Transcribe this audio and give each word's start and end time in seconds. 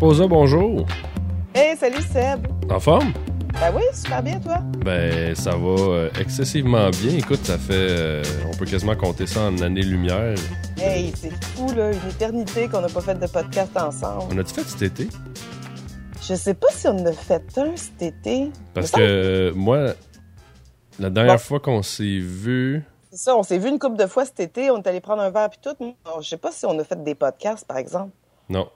Marie-Posa, 0.00 0.26
bonjour. 0.28 0.86
Hey, 1.54 1.76
salut 1.76 2.02
Seb. 2.02 2.46
En 2.70 2.78
forme? 2.78 3.12
Ben 3.54 3.72
oui, 3.74 3.82
super 3.92 4.22
bien, 4.22 4.38
toi? 4.38 4.58
Ben, 4.84 5.34
ça 5.34 5.50
va 5.56 5.58
euh, 5.80 6.10
excessivement 6.20 6.88
bien. 6.90 7.16
Écoute, 7.18 7.44
ça 7.44 7.58
fait. 7.58 7.72
euh, 7.74 8.22
on 8.46 8.56
peut 8.56 8.64
quasiment 8.66 8.94
compter 8.94 9.26
ça 9.26 9.42
en 9.48 9.58
années-lumière. 9.60 10.36
Hey, 10.76 11.12
c'est 11.16 11.32
fou, 11.44 11.72
là, 11.74 11.90
une 11.90 12.08
éternité 12.10 12.68
qu'on 12.68 12.80
n'a 12.80 12.88
pas 12.88 13.00
fait 13.00 13.16
de 13.16 13.26
podcast 13.26 13.76
ensemble. 13.76 14.32
On 14.32 14.38
a-tu 14.38 14.54
fait 14.54 14.62
cet 14.68 14.82
été? 14.82 15.08
Je 16.22 16.34
sais 16.34 16.54
pas 16.54 16.68
si 16.70 16.86
on 16.86 16.96
en 16.98 17.06
a 17.06 17.12
fait 17.12 17.42
un 17.58 17.74
cet 17.76 18.00
été. 18.02 18.50
Parce 18.74 18.92
que 18.92 19.00
euh, 19.00 19.52
moi, 19.54 19.94
la 21.00 21.10
dernière 21.10 21.34
Bon. 21.34 21.38
fois 21.40 21.60
qu'on 21.60 21.82
s'est 21.82 22.18
vu. 22.20 22.84
C'est 23.10 23.18
ça, 23.18 23.36
on 23.36 23.42
s'est 23.42 23.58
vu 23.58 23.68
une 23.68 23.78
couple 23.80 23.96
de 23.96 24.06
fois 24.06 24.24
cet 24.26 24.38
été, 24.38 24.70
on 24.70 24.76
est 24.80 24.86
allé 24.86 25.00
prendre 25.00 25.22
un 25.22 25.30
verre 25.30 25.48
puis 25.50 25.58
tout. 25.60 25.94
Je 26.20 26.28
sais 26.28 26.36
pas 26.36 26.52
si 26.52 26.66
on 26.66 26.78
a 26.78 26.84
fait 26.84 27.02
des 27.02 27.14
podcasts, 27.16 27.66
par 27.66 27.78
exemple. 27.78 28.12
Non. 28.48 28.68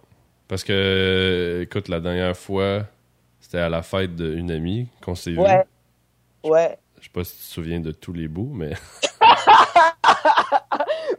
Parce 0.53 0.65
que, 0.65 1.61
écoute, 1.63 1.89
la 1.89 1.99
dernière 1.99 2.37
fois, 2.37 2.83
c'était 3.41 3.57
à 3.57 3.71
la 3.71 3.81
fête 3.81 4.15
d'une 4.15 4.51
amie 4.51 4.87
qu'on 5.01 5.15
s'est 5.15 5.31
vu. 5.31 5.39
Ouais. 5.39 5.65
Ouais. 6.45 6.79
Je 6.99 7.05
sais 7.05 7.11
pas 7.11 7.25
si 7.25 7.37
tu 7.37 7.39
te 7.39 7.45
souviens 7.45 7.81
de 7.81 7.91
tous 7.91 8.13
les 8.13 8.29
bouts, 8.29 8.53
mais. 8.53 8.75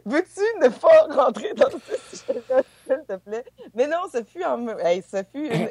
Veux-tu 0.06 0.40
ne 0.62 0.68
pas 0.68 1.12
rentrer 1.12 1.52
dans 1.54 1.66
ce 1.68 2.16
sujet-là, 2.16 2.62
s'il 2.86 3.02
te 3.08 3.16
plaît? 3.28 3.44
Mais 3.74 3.88
non, 3.88 4.02
ce 4.12 4.22
fut 4.22 4.44
en... 4.44 4.68
Hey, 4.78 5.02
ce 5.02 5.24
fut 5.32 5.48
une 5.48 5.68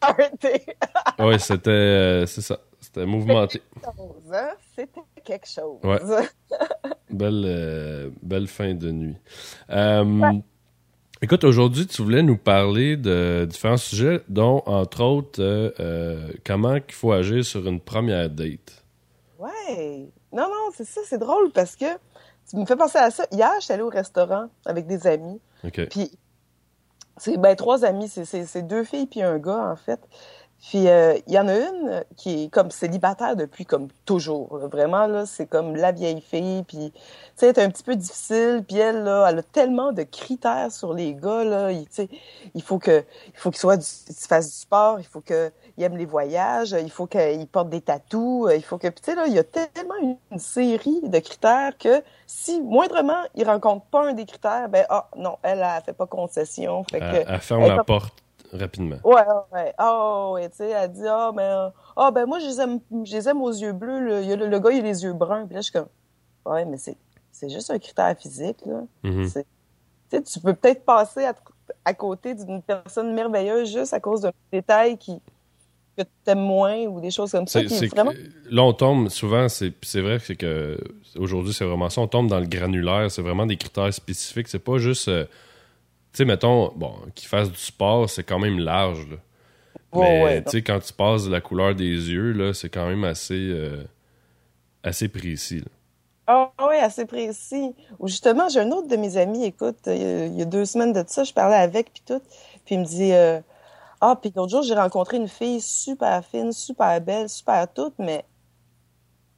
party. 0.00 0.48
ouais, 1.20 1.38
c'était. 1.38 1.70
euh, 1.70 2.26
c'est 2.26 2.42
ça. 2.42 2.58
C'était 2.80 3.06
mouvementé. 3.06 3.62
Hein? 4.32 4.54
C'était 4.74 5.02
quelque 5.24 5.46
chose. 5.46 5.78
Ouais. 5.84 6.00
Belle, 7.10 7.44
euh, 7.46 8.10
belle 8.20 8.48
fin 8.48 8.74
de 8.74 8.90
nuit. 8.90 9.16
Euh, 9.70 10.40
Écoute, 11.22 11.44
aujourd'hui, 11.44 11.86
tu 11.86 12.02
voulais 12.02 12.22
nous 12.22 12.36
parler 12.36 12.96
de 12.96 13.46
différents 13.48 13.78
sujets, 13.78 14.20
dont, 14.28 14.62
entre 14.66 15.02
autres, 15.02 15.42
euh, 15.42 15.70
euh, 15.80 16.28
comment 16.44 16.74
il 16.76 16.92
faut 16.94 17.12
agir 17.12 17.42
sur 17.44 17.66
une 17.66 17.80
première 17.80 18.28
date. 18.28 18.84
Ouais. 19.38 20.08
Non, 20.32 20.42
non, 20.42 20.70
c'est 20.74 20.84
ça, 20.84 21.00
c'est 21.06 21.18
drôle 21.18 21.50
parce 21.52 21.74
que 21.74 21.86
tu 22.50 22.56
me 22.56 22.66
fais 22.66 22.76
penser 22.76 22.98
à 22.98 23.10
ça. 23.10 23.24
Hier, 23.32 23.50
je 23.60 23.64
suis 23.64 23.72
allée 23.72 23.82
au 23.82 23.88
restaurant 23.88 24.50
avec 24.66 24.86
des 24.86 25.06
amis. 25.06 25.40
OK. 25.64 25.88
Puis, 25.88 26.10
c'est 27.16 27.38
ben, 27.38 27.56
trois 27.56 27.84
amis, 27.86 28.08
c'est- 28.08 28.62
deux 28.66 28.84
filles 28.84 29.06
puis 29.06 29.22
un 29.22 29.38
gars, 29.38 29.70
en 29.70 29.76
fait. 29.76 30.00
Puis, 30.68 30.88
euh, 30.88 31.16
il 31.28 31.32
y 31.32 31.38
en 31.38 31.46
a 31.46 31.54
une 31.54 32.04
qui 32.16 32.44
est 32.44 32.48
comme 32.48 32.72
célibataire 32.72 33.36
depuis 33.36 33.64
comme 33.64 33.86
toujours. 34.04 34.58
là. 34.58 34.66
Vraiment, 34.66 35.06
là, 35.06 35.24
c'est 35.24 35.46
comme 35.46 35.76
la 35.76 35.92
vieille 35.92 36.20
fille. 36.20 36.64
Puis, 36.64 36.90
tu 36.90 37.00
sais, 37.36 37.46
elle 37.46 37.58
est 37.58 37.62
un 37.62 37.70
petit 37.70 37.84
peu 37.84 37.94
difficile. 37.94 38.64
Puis 38.66 38.78
elle, 38.78 39.04
là, 39.04 39.28
elle 39.30 39.38
a 39.38 39.42
tellement 39.44 39.92
de 39.92 40.02
critères 40.02 40.72
sur 40.72 40.92
les 40.92 41.14
gars, 41.14 41.44
là. 41.44 41.70
Il, 41.70 41.86
tu 41.86 41.92
sais, 41.92 42.08
il 42.56 42.62
faut 42.62 42.80
que, 42.80 43.04
il 43.28 43.38
faut 43.38 43.52
qu'il 43.52 43.60
soit 43.60 43.80
fasse 44.28 44.46
du 44.46 44.56
sport. 44.56 44.98
Il 44.98 45.06
faut 45.06 45.20
qu'il 45.20 45.52
aime 45.78 45.96
les 45.96 46.04
voyages. 46.04 46.72
Il 46.72 46.90
faut 46.90 47.06
qu'il 47.06 47.46
porte 47.46 47.68
des 47.68 47.80
tatous. 47.80 48.50
Il 48.52 48.64
faut 48.64 48.78
que, 48.78 48.88
puis 48.88 49.00
tu 49.00 49.12
sais, 49.12 49.14
là, 49.14 49.28
il 49.28 49.34
y 49.34 49.38
a 49.38 49.44
tellement 49.44 49.94
une, 50.02 50.16
série 50.40 51.00
de 51.00 51.18
critères 51.20 51.78
que 51.78 52.02
si, 52.26 52.60
moindrement, 52.60 53.22
il 53.36 53.46
rencontre 53.46 53.86
pas 53.86 54.08
un 54.08 54.14
des 54.14 54.26
critères, 54.26 54.68
ben, 54.68 54.84
ah, 54.88 55.08
non, 55.16 55.36
elle, 55.44 55.60
elle, 55.60 55.82
fait 55.84 55.92
pas 55.92 56.06
concession. 56.06 56.82
Fait 56.90 56.98
que, 56.98 57.04
Elle, 57.04 57.24
elle 57.28 57.40
ferme 57.40 57.62
elle 57.62 57.76
la 57.76 57.84
porte 57.84 58.25
rapidement. 58.56 58.96
Ouais, 59.04 59.22
ouais. 59.52 59.72
Ah, 59.78 60.30
ouais, 60.32 60.48
tu 60.50 60.56
sais, 60.56 60.70
elle 60.70 60.92
dit, 60.92 61.06
ah, 61.06 61.30
ben, 61.34 61.72
ah, 61.96 62.10
ben, 62.10 62.26
moi, 62.26 62.38
je 62.38 62.46
les 62.46 62.60
aime, 62.60 62.80
je 63.04 63.12
les 63.16 63.28
aime 63.28 63.40
aux 63.42 63.50
yeux 63.52 63.72
bleus, 63.72 64.00
là. 64.06 64.20
Il 64.20 64.28
y 64.28 64.32
a 64.32 64.36
le, 64.36 64.46
le 64.48 64.58
gars, 64.58 64.70
il 64.70 64.80
a 64.80 64.82
les 64.82 65.02
yeux 65.04 65.12
bruns. 65.12 65.46
Puis 65.46 65.54
là, 65.54 65.60
je 65.60 65.64
suis 65.64 65.72
comme, 65.72 65.88
ouais, 66.46 66.64
mais 66.64 66.76
c'est, 66.78 66.96
c'est 67.32 67.48
juste 67.48 67.70
un 67.70 67.78
critère 67.78 68.14
physique, 68.18 68.58
là. 68.66 68.82
Mhm. 69.02 69.28
C'est- 69.28 69.46
Tu 70.10 70.16
sais, 70.16 70.22
tu 70.22 70.40
peux 70.40 70.54
peut-être 70.54 70.84
passer 70.84 71.24
à, 71.24 71.34
à 71.84 71.94
côté 71.94 72.34
d'une 72.34 72.62
personne 72.62 73.12
merveilleuse 73.12 73.72
juste 73.72 73.92
à 73.92 73.98
cause 74.00 74.20
d'un 74.20 74.32
détail 74.52 74.96
qui, 74.98 75.20
que 75.96 76.02
tu 76.02 76.08
aimes 76.30 76.38
moins 76.38 76.76
ou 76.84 77.00
des 77.00 77.10
choses 77.10 77.32
comme 77.32 77.48
ça. 77.48 77.60
Vraiment, 77.62 78.12
là, 78.50 78.62
on 78.62 78.72
tombe 78.72 79.08
souvent, 79.08 79.48
c'est 79.48 79.72
c'est 79.82 80.00
vrai 80.02 80.18
que 80.18 80.24
c'est 80.24 80.36
que 80.36 80.78
aujourd'hui, 81.18 81.52
c'est 81.52 81.64
vraiment 81.64 81.90
ça. 81.90 82.00
On 82.02 82.06
tombe 82.06 82.28
dans 82.28 82.38
le 82.38 82.46
granulaire, 82.46 83.10
c'est 83.10 83.22
vraiment 83.22 83.46
des 83.46 83.56
critères 83.56 83.92
spécifiques. 83.92 84.46
C'est 84.48 84.58
pas 84.60 84.78
juste. 84.78 85.08
euh, 85.08 85.24
sais, 86.16 86.24
mettons, 86.24 86.72
bon, 86.76 86.94
qu'il 87.14 87.28
fasse 87.28 87.50
du 87.50 87.58
sport, 87.58 88.08
c'est 88.10 88.24
quand 88.24 88.38
même 88.38 88.58
large. 88.58 89.06
Là. 89.08 89.16
Ouais, 89.92 90.18
Mais 90.18 90.24
ouais, 90.24 90.44
tu 90.44 90.50
sais, 90.50 90.62
quand 90.62 90.80
tu 90.80 90.92
passes 90.92 91.24
de 91.24 91.30
la 91.30 91.40
couleur 91.40 91.74
des 91.74 91.84
yeux, 91.84 92.32
là, 92.32 92.52
c'est 92.54 92.68
quand 92.68 92.86
même 92.86 93.04
assez, 93.04 93.48
euh, 93.50 93.84
assez 94.82 95.08
précis. 95.08 95.60
là. 95.60 95.66
Ah 96.28 96.50
oui, 96.68 96.76
assez 96.76 97.06
précis. 97.06 97.72
Ou 98.00 98.08
justement, 98.08 98.48
j'ai 98.48 98.60
un 98.60 98.70
autre 98.72 98.88
de 98.88 98.96
mes 98.96 99.16
amis, 99.16 99.44
écoute, 99.44 99.78
il 99.86 99.96
y 99.96 100.04
a, 100.04 100.26
il 100.26 100.36
y 100.36 100.42
a 100.42 100.44
deux 100.44 100.64
semaines 100.64 100.92
de 100.92 101.04
ça, 101.06 101.22
je 101.22 101.32
parlais 101.32 101.56
avec, 101.56 101.92
puis 101.92 102.02
tout, 102.04 102.20
puis 102.64 102.74
il 102.74 102.80
me 102.80 102.84
dit, 102.84 103.12
euh, 103.12 103.40
ah, 104.00 104.16
puis 104.20 104.32
l'autre 104.34 104.50
jour, 104.50 104.62
j'ai 104.62 104.74
rencontré 104.74 105.16
une 105.18 105.28
fille 105.28 105.60
super 105.60 106.24
fine, 106.24 106.52
super 106.52 107.00
belle, 107.00 107.28
super 107.28 107.72
toute, 107.72 107.94
mais 107.98 108.24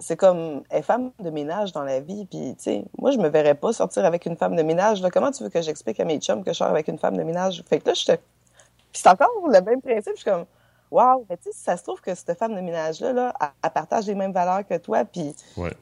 c'est 0.01 0.17
comme, 0.17 0.63
elle 0.71 0.79
est 0.79 0.83
femme 0.83 1.11
de 1.19 1.31
ménage 1.31 1.73
dans 1.73 1.83
la 1.83 2.01
vie, 2.01 2.25
puis 2.27 2.55
tu 2.57 2.63
sais, 2.63 2.85
moi, 2.99 3.11
je 3.11 3.19
me 3.19 3.29
verrais 3.29 3.55
pas 3.55 3.73
sortir 3.73 4.05
avec 4.05 4.27
une 4.27 4.37
femme 4.37 4.55
de 4.57 4.63
ménage, 4.63 5.03
là. 5.03 5.11
Comment 5.11 5.31
tu 5.33 5.43
veux 5.43 5.49
que 5.51 5.61
j'explique 5.63 5.99
à 6.01 6.05
mes 6.05 6.19
chums 6.21 6.45
que 6.45 6.53
je 6.53 6.57
sors 6.59 6.69
avec 6.69 6.89
une 6.89 6.99
femme 6.99 7.17
de 7.17 7.23
ménage? 7.25 7.63
Fait 7.69 7.79
que 7.81 7.89
là, 7.89 7.95
je 7.95 8.05
te... 8.05 8.13
Puis 8.13 9.03
c'est 9.03 9.09
encore 9.09 9.31
le 9.47 9.61
même 9.61 9.83
principe, 9.83 10.13
je 10.15 10.21
suis 10.23 10.31
comme, 10.31 10.47
Wow, 10.91 11.27
mais 11.29 11.37
tu 11.37 11.45
sais, 11.45 11.51
si 11.53 11.63
ça 11.65 11.77
se 11.77 11.83
trouve 11.83 12.01
que 12.01 12.15
cette 12.15 12.39
femme 12.39 12.55
de 12.55 12.61
ménage-là, 12.63 13.13
là, 13.13 13.35
elle, 13.41 13.49
elle 13.63 13.71
partage 13.71 14.07
les 14.07 14.15
mêmes 14.15 14.33
valeurs 14.33 14.67
que 14.67 14.79
toi, 14.79 15.05
puis 15.05 15.35
Ouais. 15.57 15.73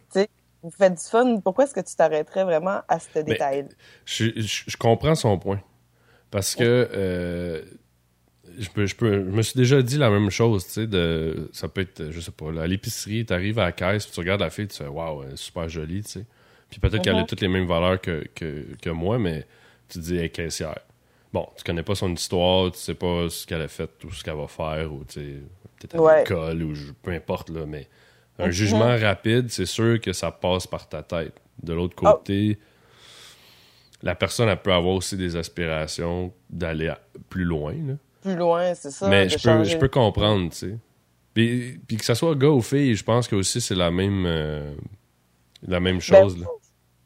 vous 0.63 0.71
faites 0.71 0.95
du 0.95 1.05
fun, 1.05 1.39
pourquoi 1.41 1.63
est-ce 1.65 1.75
que 1.75 1.81
tu 1.81 1.95
t'arrêterais 1.95 2.43
vraiment 2.43 2.81
à 2.89 2.99
ce 2.99 3.21
détail 3.21 3.69
Je, 4.05 4.25
je- 4.35 4.65
je 4.67 4.77
comprends 4.77 5.15
son 5.15 5.39
point. 5.39 5.61
Parce 6.33 6.57
que 6.57 6.91
euh, 6.93 7.63
je, 8.59 8.69
peux, 8.71 8.87
je, 8.87 8.95
peux, 8.97 9.13
je 9.13 9.31
me 9.31 9.43
suis 9.43 9.57
déjà 9.59 9.83
dit 9.83 9.99
la 9.99 10.11
même 10.11 10.31
chose, 10.31 10.65
tu 10.67 10.73
sais, 10.73 10.87
de, 10.87 11.49
ça 11.53 11.69
peut 11.69 11.81
être, 11.83 12.11
je 12.11 12.21
sais 12.21 12.31
pas, 12.31 12.51
là, 12.53 12.63
à 12.63 12.67
l'épicerie, 12.67 13.25
tu 13.27 13.33
arrives 13.33 13.59
à 13.59 13.65
la 13.65 13.73
caisse, 13.73 14.05
puis 14.07 14.15
tu 14.15 14.21
regardes 14.21 14.41
la 14.41 14.51
fille, 14.51 14.69
tu 14.69 14.77
fais 14.77 14.87
waouh, 14.89 15.23
elle 15.25 15.33
est 15.35 15.37
super 15.37 15.69
jolie, 15.69 16.03
tu 16.03 16.11
sais. 16.11 16.27
Puis 16.71 16.81
peut-être 16.81 17.03
qu'elle 17.03 17.17
a 17.17 17.21
Mhm. 17.21 17.27
toutes 17.27 17.41
les 17.41 17.49
mêmes 17.49 17.67
valeurs 17.67 18.01
que, 18.01 18.27
que, 18.35 18.65
que 18.83 18.91
moi, 18.91 19.19
mais 19.19 19.47
tu 19.89 19.99
te 19.99 20.05
dis, 20.05 20.17
elle 20.17 20.25
est 20.25 20.29
caissière. 20.31 20.79
Bon, 21.33 21.47
tu 21.57 21.63
connais 21.65 21.83
pas 21.83 21.95
son 21.95 22.13
histoire, 22.13 22.73
tu 22.73 22.79
sais 22.79 22.95
pas 22.95 23.29
ce 23.29 23.47
qu'elle 23.47 23.63
a 23.63 23.69
fait 23.69 23.91
ou 24.05 24.13
ce 24.13 24.25
qu'elle 24.25 24.37
va 24.37 24.47
faire, 24.49 24.93
ou 24.93 25.05
tu 25.05 25.15
sais, 25.21 25.27
peut-être 25.79 25.95
à 25.97 26.01
Ouais. 26.03 26.19
l'école, 26.21 26.63
ou 26.63 26.75
je- 26.75 26.93
peu 27.03 27.11
importe, 27.13 27.51
là, 27.51 27.67
mais 27.67 27.87
un 28.39 28.47
Mhm. 28.47 28.53
jugement 28.53 28.97
rapide, 28.99 29.51
c'est 29.51 29.67
sûr 29.67 30.01
que 30.01 30.13
ça 30.13 30.31
passe 30.31 30.67
par 30.67 30.89
ta 30.89 31.03
tête. 31.03 31.35
De 31.63 31.73
l'autre 31.73 31.95
Oh. 32.03 32.13
côté, 32.15 32.59
la 34.03 34.15
personne, 34.15 34.49
elle 34.49 34.61
peut 34.61 34.73
avoir 34.73 34.95
aussi 34.95 35.17
des 35.17 35.37
aspirations 35.37 36.33
d'aller 36.51 36.93
plus 37.31 37.45
loin. 37.45 37.73
là. 37.73 37.95
Plus 38.27 38.37
loin, 38.37 38.75
c'est 38.75 38.91
ça. 38.91 39.07
Mais 39.09 39.29
je 39.29 39.37
peux, 39.39 39.65
je 39.65 39.77
peux 39.79 39.89
comprendre, 39.89 40.51
tu 40.51 40.57
sais. 40.57 40.77
Puis, 41.33 41.79
puis 41.87 41.97
que 41.97 42.05
ça 42.05 42.15
soit 42.15 42.35
gars 42.35 42.49
ou 42.49 42.61
fille, 42.63 42.95
je 42.95 43.05
pense 43.05 43.29
que 43.29 43.37
aussi 43.37 43.61
c'est 43.61 43.75
la 43.75 43.91
même, 43.91 44.25
euh, 44.27 44.75
la 45.67 45.81
même 45.81 46.01
chose. 46.01 46.39
là. 46.39 46.47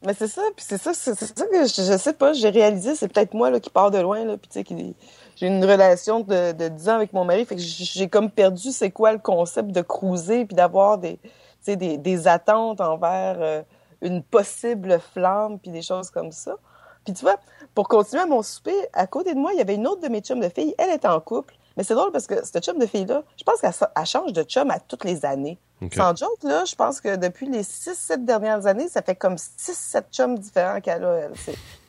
Mais 0.06 0.14
c'est 0.14 0.28
ça, 0.28 0.40
puis 0.56 0.64
c'est 0.66 0.78
ça, 0.80 0.94
c'est 0.94 1.14
c'est 1.14 1.38
ça 1.38 1.44
que 1.46 1.62
je, 1.66 1.92
je 1.92 1.98
sais 1.98 2.14
pas, 2.14 2.32
j'ai 2.32 2.48
réalisé, 2.48 2.94
c'est 2.94 3.08
peut-être 3.12 3.34
moi 3.34 3.50
là, 3.50 3.60
qui 3.60 3.68
pars 3.68 3.90
de 3.90 3.98
loin, 3.98 4.24
là, 4.24 4.38
puis 4.38 4.48
tu 4.48 4.54
sais, 4.54 4.64
qui- 4.64 4.96
j'ai 5.36 5.46
une 5.46 5.62
relation 5.62 6.20
de, 6.20 6.52
de 6.52 6.68
10 6.68 6.88
ans 6.88 6.94
avec 6.94 7.12
mon 7.12 7.26
mari, 7.26 7.44
fait 7.44 7.56
que 7.56 7.60
j'ai 7.60 8.08
comme 8.08 8.30
perdu 8.30 8.70
c'est 8.72 8.90
quoi 8.90 9.12
le 9.12 9.18
concept 9.18 9.72
de 9.72 9.82
cruiser, 9.82 10.46
puis 10.46 10.56
d'avoir 10.56 10.96
des, 10.96 11.18
tu 11.18 11.30
sais, 11.60 11.76
des, 11.76 11.98
des 11.98 12.26
attentes 12.28 12.80
envers 12.80 13.36
euh, 13.40 13.62
une 14.00 14.22
possible 14.22 14.98
flamme, 15.12 15.58
puis 15.58 15.70
des 15.70 15.82
choses 15.82 16.08
comme 16.08 16.32
ça. 16.32 16.56
Puis 17.04 17.14
tu 17.14 17.22
vois, 17.22 17.38
pour 17.74 17.88
continuer 17.88 18.22
à 18.22 18.26
mon 18.26 18.42
souper, 18.42 18.74
à 18.92 19.06
côté 19.06 19.34
de 19.34 19.38
moi, 19.38 19.52
il 19.52 19.58
y 19.58 19.62
avait 19.62 19.74
une 19.74 19.86
autre 19.86 20.00
de 20.00 20.08
mes 20.08 20.20
chums 20.20 20.40
de 20.40 20.48
filles, 20.48 20.74
elle 20.78 20.90
était 20.90 21.08
en 21.08 21.20
couple, 21.20 21.54
mais 21.76 21.84
c'est 21.84 21.94
drôle 21.94 22.12
parce 22.12 22.26
que 22.26 22.44
cette 22.44 22.62
chum 22.64 22.78
de 22.78 22.86
fille-là, 22.86 23.22
je 23.36 23.44
pense 23.44 23.60
qu'elle 23.60 23.72
elle 23.96 24.06
change 24.06 24.32
de 24.32 24.42
chum 24.42 24.70
à 24.70 24.80
toutes 24.80 25.04
les 25.04 25.24
années. 25.24 25.58
Ok. 25.80 25.94
Sans 25.94 26.14
joke, 26.14 26.42
là, 26.42 26.64
je 26.66 26.74
pense 26.74 27.00
que 27.00 27.16
depuis 27.16 27.48
les 27.48 27.62
6-7 27.62 28.24
dernières 28.24 28.66
années, 28.66 28.88
ça 28.88 29.00
fait 29.00 29.16
comme 29.16 29.36
6-7 29.36 30.10
chums 30.10 30.38
différents 30.38 30.80
qu'elle 30.80 31.04
a, 31.04 31.14
elle. 31.20 31.32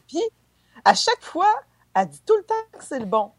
Puis, 0.07 0.21
à 0.85 0.93
chaque 0.93 1.21
fois, 1.21 1.49
elle 1.93 2.07
dit 2.07 2.21
tout 2.25 2.37
le 2.37 2.43
temps 2.43 2.79
que 2.79 2.85
c'est 2.85 2.99
le 2.99 3.05
bon. 3.05 3.31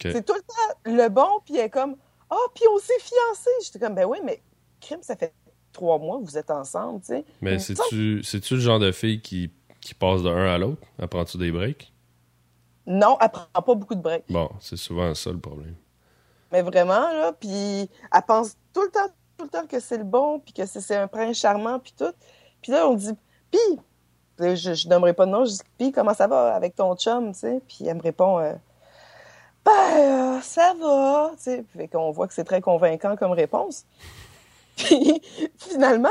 C'est 0.00 0.24
tout 0.24 0.34
le 0.34 0.42
temps 0.42 0.78
le 0.84 1.08
bon, 1.08 1.40
puis 1.44 1.56
elle 1.56 1.64
est 1.64 1.70
comme 1.70 1.96
«Ah, 2.30 2.36
puis 2.54 2.62
on 2.72 2.78
s'est 2.78 3.00
fiancés!» 3.00 3.50
J'étais 3.64 3.80
comme 3.80 3.94
«Ben 3.96 4.04
oui, 4.04 4.18
mais 4.22 4.40
crime, 4.80 5.02
ça 5.02 5.16
fait 5.16 5.34
trois 5.72 5.98
mois 5.98 6.20
que 6.20 6.24
vous 6.24 6.38
êtes 6.38 6.52
ensemble, 6.52 7.00
tu 7.00 7.06
sais.» 7.08 7.24
Mais 7.40 7.58
c'est-tu 7.58 8.22
le 8.54 8.60
genre 8.60 8.78
de 8.78 8.92
fille 8.92 9.20
qui, 9.20 9.50
qui 9.80 9.94
passe 9.94 10.22
de 10.22 10.28
un 10.28 10.46
à 10.46 10.58
l'autre? 10.58 10.82
Apprends-tu 10.98 11.38
des 11.38 11.50
breaks? 11.50 11.92
Non, 12.86 13.16
elle 13.20 13.30
prend 13.30 13.62
pas 13.62 13.74
beaucoup 13.74 13.94
de 13.94 14.00
breaks. 14.00 14.24
Bon, 14.28 14.50
c'est 14.60 14.76
souvent 14.76 15.14
ça 15.14 15.30
le 15.30 15.38
problème. 15.38 15.76
Mais 16.50 16.62
vraiment, 16.62 17.12
là, 17.12 17.32
puis 17.32 17.88
elle 18.12 18.22
pense 18.26 18.56
tout 18.72 18.82
le 18.82 18.90
temps, 18.90 19.08
tout 19.36 19.44
le 19.44 19.50
temps 19.50 19.66
que 19.66 19.78
c'est 19.78 19.98
le 19.98 20.04
bon, 20.04 20.40
puis 20.40 20.52
que 20.52 20.66
c'est 20.66 20.80
c'est 20.80 20.96
un 20.96 21.06
prince 21.06 21.38
charmant, 21.38 21.78
puis 21.78 21.94
tout. 21.96 22.12
Puis 22.60 22.72
là, 22.72 22.88
on 22.88 22.94
dit, 22.94 23.12
puis, 23.50 24.56
je, 24.56 24.74
je 24.74 24.88
nommerai 24.88 25.12
pas 25.12 25.26
de 25.26 25.30
nom, 25.30 25.44
je 25.44 25.52
dis, 25.52 25.60
puis 25.78 25.92
comment 25.92 26.14
ça 26.14 26.26
va 26.26 26.54
avec 26.54 26.74
ton 26.74 26.96
chum, 26.96 27.32
tu 27.32 27.40
sais? 27.40 27.60
Puis 27.68 27.86
elle 27.86 27.96
me 27.96 28.02
répond, 28.02 28.38
euh, 28.38 28.54
ben, 29.64 29.72
euh, 29.96 30.40
ça 30.40 30.74
va, 30.80 31.30
tu 31.36 31.42
sais. 31.42 31.64
Fait 31.76 31.88
qu'on 31.88 32.10
voit 32.10 32.26
que 32.26 32.34
c'est 32.34 32.44
très 32.44 32.60
convaincant 32.60 33.16
comme 33.16 33.32
réponse. 33.32 33.84
Puis 34.76 35.22
finalement, 35.58 36.08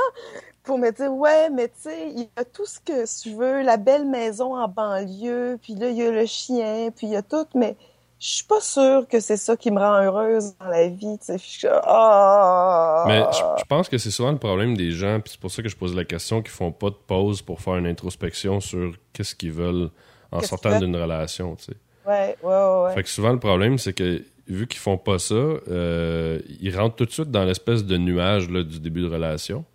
pour 0.70 0.78
me 0.78 0.92
dire, 0.92 1.12
ouais, 1.12 1.50
mais 1.50 1.68
tu 1.68 1.90
sais, 1.90 2.12
il 2.12 2.20
y 2.20 2.30
a 2.36 2.46
tout 2.46 2.68
ce 2.68 2.80
que 2.80 3.24
tu 3.24 3.36
veux, 3.36 3.64
la 3.64 3.78
belle 3.78 4.06
maison 4.06 4.56
en 4.56 4.68
banlieue, 4.68 5.58
puis 5.60 5.74
là, 5.74 5.90
il 5.90 5.98
y 5.98 6.04
a 6.04 6.12
le 6.12 6.28
chien, 6.28 6.92
puis 6.96 7.08
il 7.08 7.14
y 7.14 7.16
a 7.16 7.24
tout, 7.24 7.48
mais 7.56 7.76
je 8.20 8.28
suis 8.28 8.44
pas 8.44 8.62
sûre 8.62 9.08
que 9.08 9.20
c'est 9.20 9.36
ça 9.36 9.58
qui 9.58 9.72
me 9.72 9.80
rend 9.80 10.00
heureuse 10.04 10.54
dans 10.60 10.68
la 10.68 10.88
vie. 10.88 11.18
Ah! 11.66 13.04
Mais 13.08 13.24
je, 13.32 13.40
je 13.62 13.66
pense 13.66 13.90
que 13.90 13.98
c'est 13.98 14.12
souvent 14.12 14.32
le 14.32 14.38
problème 14.38 14.78
des 14.78 14.92
gens, 14.92 15.20
puis 15.22 15.32
c'est 15.32 15.40
pour 15.40 15.50
ça 15.50 15.64
que 15.64 15.70
je 15.70 15.76
pose 15.76 15.96
la 15.96 16.06
question, 16.06 16.44
qu'ils 16.44 16.52
font 16.52 16.72
pas 16.72 16.92
de 16.92 16.98
pause 17.08 17.42
pour 17.42 17.62
faire 17.62 17.78
une 17.78 17.88
introspection 17.88 18.60
sur 18.60 18.94
qu'est-ce 19.12 19.34
qu'ils 19.34 19.54
veulent 19.54 19.90
en 20.32 20.42
sortant 20.42 20.78
d'une 20.78 20.96
relation, 20.96 21.56
tu 21.56 21.66
sais. 21.66 21.78
Ouais, 22.06 22.38
ouais, 22.44 22.48
ouais. 22.48 22.84
ouais. 22.84 22.94
Fait 22.94 23.02
que 23.02 23.10
souvent, 23.10 23.32
le 23.32 23.40
problème, 23.40 23.80
c'est 23.80 23.94
que 23.94 24.24
vu 24.48 24.68
qu'ils 24.68 24.82
font 24.82 25.00
pas 25.00 25.18
ça, 25.18 25.34
euh, 25.34 26.40
ils 26.62 26.78
rentrent 26.78 26.96
tout 26.96 27.06
de 27.06 27.12
suite 27.12 27.32
dans 27.32 27.44
l'espèce 27.44 27.84
de 27.86 27.98
nuage 27.98 28.52
là, 28.52 28.62
du 28.62 28.80
début 28.80 29.02
de 29.02 29.08
relation. 29.08 29.66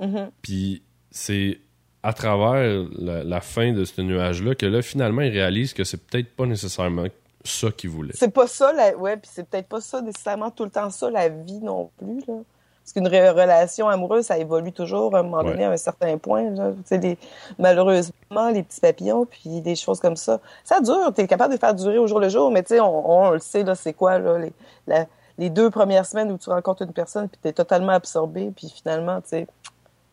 Mhm. 0.00 0.30
Puis 0.42 0.82
c'est 1.10 1.58
à 2.02 2.12
travers 2.12 2.84
la, 2.98 3.24
la 3.24 3.40
fin 3.40 3.72
de 3.72 3.84
ce 3.84 4.00
nuage-là 4.02 4.54
que 4.54 4.66
là, 4.66 4.82
finalement, 4.82 5.22
ils 5.22 5.30
réalisent 5.32 5.72
que 5.72 5.84
c'est 5.84 5.96
peut-être 6.06 6.34
pas 6.36 6.44
nécessairement 6.46 7.04
ça 7.44 7.70
qu'ils 7.70 7.90
voulaient. 7.90 8.12
C'est 8.14 8.32
pas 8.32 8.46
ça, 8.46 8.72
la... 8.72 8.96
ouais, 8.96 9.16
puis 9.16 9.30
c'est 9.32 9.48
peut-être 9.48 9.68
pas 9.68 9.80
ça 9.80 10.00
nécessairement 10.02 10.50
tout 10.50 10.64
le 10.64 10.70
temps 10.70 10.90
ça 10.90 11.10
la 11.10 11.28
vie 11.28 11.60
non 11.60 11.90
plus 11.98 12.18
là. 12.28 12.34
Parce 12.82 12.92
qu'une 12.92 13.08
re- 13.08 13.30
relation 13.32 13.88
amoureuse, 13.88 14.26
ça 14.26 14.36
évolue 14.36 14.72
toujours 14.72 15.16
à 15.16 15.20
un 15.20 15.22
moment 15.22 15.38
Ouais. 15.38 15.52
donné 15.52 15.64
à 15.64 15.70
un 15.70 15.76
certain 15.78 16.18
point. 16.18 16.50
Là. 16.50 16.72
Tu 16.86 16.98
les... 16.98 17.16
Malheureusement, 17.58 18.50
les 18.52 18.62
petits 18.62 18.80
papillons, 18.80 19.24
puis 19.24 19.62
des 19.62 19.74
choses 19.74 20.00
comme 20.00 20.16
ça, 20.16 20.38
ça 20.64 20.80
dure. 20.82 21.10
T'es 21.14 21.26
capable 21.26 21.54
de 21.54 21.58
faire 21.58 21.74
durer 21.74 21.96
au 21.98 22.06
jour 22.06 22.20
le 22.20 22.28
jour, 22.28 22.50
mais 22.50 22.62
tu 22.62 22.74
sais, 22.74 22.80
on, 22.80 23.10
on 23.10 23.30
le 23.30 23.38
sait 23.38 23.62
là, 23.64 23.74
c'est 23.74 23.94
quoi 23.94 24.18
là, 24.18 24.36
les, 24.38 24.52
la- 24.86 25.06
les 25.38 25.48
deux 25.50 25.70
premières 25.70 26.04
semaines 26.06 26.30
où 26.30 26.36
tu 26.38 26.50
rencontres 26.50 26.82
une 26.82 26.92
personne, 26.92 27.28
puis 27.28 27.38
t'es 27.42 27.52
totalement 27.54 27.92
absorbé, 27.92 28.52
puis 28.54 28.68
finalement, 28.68 29.20
tu 29.22 29.28
sais, 29.30 29.40
il 29.40 29.46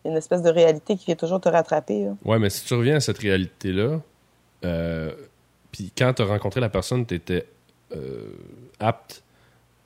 une 0.05 0.17
espèce 0.17 0.41
de 0.41 0.49
réalité 0.49 0.95
qui 0.95 1.05
vient 1.05 1.15
toujours 1.15 1.39
te 1.39 1.49
rattraper. 1.49 2.05
Là. 2.05 2.15
Ouais, 2.25 2.39
mais 2.39 2.49
si 2.49 2.65
tu 2.65 2.73
reviens 2.73 2.95
à 2.95 2.99
cette 2.99 3.19
réalité-là, 3.19 4.01
euh, 4.65 5.11
puis 5.71 5.91
quand 5.97 6.13
tu 6.13 6.21
as 6.21 6.25
rencontré 6.25 6.59
la 6.59 6.69
personne, 6.69 7.05
tu 7.05 7.15
étais 7.15 7.47
apte, 8.79 9.23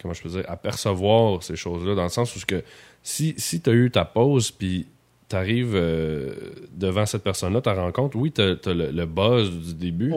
comment 0.01 0.13
je 0.13 0.21
peux 0.21 0.29
dire, 0.29 0.45
à 0.47 0.57
percevoir 0.57 1.41
ces 1.41 1.55
choses-là, 1.55 1.95
dans 1.95 2.03
le 2.03 2.09
sens 2.09 2.35
où 2.35 2.39
ce 2.39 2.45
que 2.45 2.63
si, 3.01 3.33
si 3.37 3.61
tu 3.61 3.69
as 3.69 3.73
eu 3.73 3.91
ta 3.91 4.05
pause, 4.05 4.51
puis 4.51 4.87
tu 5.27 5.35
arrives 5.35 5.73
devant 6.71 7.05
cette 7.05 7.23
personne-là, 7.23 7.61
ta 7.61 7.73
rencontre, 7.73 8.15
oui, 8.15 8.31
tu 8.31 8.41
as, 8.41 8.73
le, 8.73 8.91
le 8.91 9.05
buzz 9.05 9.49
du 9.49 9.73
début, 9.73 10.13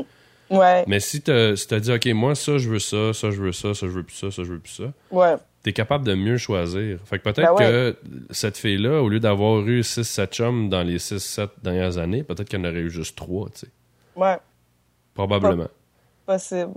Ouais, 0.51 0.85
mais 0.87 1.01
si 1.01 1.21
tu 1.21 1.31
as, 1.31 1.81
dit, 1.81 1.93
OK, 1.93 2.07
moi, 2.07 2.35
ça, 2.35 2.59
je 2.59 2.69
veux 2.69 2.79
ça, 2.79 3.13
ça, 3.13 3.31
je 3.31 3.41
veux 3.41 3.53
ça, 3.53 3.75
ça, 3.75 3.87
je 3.87 3.93
veux 3.93 4.03
plus 4.03 4.17
ça, 4.17 4.31
ça, 4.31 4.45
je 4.45 4.53
veux 4.53 4.59
plus 4.59 4.73
ça, 4.73 4.93
ouais. 5.11 5.35
T'es 5.63 5.73
capable 5.73 6.05
de 6.05 6.15
mieux 6.15 6.37
choisir. 6.37 6.99
Fait 7.05 7.19
que 7.19 7.25
peut-être 7.25 7.55
Ben 7.55 7.55
ouais. 7.55 7.65
que 7.65 7.97
cette 8.31 8.57
fille-là, 8.57 9.03
au 9.03 9.09
lieu 9.09 9.21
d'avoir 9.21 9.61
eu 9.67 9.81
6-7 9.81 10.27
chums 10.29 10.69
dans 10.69 10.83
les 10.83 10.99
6-7 10.99 11.49
dernières 11.63 11.99
années, 11.99 12.23
peut-être 12.23 12.49
qu'elle 12.49 12.61
en 12.61 12.69
aurait 12.71 12.81
eu 12.81 12.91
juste 12.91 13.17
3, 13.17 13.49
tu 13.51 13.59
sais. 13.61 13.69
Ouais. 14.17 14.39
Probablement. 15.15 15.69
possible. 16.27 16.73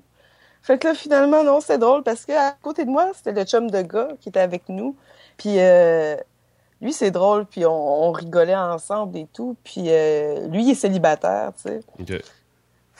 Fait 0.63 0.78
que 0.78 0.88
là, 0.88 0.94
finalement, 0.94 1.44
non, 1.44 1.60
c'est 1.60 1.78
drôle 1.80 2.04
parce 2.04 2.25
que 2.25 2.33
à 2.33 2.51
côté 2.62 2.86
de 2.86 2.89
moi, 2.89 3.12
c'était 3.16 3.33
le 3.33 3.44
chum 3.45 3.69
de 3.69 3.81
gars 3.81 4.10
qui 4.19 4.30
était 4.30 4.39
avec 4.39 4.69
nous. 4.69 4.95
Puis 5.38 5.56
euh, 5.57 6.16
lui, 6.81 6.94
c'est 6.94 7.10
drôle, 7.12 7.45
puis 7.45 7.66
on, 7.66 8.04
on 8.07 8.12
rigolait 8.12 8.56
ensemble 8.56 9.18
et 9.18 9.27
tout. 9.34 9.56
Puis 9.63 9.86
euh, 9.88 10.48
lui, 10.48 10.63
il 10.63 10.72
est 10.72 10.75
célibataire, 10.75 11.51
tu 11.56 11.69
sais. 11.69 11.80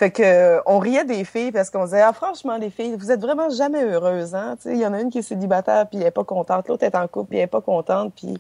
Fait 0.02 0.10
que 0.10 0.60
on 0.66 0.80
riait 0.80 1.06
des 1.06 1.24
filles 1.24 1.52
parce 1.52 1.70
qu'on 1.70 1.84
disait 1.86 2.02
ah 2.02 2.12
franchement 2.12 2.58
les 2.58 2.72
filles 2.72 2.96
vous 2.98 3.12
êtes 3.12 3.22
vraiment 3.22 3.52
jamais 3.52 3.84
heureuses 3.84 4.34
hein. 4.34 4.56
Tu 4.58 4.64
sais 4.70 4.74
il 4.74 4.80
y 4.82 4.86
en 4.88 4.94
a 4.94 5.00
une 5.00 5.12
qui 5.12 5.20
est 5.20 5.22
célibataire 5.22 5.86
puis 5.88 6.00
elle 6.00 6.08
est 6.08 6.12
pas 6.12 6.24
contente. 6.24 6.68
L'autre 6.68 6.84
est 6.86 6.96
en 6.96 7.08
couple 7.08 7.30
puis 7.30 7.38
elle 7.38 7.44
est 7.44 7.48
pas 7.48 7.62
contente 7.62 8.12
puis 8.16 8.34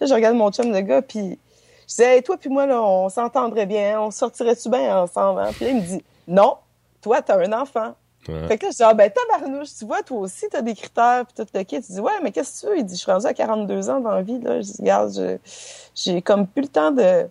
là 0.00 0.06
je 0.06 0.14
regarde 0.14 0.36
mon 0.36 0.52
chum 0.52 0.70
de 0.70 0.78
gars 0.78 1.02
puis 1.02 1.36
je 1.82 1.86
disais 1.88 2.18
hey, 2.18 2.22
toi 2.22 2.36
puis 2.36 2.48
moi 2.50 2.66
là 2.66 2.80
on 2.80 3.08
s'entendrait 3.08 3.66
bien 3.66 4.00
on 4.00 4.12
sortirait-tu 4.12 4.68
bien 4.70 4.96
ensemble 5.02 5.40
hein? 5.40 5.50
puis 5.56 5.64
là 5.64 5.70
il 5.72 5.76
me 5.78 5.80
dit 5.82 6.04
non 6.28 6.54
toi 7.02 7.20
t'as 7.20 7.36
un 7.44 7.52
enfant. 7.52 7.94
Ouais. 8.28 8.46
fait 8.46 8.56
que 8.58 8.66
là 8.66 8.70
je 8.70 8.76
dis 8.76 8.82
ah 8.84 8.94
ben 8.94 9.10
tabarnouche 9.10 9.74
tu 9.76 9.86
vois 9.86 10.02
toi 10.02 10.18
aussi 10.20 10.46
t'as 10.52 10.62
des 10.62 10.74
critères 10.76 11.24
puis 11.26 11.34
tout 11.44 11.50
le 11.52 11.62
kit. 11.64 11.82
Tu 11.82 11.90
dis 11.94 12.00
ouais 12.00 12.12
mais 12.22 12.30
qu'est-ce 12.30 12.60
que 12.62 12.66
tu 12.68 12.72
veux? 12.74 12.78
Il 12.78 12.84
dit 12.84 12.94
je 12.94 13.00
suis 13.00 13.10
rendu 13.10 13.26
à 13.26 13.34
42 13.34 13.90
ans 13.90 13.98
dans 13.98 14.12
la 14.12 14.22
vie 14.22 14.38
là. 14.38 14.60
Je 14.60 14.66
dis 14.70 14.76
regarde 14.78 15.12
je- 15.12 15.36
j'ai 15.96 16.22
comme 16.22 16.46
plus 16.46 16.62
le 16.62 16.68
temps 16.68 16.92
de 16.92 17.26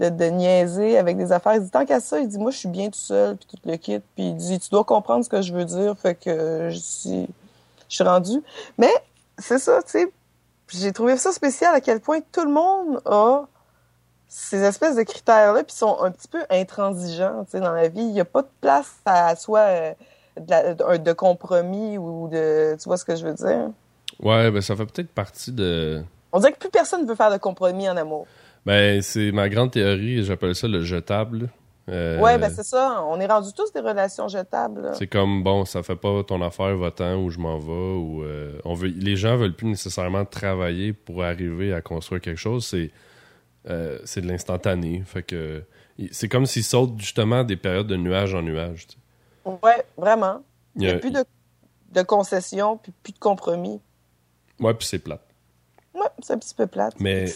de, 0.00 0.08
de 0.08 0.24
niaiser 0.24 0.98
avec 0.98 1.16
des 1.16 1.30
affaires. 1.30 1.54
Il 1.54 1.62
dit, 1.62 1.70
tant 1.70 1.84
qu'à 1.86 2.00
ça, 2.00 2.18
il 2.18 2.26
dit, 2.26 2.38
moi, 2.38 2.50
je 2.50 2.56
suis 2.58 2.68
bien 2.68 2.86
tout 2.88 2.98
seul, 2.98 3.36
puis 3.36 3.46
tout 3.46 3.68
le 3.68 3.76
kit. 3.76 4.00
Puis 4.16 4.28
il 4.30 4.36
dit, 4.36 4.58
tu 4.58 4.70
dois 4.70 4.82
comprendre 4.82 5.24
ce 5.24 5.28
que 5.30 5.42
je 5.42 5.52
veux 5.52 5.64
dire. 5.64 5.96
Fait 5.96 6.14
que 6.16 6.68
je 6.70 6.78
suis, 6.78 7.28
je 7.88 7.94
suis 7.94 8.04
rendu. 8.04 8.42
Mais 8.78 8.92
c'est 9.38 9.58
ça, 9.58 9.82
tu 9.82 9.90
sais. 9.90 10.12
J'ai 10.68 10.92
trouvé 10.92 11.16
ça 11.16 11.32
spécial 11.32 11.74
à 11.74 11.80
quel 11.80 12.00
point 12.00 12.20
tout 12.32 12.44
le 12.44 12.50
monde 12.50 13.00
a 13.04 13.44
ces 14.28 14.62
espèces 14.62 14.94
de 14.94 15.02
critères-là, 15.02 15.64
puis 15.64 15.74
sont 15.74 16.00
un 16.02 16.12
petit 16.12 16.28
peu 16.28 16.42
intransigeants, 16.48 17.44
tu 17.44 17.50
sais, 17.52 17.60
dans 17.60 17.72
la 17.72 17.88
vie. 17.88 18.02
Il 18.02 18.12
n'y 18.12 18.20
a 18.20 18.24
pas 18.24 18.42
de 18.42 18.48
place 18.60 18.92
à 19.04 19.34
soit 19.34 19.58
euh, 19.58 19.92
de, 20.38 20.50
la- 20.50 20.74
de- 20.74 20.96
de 20.98 21.12
compromis 21.12 21.98
ou 21.98 22.28
de... 22.28 22.76
Tu 22.80 22.84
vois 22.88 22.96
ce 22.96 23.04
que 23.04 23.16
je 23.16 23.26
veux 23.26 23.34
dire? 23.34 23.70
Ouais, 24.22 24.50
ben 24.52 24.60
ça 24.62 24.76
fait 24.76 24.86
peut-être 24.86 25.10
partie 25.12 25.50
de. 25.50 26.04
On 26.32 26.38
dirait 26.38 26.52
que 26.52 26.58
plus 26.58 26.70
personne 26.70 27.04
veut 27.06 27.16
faire 27.16 27.32
de 27.32 27.38
compromis 27.38 27.88
en 27.88 27.96
amour. 27.96 28.26
Ben, 28.70 29.02
c'est 29.02 29.32
ma 29.32 29.48
grande 29.48 29.72
théorie, 29.72 30.22
j'appelle 30.24 30.54
ça 30.54 30.68
le 30.68 30.80
jetable. 30.82 31.50
Euh, 31.88 32.20
Ouais, 32.20 32.38
ben 32.38 32.48
c'est 32.50 32.62
ça. 32.62 33.02
On 33.08 33.18
est 33.18 33.26
rendus 33.26 33.52
tous 33.56 33.72
des 33.72 33.80
relations 33.80 34.28
jetables. 34.28 34.92
c'est 34.94 35.08
comme 35.08 35.42
bon, 35.42 35.64
ça 35.64 35.82
fait 35.82 35.96
pas 35.96 36.22
ton 36.22 36.40
affaire, 36.40 36.76
va-t'en 36.76 37.16
ou 37.16 37.30
je 37.30 37.38
m'en 37.40 37.58
vais 37.58 37.72
ou 37.72 38.22
euh, 38.22 38.60
on 38.64 38.74
veut 38.74 38.86
les 38.88 39.16
gens 39.16 39.36
veulent 39.36 39.56
plus 39.56 39.66
nécessairement 39.66 40.24
travailler 40.24 40.92
pour 40.92 41.24
arriver 41.24 41.72
à 41.74 41.80
construire 41.80 42.20
quelque 42.20 42.38
chose, 42.38 42.64
c'est 42.64 42.92
euh, 43.68 43.98
c'est 44.04 44.20
de 44.20 44.28
l'instantané. 44.28 45.02
Fait 45.04 45.24
que 45.24 45.64
c'est 46.12 46.28
comme 46.28 46.46
s'ils 46.46 46.62
sautent 46.62 46.98
justement 47.00 47.42
des 47.42 47.56
périodes 47.56 47.88
de 47.88 47.96
nuage 47.96 48.34
en 48.36 48.42
nuage. 48.42 48.86
tu 48.86 48.96
sais. 48.96 49.50
Ouais, 49.64 49.84
vraiment. 49.96 50.42
Il 50.76 50.82
n'y 50.82 50.88
a- 50.90 50.94
a 50.94 50.98
plus 50.98 51.10
de, 51.10 51.24
de 51.92 52.02
concessions, 52.02 52.76
puis 52.76 52.92
plus 53.02 53.12
de 53.14 53.18
compromis. 53.18 53.80
Ouais, 54.60 54.74
puis 54.74 54.86
c'est 54.86 55.00
plate. 55.00 55.26
Ouais, 55.94 56.06
c'est 56.22 56.34
un 56.34 56.38
petit 56.38 56.54
peu 56.54 56.68
plate. 56.68 56.94
Mais- 57.00 57.26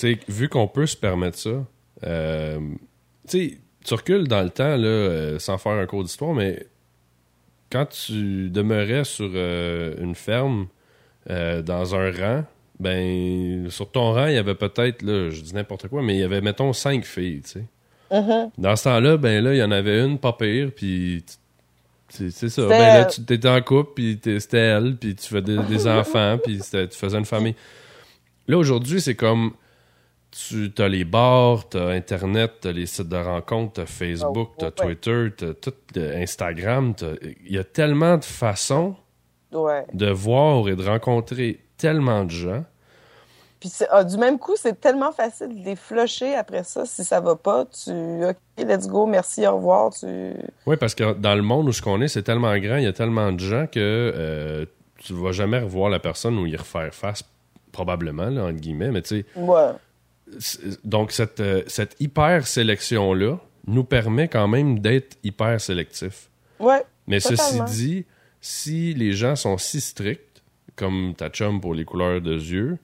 C'était- 0.00 0.16
tu 0.16 0.22
sais, 0.26 0.32
vu 0.32 0.48
qu'on 0.48 0.68
peut 0.68 0.86
se 0.86 0.96
permettre 0.96 1.38
ça, 1.38 1.64
euh, 2.04 2.58
tu 3.28 3.50
sais, 3.50 3.58
tu 3.84 3.94
recules 3.94 4.28
dans 4.28 4.42
le 4.42 4.50
temps, 4.50 4.76
là, 4.76 4.86
euh, 4.86 5.38
sans 5.38 5.58
faire 5.58 5.72
un 5.72 5.86
cours 5.86 6.02
d'histoire, 6.04 6.34
mais 6.34 6.66
quand 7.70 7.86
tu 7.86 8.50
demeurais 8.50 9.04
sur 9.04 9.30
euh, 9.34 9.94
une 10.00 10.14
ferme, 10.14 10.66
euh, 11.30 11.62
dans 11.62 11.94
un 11.94 12.10
rang, 12.10 12.44
ben, 12.78 13.68
sur 13.70 13.90
ton 13.90 14.12
rang, 14.12 14.26
il 14.26 14.34
y 14.34 14.38
avait 14.38 14.54
peut-être, 14.54 15.02
là, 15.02 15.30
je 15.30 15.40
dis 15.42 15.54
n'importe 15.54 15.88
quoi, 15.88 16.02
mais 16.02 16.14
il 16.14 16.20
y 16.20 16.24
avait, 16.24 16.40
mettons, 16.40 16.72
cinq 16.72 17.04
filles, 17.04 17.42
tu 17.42 17.50
sais. 17.50 17.64
Mhm. 18.12 18.50
Dans 18.58 18.74
ce 18.74 18.84
temps-là, 18.84 19.16
ben 19.18 19.44
là, 19.44 19.54
il 19.54 19.58
y 19.58 19.62
en 19.62 19.70
avait 19.70 20.00
une 20.04 20.18
pas 20.18 20.32
pire, 20.32 20.70
puis 20.74 21.22
c'est 22.08 22.30
ça. 22.48 22.66
Ben 22.66 22.78
là, 22.78 23.04
tu 23.04 23.20
étais 23.20 23.48
en 23.48 23.60
couple, 23.62 23.92
puis 23.94 24.18
c'était 24.40 24.58
elle, 24.58 24.96
puis 24.96 25.14
tu 25.14 25.28
fais 25.28 25.42
des, 25.42 25.58
des 25.58 25.86
enfants, 25.86 26.36
puis 26.42 26.58
tu 26.58 26.88
faisais 26.98 27.18
une 27.18 27.24
famille. 27.24 27.54
Là, 28.48 28.58
aujourd'hui, 28.58 29.00
c'est 29.00 29.14
comme 29.14 29.52
tu 30.30 30.72
as 30.78 30.88
les 30.88 31.04
bars, 31.04 31.68
t'as 31.68 31.88
Internet, 31.90 32.52
t'as 32.60 32.72
les 32.72 32.86
sites 32.86 33.08
de 33.08 33.16
rencontres, 33.16 33.74
t'as 33.74 33.86
Facebook, 33.86 34.50
Oh, 34.52 34.54
t'as 34.58 34.66
ouais. 34.66 34.94
Twitter, 34.94 35.28
t'as 35.36 35.54
tout 35.54 35.74
euh, 35.96 36.22
Instagram. 36.22 36.94
Il 37.44 37.52
y 37.52 37.58
a 37.58 37.64
tellement 37.64 38.16
de 38.16 38.24
façons 38.24 38.94
Ouais. 39.52 39.84
de 39.92 40.08
voir 40.10 40.68
et 40.68 40.76
de 40.76 40.84
rencontrer 40.86 41.58
tellement 41.76 42.24
de 42.24 42.30
gens. 42.30 42.64
Puis 43.58 43.70
ah, 43.90 44.04
du 44.04 44.16
même 44.16 44.38
coup, 44.38 44.54
c'est 44.56 44.80
tellement 44.80 45.12
facile 45.12 45.48
de 45.60 45.64
les 45.64 45.76
flusher 45.76 46.34
après 46.34 46.62
ça. 46.64 46.86
Si 46.86 47.04
ça 47.04 47.20
va 47.20 47.36
pas, 47.36 47.66
tu 47.66 47.90
OK, 48.24 48.36
let's 48.58 48.88
go, 48.88 49.04
merci, 49.06 49.46
au 49.46 49.56
revoir. 49.56 49.90
Tu 49.92 50.06
Oui, 50.66 50.76
parce 50.76 50.94
que 50.94 51.12
dans 51.14 51.34
le 51.34 51.42
monde 51.42 51.68
où 51.68 51.72
ce 51.72 51.82
qu'on 51.82 52.00
est, 52.00 52.08
c'est 52.08 52.22
tellement 52.22 52.56
grand, 52.58 52.76
il 52.76 52.84
y 52.84 52.86
a 52.86 52.92
tellement 52.92 53.32
de 53.32 53.40
gens 53.40 53.66
que 53.66 53.72
euh, 53.76 54.64
tu 54.98 55.12
vas 55.12 55.32
jamais 55.32 55.58
revoir 55.58 55.90
la 55.90 55.98
personne 55.98 56.38
ou 56.38 56.46
y 56.46 56.56
refaire 56.56 56.94
face, 56.94 57.22
probablement, 57.72 58.30
là, 58.30 58.44
entre 58.44 58.60
guillemets. 58.60 58.92
Mais 58.92 59.02
tu 59.02 59.20
sais, 59.20 59.26
ouais. 59.36 59.70
Donc 60.84 61.12
cette, 61.12 61.40
euh, 61.40 61.62
cette 61.66 61.96
hyper 62.00 62.46
sélection-là 62.46 63.38
nous 63.66 63.84
permet 63.84 64.28
quand 64.28 64.48
même 64.48 64.78
d'être 64.78 65.16
hyper 65.22 65.60
sélectif. 65.60 66.28
Ouais. 66.58 66.82
Mais 67.06 67.20
Totalement. 67.20 67.66
ceci 67.66 67.76
dit, 67.86 68.04
si 68.40 68.94
les 68.94 69.12
gens 69.12 69.36
sont 69.36 69.58
si 69.58 69.80
stricts, 69.80 70.42
comme 70.76 71.14
ta 71.16 71.28
chum 71.28 71.60
pour 71.60 71.74
les 71.74 71.84
couleurs 71.84 72.20
de 72.20 72.32
yeux, 72.34 72.78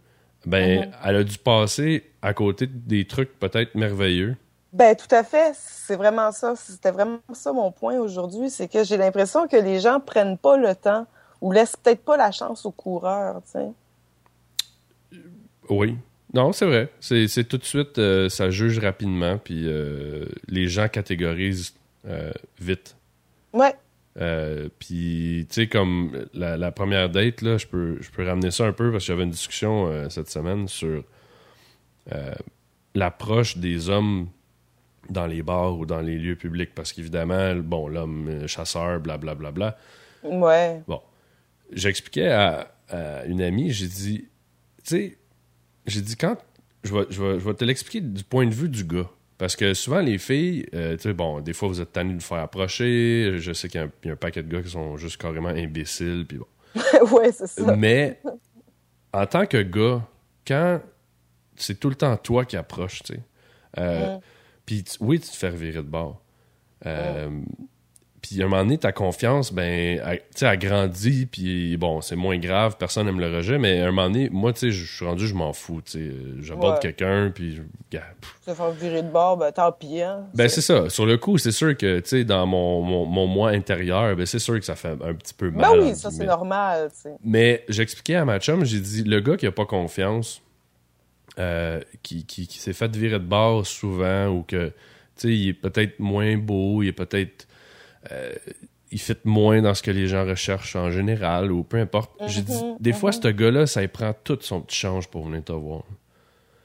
ben, 0.44 0.80
Mhm. 0.86 0.92
elle 1.04 1.16
a 1.16 1.24
dû 1.24 1.38
passer 1.38 2.10
à 2.22 2.34
côté 2.34 2.66
des 2.66 3.06
trucs 3.06 3.38
peut-être 3.38 3.74
merveilleux. 3.74 4.36
Ben 4.72 4.94
tout 4.94 5.12
à 5.14 5.24
fait, 5.24 5.52
c'est 5.56 5.96
vraiment 5.96 6.30
ça. 6.32 6.54
C'était 6.56 6.90
vraiment 6.90 7.20
ça 7.32 7.52
mon 7.52 7.72
point 7.72 7.98
aujourd'hui, 7.98 8.50
c'est 8.50 8.68
que 8.68 8.84
j'ai 8.84 8.96
l'impression 8.98 9.48
que 9.48 9.56
les 9.56 9.80
gens 9.80 10.00
prennent 10.00 10.36
pas 10.36 10.56
le 10.58 10.74
temps 10.74 11.06
ou 11.40 11.52
laissent 11.52 11.76
peut-être 11.76 12.04
pas 12.04 12.16
la 12.18 12.30
chance 12.30 12.66
aux 12.66 12.72
coureurs, 12.72 13.40
tu 13.44 13.52
sais. 13.52 13.68
Oui. 15.70 15.96
Non, 16.34 16.52
c'est 16.52 16.66
vrai. 16.66 16.90
C'est 17.00 17.48
tout 17.48 17.58
de 17.58 17.64
suite, 17.64 17.98
euh, 17.98 18.28
ça 18.28 18.50
juge 18.50 18.78
rapidement, 18.78 19.38
puis 19.38 19.62
euh, 19.66 20.26
les 20.48 20.68
gens 20.68 20.88
catégorisent 20.88 21.74
euh, 22.06 22.32
vite. 22.60 22.96
Ouais. 23.52 23.74
Puis, 24.78 25.46
tu 25.48 25.54
sais, 25.54 25.66
comme 25.68 26.26
la, 26.32 26.56
la 26.56 26.72
première 26.72 27.10
date, 27.10 27.42
là, 27.42 27.58
je 27.58 27.66
peux, 27.66 27.98
je 28.00 28.10
peux 28.10 28.26
ramener 28.26 28.50
ça 28.50 28.64
un 28.64 28.72
peu 28.72 28.90
parce 28.90 29.04
que 29.04 29.08
j'avais 29.08 29.24
une 29.24 29.30
discussion 29.30 30.08
cette 30.08 30.30
semaine 30.30 30.68
sur 30.68 31.04
l'approche 32.94 33.58
des 33.58 33.90
hommes 33.90 34.28
dans 35.10 35.26
les 35.26 35.42
bars 35.42 35.78
ou 35.78 35.84
dans 35.84 36.00
les 36.00 36.16
lieux 36.16 36.36
publics. 36.36 36.74
Parce 36.74 36.94
qu'évidemment, 36.94 37.54
bon, 37.56 37.88
l'homme 37.88 38.46
chasseur, 38.46 39.00
blablabla, 39.00 39.34
bla, 39.34 39.50
bla, 39.50 39.76
bla. 40.22 40.38
Ouais. 40.38 40.82
Bon. 40.88 41.02
J'expliquais 41.72 42.28
à, 42.28 42.72
à 42.88 43.24
une 43.26 43.42
amie, 43.42 43.70
j'ai 43.70 43.88
dit, 43.88 44.28
tu 44.82 44.84
sais, 44.84 45.18
j'ai 45.86 46.00
dit 46.00 46.16
quand. 46.16 46.36
Je 46.84 46.94
vais, 46.94 47.06
je, 47.10 47.22
vais, 47.22 47.40
je 47.40 47.44
vais 47.44 47.54
te 47.54 47.64
l'expliquer 47.64 48.00
du 48.00 48.22
point 48.24 48.46
de 48.46 48.54
vue 48.54 48.68
du 48.68 48.84
gars. 48.84 49.08
Parce 49.38 49.54
que 49.56 49.74
souvent, 49.74 50.00
les 50.00 50.18
filles, 50.18 50.66
euh, 50.74 50.96
tu 50.96 51.02
sais, 51.02 51.12
bon, 51.12 51.40
des 51.40 51.52
fois, 51.52 51.68
vous 51.68 51.80
êtes 51.80 51.92
tanné 51.92 52.10
de 52.14 52.18
vous 52.18 52.24
faire 52.24 52.38
approcher. 52.38 53.34
Je 53.36 53.52
sais 53.52 53.68
qu'il 53.68 53.80
y, 53.80 53.84
a 53.84 53.86
un- 53.86 53.90
il 54.02 54.06
y 54.06 54.10
a 54.10 54.14
un 54.14 54.16
paquet 54.16 54.42
de 54.42 54.48
gars 54.50 54.62
qui 54.62 54.70
sont 54.70 54.96
juste 54.96 55.20
carrément 55.20 55.48
imbéciles. 55.50 56.24
Puis 56.26 56.38
bon. 56.38 56.46
ouais, 57.16 57.32
c'est 57.32 57.46
ça. 57.46 57.76
Mais 57.76 58.20
en 59.12 59.26
tant 59.26 59.44
que 59.46 59.60
gars, 59.62 60.06
quand 60.46 60.80
c'est 61.56 61.78
tout 61.78 61.88
le 61.90 61.96
temps 61.96 62.16
toi 62.16 62.44
qui 62.44 62.56
approches, 62.56 63.02
tu 63.02 63.14
sais. 63.14 63.20
euh, 63.78 64.16
Mm. 64.16 64.20
Puis 64.64 64.84
oui, 65.00 65.20
tu 65.20 65.28
te 65.30 65.36
fais 65.36 65.50
revirer 65.50 65.78
de 65.82 65.88
bord. 65.88 66.20
Euh, 66.86 67.30
Puis 68.28 68.42
à 68.42 68.46
un 68.46 68.48
moment 68.48 68.64
donné, 68.64 68.76
ta 68.76 68.90
confiance, 68.90 69.52
ben, 69.52 70.00
tu 70.00 70.20
sais, 70.34 70.46
elle 70.46 70.58
grandit, 70.58 71.26
puis 71.26 71.76
bon, 71.76 72.00
c'est 72.00 72.16
moins 72.16 72.38
grave, 72.38 72.76
personne 72.76 73.06
n'aime 73.06 73.20
le 73.20 73.36
rejet, 73.36 73.56
mais 73.56 73.80
à 73.80 73.84
un 73.84 73.92
moment 73.92 74.08
donné, 74.10 74.28
moi, 74.30 74.52
tu 74.52 74.58
sais, 74.60 74.70
je 74.72 74.84
suis 74.96 75.04
rendu, 75.04 75.28
je 75.28 75.34
m'en 75.34 75.52
fous, 75.52 75.80
tu 75.84 75.92
sais. 75.92 76.12
J'aborde 76.40 76.74
Ouais. 76.74 76.80
quelqu'un, 76.80 77.30
puis 77.32 77.54
je-. 77.54 77.98
Se 78.44 78.52
faire 78.52 78.70
virer 78.72 79.02
de 79.02 79.10
bord, 79.10 79.36
ben 79.36 79.52
tant 79.52 79.70
pis, 79.70 80.02
hein. 80.02 80.26
Ben, 80.34 80.48
c'est 80.48 80.60
ça. 80.60 80.88
Sur 80.88 81.06
le 81.06 81.18
coup, 81.18 81.38
c'est 81.38 81.52
sûr 81.52 81.76
que, 81.76 82.00
tu 82.00 82.08
sais, 82.08 82.24
dans 82.24 82.46
mon, 82.46 82.82
mon, 82.82 83.04
mon 83.06 83.26
moi 83.28 83.50
intérieur, 83.50 84.16
ben, 84.16 84.26
c'est 84.26 84.40
sûr 84.40 84.54
que 84.58 84.64
ça 84.64 84.74
fait 84.74 84.96
un 85.04 85.14
petit 85.14 85.34
peu 85.34 85.50
mal. 85.50 85.78
Ben 85.78 85.84
oui, 85.84 85.94
ça 85.94 86.10
c'est 86.10 86.26
normal, 86.26 86.90
tu 86.92 87.02
sais. 87.02 87.14
Mais 87.24 87.64
j'expliquais 87.68 88.16
à 88.16 88.24
ma 88.24 88.40
chum, 88.40 88.64
j'ai 88.64 88.80
dit, 88.80 89.04
le 89.04 89.20
gars 89.20 89.36
qui 89.36 89.46
a 89.46 89.52
pas 89.52 89.66
confiance, 89.66 90.42
euh, 91.38 91.80
qui, 92.02 92.24
qui, 92.26 92.46
qui 92.48 92.58
s'est 92.58 92.72
fait 92.72 92.94
virer 92.96 93.18
de 93.20 93.24
bord 93.24 93.66
souvent, 93.66 94.28
ou 94.28 94.42
que, 94.42 94.66
tu 94.68 94.72
sais, 95.16 95.28
il 95.28 95.48
est 95.50 95.52
peut-être 95.54 96.00
moins 96.00 96.36
beau, 96.36 96.82
il 96.82 96.88
est 96.88 96.92
peut-être. 96.92 97.46
Euh, 98.12 98.32
il 98.92 99.00
fit 99.00 99.16
moins 99.24 99.60
dans 99.62 99.74
ce 99.74 99.82
que 99.82 99.90
les 99.90 100.06
gens 100.06 100.24
recherchent 100.24 100.76
en 100.76 100.90
général, 100.90 101.50
ou 101.52 101.64
peu 101.64 101.78
importe. 101.78 102.12
J'ai 102.26 102.42
dit, 102.42 102.54
Mhm, 102.54 102.76
des 102.80 102.92
fois, 102.92 103.12
ce 103.12 103.28
gars-là, 103.28 103.66
ça 103.66 103.82
y 103.82 103.88
prend 103.88 104.14
tout 104.24 104.38
son 104.40 104.60
petit 104.60 104.76
change 104.76 105.08
pour 105.08 105.26
venir 105.26 105.42
te 105.44 105.52
voir. 105.52 105.82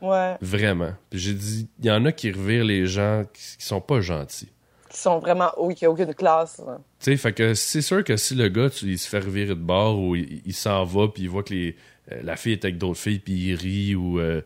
Ouais. 0.02 0.36
Vraiment. 0.42 0.94
J'ai 1.12 1.34
dit, 1.34 1.68
il 1.80 1.86
y 1.86 1.92
en 1.92 2.06
a 2.06 2.12
qui 2.12 2.32
revirent 2.32 2.64
les 2.66 2.86
gens 2.88 3.24
qui, 3.32 3.58
qui 3.58 3.66
sont 3.66 3.82
pas 3.82 4.02
gentils. 4.02 4.50
Qui 4.90 4.98
sont 5.00 5.20
vraiment. 5.20 5.52
Oui, 5.58 5.76
qui 5.76 5.86
a 5.86 5.92
aucune 5.92 6.14
classe. 6.14 6.60
hein. 6.68 6.80
Tu 7.00 7.12
sais, 7.12 7.18
fait 7.18 7.34
que 7.34 7.54
c'est 7.54 7.82
sûr 7.82 8.04
que 8.04 8.18
si 8.18 8.36
le 8.36 8.50
gars, 8.50 8.70
tu, 8.70 8.86
il 8.88 8.98
se 9.00 9.08
fait 9.08 9.20
revirer 9.20 9.50
de 9.50 9.54
bord 9.54 10.00
ou 10.00 10.16
il, 10.16 10.42
il 10.46 10.54
s'en 10.54 10.84
va 10.86 11.08
puis 11.08 11.24
il 11.24 11.30
voit 11.30 11.44
que 11.44 11.54
les, 11.54 11.76
euh, 12.12 12.20
la 12.24 12.36
fille 12.36 12.54
est 12.54 12.66
avec 12.66 12.78
d'autres 12.78 13.00
filles 13.00 13.20
puis 13.20 13.34
il 13.34 13.56
rit 13.56 13.96
ou 13.96 14.20
euh, 14.20 14.42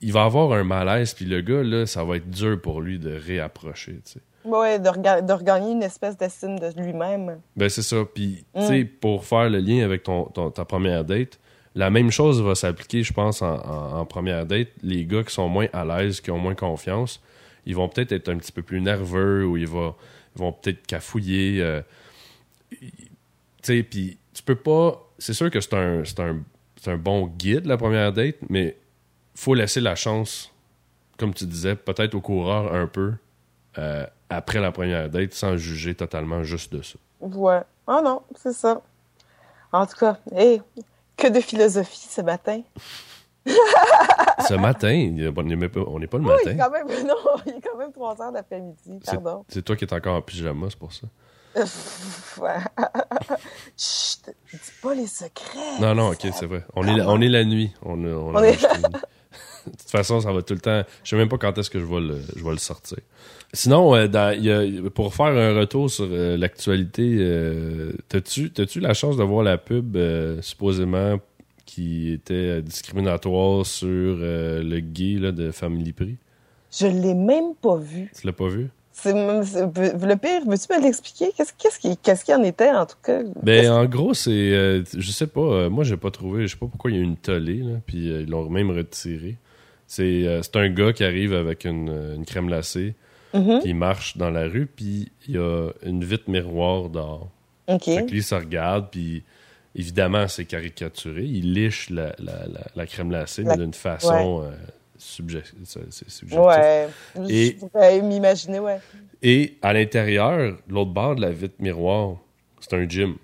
il 0.00 0.12
va 0.12 0.24
avoir 0.24 0.52
un 0.52 0.64
malaise 0.64 1.12
puis 1.14 1.24
le 1.24 1.40
gars, 1.40 1.62
là, 1.62 1.86
ça 1.86 2.04
va 2.04 2.16
être 2.16 2.30
dur 2.30 2.60
pour 2.60 2.80
lui 2.80 2.98
de 2.98 3.12
réapprocher, 3.14 4.00
tu 4.04 4.12
sais. 4.12 4.20
Ouais, 4.48 4.78
de, 4.78 4.88
rega- 4.88 5.20
de 5.20 5.32
regagner 5.32 5.72
une 5.72 5.82
espèce 5.82 6.16
d'estime 6.16 6.58
de 6.58 6.68
lui-même. 6.80 7.40
Ben, 7.56 7.68
c'est 7.68 7.82
ça. 7.82 7.96
Puis, 8.12 8.44
tu 8.54 8.60
Mm. 8.60 8.66
sais, 8.66 8.84
pour 8.84 9.24
faire 9.24 9.48
le 9.50 9.58
lien 9.58 9.84
avec 9.84 10.02
ton, 10.02 10.24
ton- 10.24 10.50
ta 10.50 10.64
première 10.64 11.04
date, 11.04 11.38
la 11.74 11.90
même 11.90 12.10
chose 12.10 12.40
va 12.42 12.54
s'appliquer, 12.54 13.02
je 13.02 13.12
pense, 13.12 13.42
en, 13.42 13.54
en- 13.56 13.98
en 14.00 14.06
première 14.06 14.46
date. 14.46 14.68
Les 14.82 15.04
gars 15.04 15.22
qui 15.22 15.32
sont 15.34 15.48
moins 15.48 15.66
à 15.72 15.84
l'aise, 15.84 16.20
qui 16.20 16.30
ont 16.30 16.38
moins 16.38 16.54
confiance, 16.54 17.20
ils 17.66 17.76
vont 17.76 17.88
peut-être 17.88 18.12
être 18.12 18.28
un 18.30 18.38
petit 18.38 18.52
peu 18.52 18.62
plus 18.62 18.80
nerveux 18.80 19.44
ou 19.46 19.56
ils, 19.56 19.66
va- 19.68 19.94
ils 20.34 20.40
vont 20.40 20.52
peut-être 20.52 20.86
cafouiller. 20.86 21.60
euh, 21.62 21.82
tu 22.70 22.88
sais, 23.62 23.82
puis 23.82 24.18
tu 24.34 24.42
peux 24.42 24.54
pas. 24.56 25.04
C'est 25.18 25.34
sûr 25.34 25.50
que 25.50 25.60
c'est 25.60 25.74
un, 25.74 26.04
c'est 26.04 26.20
un, 26.20 26.38
un 26.86 26.96
bon 26.96 27.26
guide, 27.26 27.66
la 27.66 27.76
première 27.76 28.12
date, 28.12 28.36
mais 28.48 28.76
faut 29.34 29.54
laisser 29.54 29.80
la 29.80 29.94
chance, 29.94 30.52
comme 31.18 31.34
tu 31.34 31.44
disais, 31.44 31.74
peut-être 31.76 32.14
au 32.14 32.20
coureur 32.20 32.72
un 32.74 32.86
peu 32.86 33.14
euh, 33.78 34.06
après 34.30 34.60
la 34.60 34.70
première 34.72 35.08
date 35.08 35.32
sans 35.34 35.56
juger 35.56 35.94
totalement 35.94 36.42
juste 36.44 36.72
de 36.72 36.82
ça. 36.82 36.96
Ouais. 37.20 37.60
Ah 37.86 38.00
non, 38.04 38.22
c'est 38.36 38.52
ça. 38.52 38.80
En 39.72 39.86
tout 39.86 39.96
cas, 39.96 40.16
hey, 40.34 40.62
que 41.16 41.28
de 41.28 41.40
philosophie 41.40 42.06
ce 42.08 42.20
matin. 42.20 42.62
Ce 44.46 44.54
matin, 44.54 44.88
on 45.36 45.42
n'est 45.42 45.68
pas, 45.68 45.80
on 45.86 45.98
n'est 45.98 46.06
pas 46.06 46.18
le 46.18 46.24
Oui, 46.24 46.30
matin. 46.44 46.56
quand 46.56 46.70
même, 46.70 46.86
non, 47.06 47.14
il 47.46 47.54
est 47.54 47.60
quand 47.60 47.76
même 47.76 47.92
3 47.92 48.22
heures 48.22 48.32
d'après-midi, 48.32 49.00
C'est- 49.02 49.14
pardon. 49.16 49.44
C'est 49.48 49.62
toi 49.62 49.74
qui 49.74 49.84
es 49.84 49.92
encore 49.92 50.14
en 50.16 50.22
pyjama, 50.22 50.66
c'est 50.70 50.78
pour 50.78 50.92
ça. 50.92 51.06
Chut, 53.76 54.30
dis 54.52 54.58
pas 54.82 54.94
les 54.94 55.06
secrets. 55.06 55.80
Non, 55.80 55.94
non, 55.94 56.10
ok, 56.10 56.26
c'est 56.32 56.46
vrai. 56.46 56.64
On 56.74 56.86
est, 56.86 56.96
la- 56.96 57.08
on 57.08 57.20
est 57.20 57.28
la 57.28 57.44
nuit. 57.44 57.72
On, 57.82 57.92
on 58.04 58.34
On 58.36 58.42
est- 58.42 58.58
De 59.68 59.76
toute 59.76 59.90
façon, 59.90 60.20
ça 60.20 60.32
va 60.32 60.42
tout 60.42 60.54
le 60.54 60.60
temps. 60.60 60.82
Je 61.04 61.10
sais 61.10 61.16
même 61.16 61.28
pas 61.28 61.38
quand 61.38 61.56
est-ce 61.58 61.70
que 61.70 61.78
je 61.78 61.84
vais 61.84 62.00
le, 62.00 62.18
je 62.36 62.44
vais 62.44 62.50
le 62.50 62.58
sortir. 62.58 62.98
Sinon, 63.52 63.94
euh, 63.94 64.08
dans- 64.08 64.36
il 64.36 64.44
y 64.44 64.50
a- 64.52 64.90
pour 64.90 65.14
faire 65.14 65.26
un 65.26 65.58
retour 65.58 65.90
sur 65.90 66.06
euh, 66.10 66.36
l'actualité, 66.36 67.16
euh, 67.18 67.92
t'as-tu 68.08 68.50
t'as-tu 68.50 68.80
la 68.80 68.92
chance 68.94 69.16
de 69.16 69.22
voir 69.22 69.42
la 69.42 69.56
pub 69.58 69.96
euh, 69.96 70.42
supposément 70.42 71.18
qui 71.64 72.12
était 72.12 72.60
discriminatoire 72.62 73.64
sur 73.64 73.88
le 73.88 74.80
gay 74.80 75.16
là, 75.18 75.32
de 75.32 75.50
Family 75.50 75.92
Prix? 75.92 76.16
Je 76.70 76.86
l'ai 76.86 77.14
même 77.14 77.54
pas 77.60 77.76
vu. 77.76 78.10
Tu 78.18 78.26
l'as 78.26 78.32
pas 78.34 78.48
vu? 78.48 78.68
C'est 78.92 79.12
c'est- 79.44 79.62
le 79.62 80.16
pire, 80.16 80.42
veux-tu 80.46 80.72
me 80.76 80.82
l'expliquer? 80.82 81.30
Qu'est-ce 81.36 81.52
qu'est-ce 81.56 81.78
qui, 81.78 81.96
qu'est-ce 81.96 82.24
qui 82.24 82.34
en 82.34 82.42
était, 82.42 82.70
en 82.70 82.84
tout 82.84 82.96
cas? 83.02 83.20
Ben, 83.42 83.70
en 83.70 83.84
gros, 83.86 84.12
c'est. 84.12 84.30
euh, 84.30 84.82
je 84.96 85.10
sais 85.12 85.28
pas. 85.28 85.40
euh, 85.40 85.70
moi, 85.70 85.84
j'ai 85.84 85.96
pas 85.96 86.10
trouvé. 86.10 86.42
Je 86.46 86.52
sais 86.52 86.58
pas 86.58 86.66
pourquoi 86.66 86.90
il 86.90 86.96
y 86.96 86.98
a 86.98 87.02
eu 87.02 87.04
une 87.04 87.16
tollée, 87.16 87.58
là. 87.62 87.76
Puis 87.86 88.10
euh, 88.10 88.22
ils 88.22 88.28
l'ont 88.28 88.48
même 88.50 88.70
retiré. 88.72 89.36
C'est 89.88 90.26
euh, 90.26 90.42
c'est 90.42 90.54
un 90.56 90.68
gars 90.68 90.92
qui 90.92 91.02
arrive 91.02 91.32
avec 91.34 91.64
une, 91.64 91.88
une 92.16 92.24
crème 92.24 92.46
glacée. 92.46 92.94
Mhm. 93.34 93.60
Puis 93.60 93.70
il 93.70 93.74
marche 93.74 94.16
dans 94.16 94.30
la 94.30 94.44
rue. 94.46 94.66
Puis 94.66 95.10
il 95.26 95.34
y 95.34 95.38
a 95.38 95.70
une 95.84 96.04
vitre 96.04 96.28
miroir 96.30 96.88
dehors. 96.90 97.28
OK. 97.66 97.84
Fait 97.84 98.04
que 98.06 98.10
lui, 98.10 98.18
il 98.18 98.22
se 98.22 98.34
regarde. 98.34 98.88
Puis 98.90 99.22
évidemment, 99.74 100.28
c'est 100.28 100.44
caricaturé. 100.44 101.24
Il 101.24 101.52
liche 101.54 101.90
la, 101.90 102.14
la, 102.18 102.46
la, 102.46 102.66
la 102.76 102.86
crème 102.86 103.08
glacée, 103.08 103.42
La- 103.42 103.56
mais 103.56 103.62
d'une 103.64 103.74
façon 103.74 104.42
euh, 104.44 104.50
subject- 104.98 105.54
c'est- 105.64 105.80
c'est 105.90 106.10
subjectif. 106.10 106.46
Ouais. 106.46 106.88
Et- 107.28 107.56
Je 107.60 107.66
pourrais 107.66 108.00
m'imaginer, 108.02 108.60
ouais. 108.60 108.78
Et 109.22 109.56
à 109.62 109.72
l'intérieur, 109.72 110.56
l'autre 110.68 110.90
bord 110.92 111.16
de 111.16 111.22
la 111.22 111.30
vitre 111.30 111.56
miroir, 111.60 112.16
c'est 112.60 112.74
un 112.74 112.88
gym. 112.88 113.16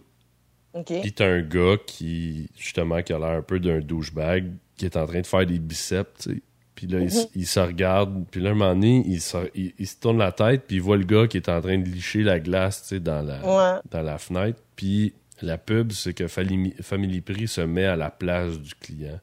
OK. 0.74 0.92
Puis 1.02 1.12
t'as 1.12 1.26
un 1.26 1.42
gars 1.42 1.76
qui, 1.86 2.48
justement, 2.58 3.00
qui 3.02 3.12
a 3.12 3.18
l'air 3.18 3.28
un 3.28 3.42
peu 3.42 3.60
d'un 3.60 3.80
douchebag, 3.80 4.50
qui 4.76 4.86
est 4.86 4.96
en 4.96 5.06
train 5.06 5.20
de 5.20 5.26
faire 5.26 5.46
des 5.46 5.58
biceps, 5.60 6.10
tu 6.24 6.30
sais. 6.34 6.42
Puis 6.74 6.86
là, 6.88 6.98
il, 7.34 7.46
se 7.46 7.60
regarde, 7.60 8.24
puis 8.30 8.40
là, 8.40 8.50
un 8.50 8.54
moment 8.54 8.74
donné, 8.74 9.04
il 9.06 9.20
se, 9.20 9.36
il, 9.54 9.72
il 9.78 9.86
se 9.86 9.96
tourne 10.00 10.18
la 10.18 10.32
tête, 10.32 10.64
puis 10.66 10.76
il 10.76 10.82
voit 10.82 10.96
le 10.96 11.04
gars 11.04 11.28
qui 11.28 11.36
est 11.36 11.48
en 11.48 11.60
train 11.60 11.78
de 11.78 11.84
licher 11.84 12.22
la 12.24 12.40
glace, 12.40 12.82
tu 12.82 12.88
sais, 12.88 13.00
dans 13.00 13.22
la, 13.22 13.38
Ouais. 13.44 13.80
dans 13.90 14.02
la 14.02 14.18
fenêtre. 14.18 14.60
Puis 14.74 15.14
la 15.40 15.56
pub, 15.56 15.92
c'est 15.92 16.14
que 16.14 16.26
Family, 16.26 16.74
Family 16.80 17.20
Prix 17.20 17.46
se 17.48 17.60
met 17.60 17.84
à 17.84 17.94
la 17.94 18.10
place 18.10 18.58
du 18.58 18.74
client. 18.74 19.20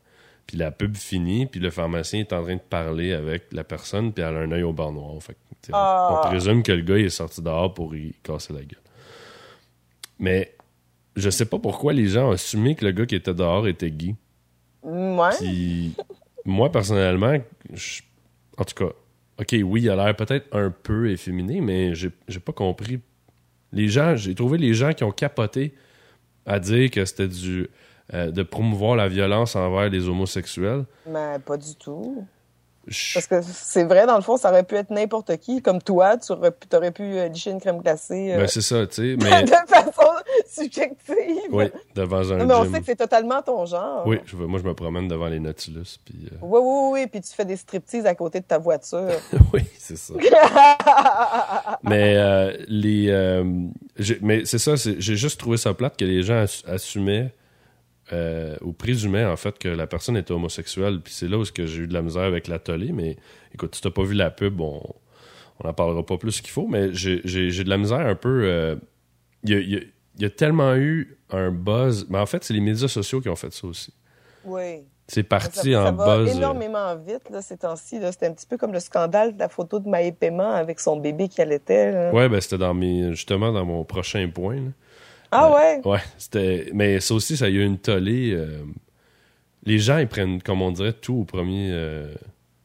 Puis 0.48 0.58
la 0.58 0.72
pub 0.72 0.96
finit, 0.96 1.46
puis 1.46 1.60
le 1.60 1.70
pharmacien 1.72 2.22
est 2.22 2.32
en 2.34 2.42
train 2.44 2.56
de 2.56 2.62
parler 2.62 3.12
avec 3.14 3.52
la 3.52 3.64
personne, 3.66 4.14
puis 4.14 4.24
elle 4.24 4.36
a 4.36 4.40
un 4.40 4.52
œil 4.52 4.64
au 4.64 4.72
bar 4.74 4.92
noir. 4.94 5.22
Fait 5.22 5.34
que, 5.34 5.40
on- 5.72 5.76
Ah. 5.76 6.22
on 6.24 6.28
présume 6.30 6.64
que 6.64 6.72
le 6.72 6.82
gars 6.84 6.98
il 6.98 7.06
est 7.06 7.10
sorti 7.10 7.42
dehors 7.42 7.74
pour 7.74 7.94
y 7.96 8.14
casser 8.24 8.54
la 8.54 8.60
gueule. 8.62 8.80
Mais 10.20 10.56
je 11.16 11.30
sais 11.30 11.46
pas 11.46 11.60
pourquoi 11.60 11.94
les 11.94 12.08
gens 12.08 12.30
ont 12.30 12.32
assumé 12.32 12.76
que 12.76 12.86
le 12.86 12.92
gars 12.92 13.06
qui 13.06 13.16
était 13.16 13.34
dehors 13.34 13.68
était 13.68 13.92
gay. 13.92 14.16
Ouais. 14.84 15.30
Puis 15.40 15.94
moi, 16.46 16.72
personnellement, 16.72 17.38
en 18.58 18.64
tout 18.64 18.76
cas, 18.76 18.94
ok, 19.40 19.56
oui, 19.64 19.84
il 19.84 19.90
a 19.90 19.96
l'air 19.96 20.16
peut-être 20.16 20.48
un 20.56 20.72
peu 20.72 21.10
efféminé, 21.10 21.62
mais 21.62 21.96
j'ai 21.96 22.12
j'ai 22.28 22.40
pas 22.40 22.54
compris. 22.54 23.00
Les 23.72 23.88
gens, 23.88 24.16
j'ai 24.16 24.36
trouvé 24.36 24.58
les 24.58 24.74
gens 24.74 24.94
qui 24.94 25.04
ont 25.04 25.12
capoté 25.12 25.74
à 26.46 26.60
dire 26.60 26.90
que 26.92 27.06
c'était 27.06 27.28
du 27.28 27.70
euh, 28.14 28.30
de 28.30 28.44
promouvoir 28.44 28.98
la 28.98 29.08
violence 29.08 29.56
envers 29.56 29.90
les 29.90 30.10
homosexuels. 30.10 30.84
Mais 31.08 31.40
pas 31.40 31.56
du 31.56 31.76
tout. 31.76 32.28
Je- 32.92 33.14
Parce 33.16 33.28
que 33.28 33.42
c'est 33.42 33.84
vrai, 33.84 34.06
dans 34.06 34.16
le 34.16 34.22
fond, 34.22 34.38
ça 34.38 34.50
aurait 34.50 34.64
pu 34.64 34.76
être 34.76 34.90
n'importe 34.92 35.38
qui. 35.38 35.62
Comme 35.62 35.82
toi, 35.82 36.18
tu 36.18 36.32
aurais 36.34 36.92
pu, 36.92 37.04
euh, 37.04 37.28
licher 37.30 37.52
une 37.52 37.60
crème 37.60 37.80
glacée 37.80 38.34
euh, 38.34 38.38
ben, 38.40 38.48
c'est 38.48 38.62
ça, 38.62 38.86
tu 38.88 38.96
sais, 38.96 39.16
mais 39.24 39.44
de 39.44 39.50
façon 39.50 40.12
subjective. 40.48 41.16
oui, 41.52 41.66
devant 41.96 42.30
un 42.32 42.38
Non, 42.38 42.46
mais 42.46 42.54
on 42.54 42.64
gym. 42.64 42.74
sait 42.74 42.80
que 42.82 42.86
c'est 42.88 42.96
totalement 42.96 43.42
ton 43.42 43.66
genre. 43.66 44.04
Oui, 44.06 44.20
je, 44.26 44.36
moi 44.36 44.60
je 44.62 44.68
me 44.68 44.74
promène 44.74 45.08
devant 45.08 45.28
les 45.28 45.40
Nautilus, 45.40 45.98
puis 46.04 46.30
euh, 46.32 46.36
Oui, 46.42 46.60
oui, 46.62 46.90
oui, 47.02 47.08
puis 47.08 47.22
tu 47.22 47.34
fais 47.34 47.46
des 47.46 47.56
striptease 47.56 48.06
à 48.06 48.16
côté 48.16 48.40
de 48.42 48.46
ta 48.46 48.58
voiture. 48.58 49.08
oui, 49.54 49.62
c'est 49.78 49.98
ça. 49.98 50.14
mais 51.84 52.16
euh, 52.18 52.54
les 52.68 53.08
euh, 53.10 53.44
mais 54.22 54.46
c'est 54.46 54.60
ça 54.60 54.74
j'ai 54.76 55.16
juste 55.16 55.40
trouvé 55.40 55.58
ça 55.58 55.74
plate 55.74 55.98
que 55.98 56.06
les 56.06 56.24
gens 56.24 56.44
ass- 56.44 56.64
assumaient 56.68 57.34
euh, 58.14 58.56
ou 58.62 58.74
présumaient 58.74 59.26
en 59.26 59.38
fait 59.38 59.58
que 59.58 59.68
la 59.70 59.88
personne 59.88 60.18
était 60.18 60.32
homosexuelle 60.34 61.00
puis 61.02 61.14
c'est 61.14 61.28
là 61.28 61.38
où 61.38 61.44
j'ai 61.46 61.78
eu 61.78 61.88
de 61.88 61.94
la 61.94 62.02
misère 62.02 62.24
avec 62.24 62.48
la 62.48 62.60
tollée 62.60 62.92
mais 62.92 63.16
écoute 63.54 63.76
si 63.76 63.82
t'as 63.82 63.92
pas 63.92 64.04
vu 64.04 64.14
la 64.16 64.32
pub 64.32 64.60
on 64.62 64.82
on 65.64 65.70
en 65.70 65.74
parlera 65.74 66.06
pas 66.06 66.18
plus 66.18 66.42
qu'il 66.42 66.52
faut 66.52 66.68
mais 66.68 66.90
j'ai 66.94 67.18
de 67.22 67.70
la 67.70 67.78
misère 67.78 68.00
un 68.06 68.16
peu 68.16 68.42
euh, 68.44 68.76
il 69.44 69.50
y, 69.58 69.72
y 69.74 69.78
a- 69.78 69.82
il 70.18 70.22
y 70.24 70.26
a 70.26 70.30
tellement 70.30 70.76
eu 70.76 71.18
un 71.30 71.52
buzz 71.52 72.06
mais 72.10 72.18
en 72.20 72.26
fait 72.26 72.44
c'est 72.44 72.54
les 72.54 72.60
médias 72.60 72.88
sociaux 72.90 73.22
qui 73.22 73.30
ont 73.30 73.36
fait 73.36 73.54
ça 73.54 73.66
aussi 73.68 73.94
oui. 74.44 74.84
c'est 75.08 75.22
Ça, 75.22 75.28
parti 75.28 75.72
ça 75.74 75.90
en 75.90 75.94
va 75.94 76.18
buzz 76.18 76.30
euh, 76.34 76.38
énormément 76.38 76.96
vite, 76.96 77.30
là, 77.30 77.42
ces 77.44 77.58
temps-ci. 77.58 78.00
C'était 78.12 78.26
un 78.26 78.34
petit 78.34 78.48
peu 78.48 78.58
comme 78.58 78.74
le 78.74 78.80
scandale 78.80 79.36
de 79.36 79.40
la 79.40 79.50
photo 79.50 79.80
de 79.80 79.88
Maë 79.88 80.12
Paiement 80.14 80.52
avec 80.54 80.80
son 80.80 80.98
bébé 80.98 81.28
qui 81.28 81.42
allaitait. 81.42 82.10
Ouais, 82.12 82.28
ben 82.28 82.42
c'était 82.42 82.58
dans 82.58 82.74
mes 82.74 83.12
justement 83.12 83.52
dans 83.52 83.64
mon 83.66 83.84
prochain 83.84 84.28
point. 84.34 84.56
là. 84.56 84.62
Ah 85.32 85.52
ouais? 85.54 85.82
Ouais, 85.86 86.00
c'était. 86.18 86.70
Mais 86.74 87.00
ça 87.00 87.14
aussi, 87.14 87.38
ça 87.38 87.50
y 87.50 87.60
a 87.60 87.64
une 87.64 87.78
tollée. 87.80 88.34
euh, 88.34 88.64
Les 89.66 89.80
gens, 89.80 89.98
ils 90.00 90.08
prennent, 90.08 90.42
comme 90.42 90.62
on 90.62 90.72
dirait, 90.72 90.94
tout 90.94 91.20
au 91.22 91.24
premier, 91.24 91.70
euh, 91.72 92.14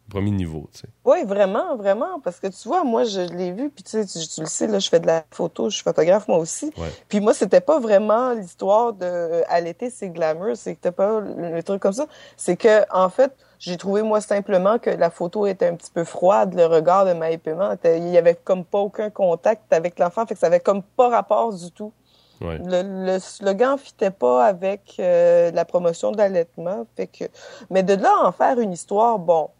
premier 0.09 0.31
niveau, 0.31 0.69
tu 0.73 0.81
sais. 0.81 0.89
Oui, 1.05 1.25
vraiment, 1.25 1.77
vraiment. 1.77 2.21
Parce 2.21 2.41
que 2.41 2.47
tu 2.47 2.69
vois, 2.69 2.85
moi, 2.85 3.05
je 3.05 3.21
l'ai 3.21 3.53
vu, 3.53 3.69
puis 3.71 3.85
tu 3.85 3.91
sais, 3.91 4.07
tu, 4.07 4.27
tu 4.27 4.41
le 4.41 4.47
sais, 4.47 4.67
là, 4.67 4.79
je 4.79 4.89
fais 4.89 4.99
de 5.01 5.07
la 5.07 5.25
photo, 5.31 5.69
je 5.69 5.75
suis 5.75 5.85
photographe 5.85 6.27
moi 6.27 6.39
aussi. 6.39 6.73
Ouais. 6.77 6.89
Puis 7.09 7.21
moi, 7.21 7.35
c'était 7.35 7.61
pas 7.61 7.79
vraiment 7.79 8.33
l'histoire 8.33 8.93
de 8.95 9.05
euh, 9.05 9.43
à 9.49 9.61
l'été, 9.61 9.91
c'est 9.91 10.09
glamour, 10.09 10.57
c'était 10.57 10.91
pas 10.93 11.21
le, 11.21 11.55
le 11.55 11.63
truc 11.63 11.83
comme 11.83 11.93
ça. 11.93 12.07
C'est 12.37 12.57
que, 12.57 12.83
en 12.93 13.11
fait, 13.11 13.33
j'ai 13.59 13.77
trouvé, 13.77 14.03
moi, 14.03 14.21
simplement 14.21 14.79
que 14.79 14.91
la 14.91 15.11
photo 15.11 15.47
était 15.47 15.67
un 15.67 15.75
petit 15.77 15.91
peu 15.91 16.05
froide, 16.05 16.55
le 16.55 16.67
regard 16.67 17.05
de 17.05 17.13
ma 17.13 17.37
paiement. 17.37 17.75
Il 17.85 18.09
y 18.09 18.17
avait 18.19 18.37
comme 18.43 18.65
pas 18.65 18.79
aucun 18.81 19.11
contact 19.11 19.73
avec 19.73 19.99
l'enfant, 19.99 20.27
fait 20.27 20.35
que 20.35 20.41
ça 20.41 20.47
avait 20.49 20.61
comme 20.61 20.83
pas 20.83 21.09
rapport 21.11 21.53
du 21.55 21.71
tout. 21.73 21.93
Ouais. 22.41 22.59
Le, 22.65 23.07
le 23.15 23.19
slogan 23.19 23.79
fitait 23.79 24.11
pas 24.11 24.45
avec 24.47 24.97
euh, 24.99 25.51
la 25.53 25.65
promotion 25.65 26.13
de 26.13 26.19
l'allaitement. 26.19 26.87
Fait 26.97 27.07
que, 27.07 27.25
mais 27.71 27.83
de 27.83 27.95
là 27.95 28.13
à 28.23 28.27
en 28.29 28.33
faire 28.33 28.59
une 28.61 28.73
histoire, 28.73 29.19
bon, 29.19 29.51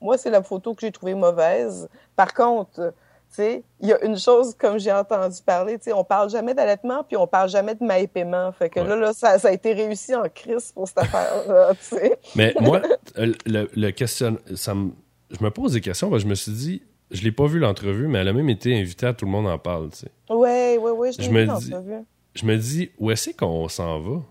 moi 0.00 0.16
c'est 0.18 0.30
la 0.30 0.42
photo 0.42 0.74
que 0.74 0.82
j'ai 0.82 0.92
trouvée 0.92 1.14
mauvaise. 1.14 1.88
Par 2.14 2.32
contre, 2.34 2.92
il 3.38 3.62
y 3.82 3.92
a 3.92 4.02
une 4.04 4.18
chose 4.18 4.54
comme 4.56 4.78
j'ai 4.78 4.92
entendu 4.92 5.36
parler, 5.44 5.78
on 5.92 6.04
parle 6.04 6.30
jamais 6.30 6.54
d'allaitement 6.54 7.02
puis 7.04 7.16
on 7.16 7.26
parle 7.26 7.48
jamais 7.50 7.74
de 7.74 7.84
maïpaiement. 7.84 8.52
Fait 8.52 8.70
que 8.70 8.80
Ouais. 8.80 8.86
là, 8.88 8.96
là, 8.96 9.12
ça, 9.12 9.38
ça 9.38 9.48
a 9.48 9.52
été 9.52 9.72
réussi 9.72 10.14
en 10.14 10.28
crise 10.28 10.72
pour 10.72 10.86
cette 10.88 10.98
affaire-là. 10.98 11.72
Mais 12.34 12.54
moi, 12.60 12.80
le, 13.16 13.68
le 13.74 13.90
question, 13.90 14.38
ça 14.54 14.74
me, 14.74 14.92
je 15.30 15.42
me 15.44 15.50
pose 15.50 15.72
des 15.72 15.80
questions, 15.80 16.08
parce 16.08 16.22
que 16.22 16.28
je 16.28 16.30
me 16.30 16.34
suis 16.34 16.52
dit, 16.52 16.82
je 17.10 17.22
l'ai 17.22 17.32
pas 17.32 17.46
vu 17.46 17.58
l'entrevue, 17.58 18.08
mais 18.08 18.18
elle 18.18 18.28
a 18.28 18.32
même 18.32 18.48
été 18.48 18.78
invitée 18.78 19.06
à 19.06 19.14
Tout 19.14 19.24
le 19.26 19.30
monde 19.30 19.46
en 19.46 19.58
parle, 19.58 19.90
tu 19.90 19.98
sais. 19.98 20.10
Ouais, 20.28 20.76
ouais, 20.78 20.90
ouais, 20.90 21.12
je, 21.12 21.22
Je 21.22 21.30
l'ai 21.30 21.46
me 21.46 21.58
dis-. 21.60 21.72
Je 22.34 22.44
me 22.46 22.56
dis, 22.56 22.90
où 22.98 23.10
est-ce 23.10 23.30
qu'on 23.30 23.68
s'en 23.68 24.00
va? 24.00 24.22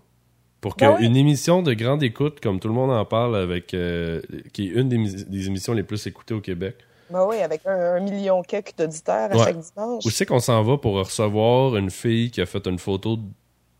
Pour 0.60 0.76
qu'une 0.76 0.88
Ben 0.88 0.96
oui. 1.00 1.18
émission 1.18 1.62
de 1.62 1.72
grande 1.74 2.02
écoute, 2.02 2.40
comme 2.40 2.60
Tout 2.60 2.68
le 2.68 2.74
monde 2.74 2.90
en 2.90 3.04
parle, 3.04 3.36
avec 3.36 3.74
euh, 3.74 4.20
qui 4.52 4.68
est 4.68 4.70
une 4.72 4.88
des, 4.88 4.98
mis- 4.98 5.24
des 5.24 5.46
émissions 5.46 5.72
les 5.74 5.82
plus 5.82 6.06
écoutées 6.06 6.34
au 6.34 6.40
Québec, 6.40 6.76
Ben 7.10 7.24
oui, 7.28 7.36
avec 7.38 7.62
un, 7.66 7.96
un 7.96 8.00
million 8.00 8.42
quelques 8.42 8.76
d'auditeurs 8.76 9.30
à 9.30 9.36
Ouais. 9.36 9.44
chaque 9.44 9.58
dimanche. 9.58 10.04
Où 10.04 10.10
c'est 10.10 10.26
qu'on 10.26 10.40
s'en 10.40 10.62
va 10.62 10.76
pour 10.78 10.94
recevoir 10.94 11.76
une 11.76 11.90
fille 11.90 12.30
qui 12.30 12.40
a 12.40 12.46
fait 12.46 12.66
une 12.66 12.78
photo 12.78 13.18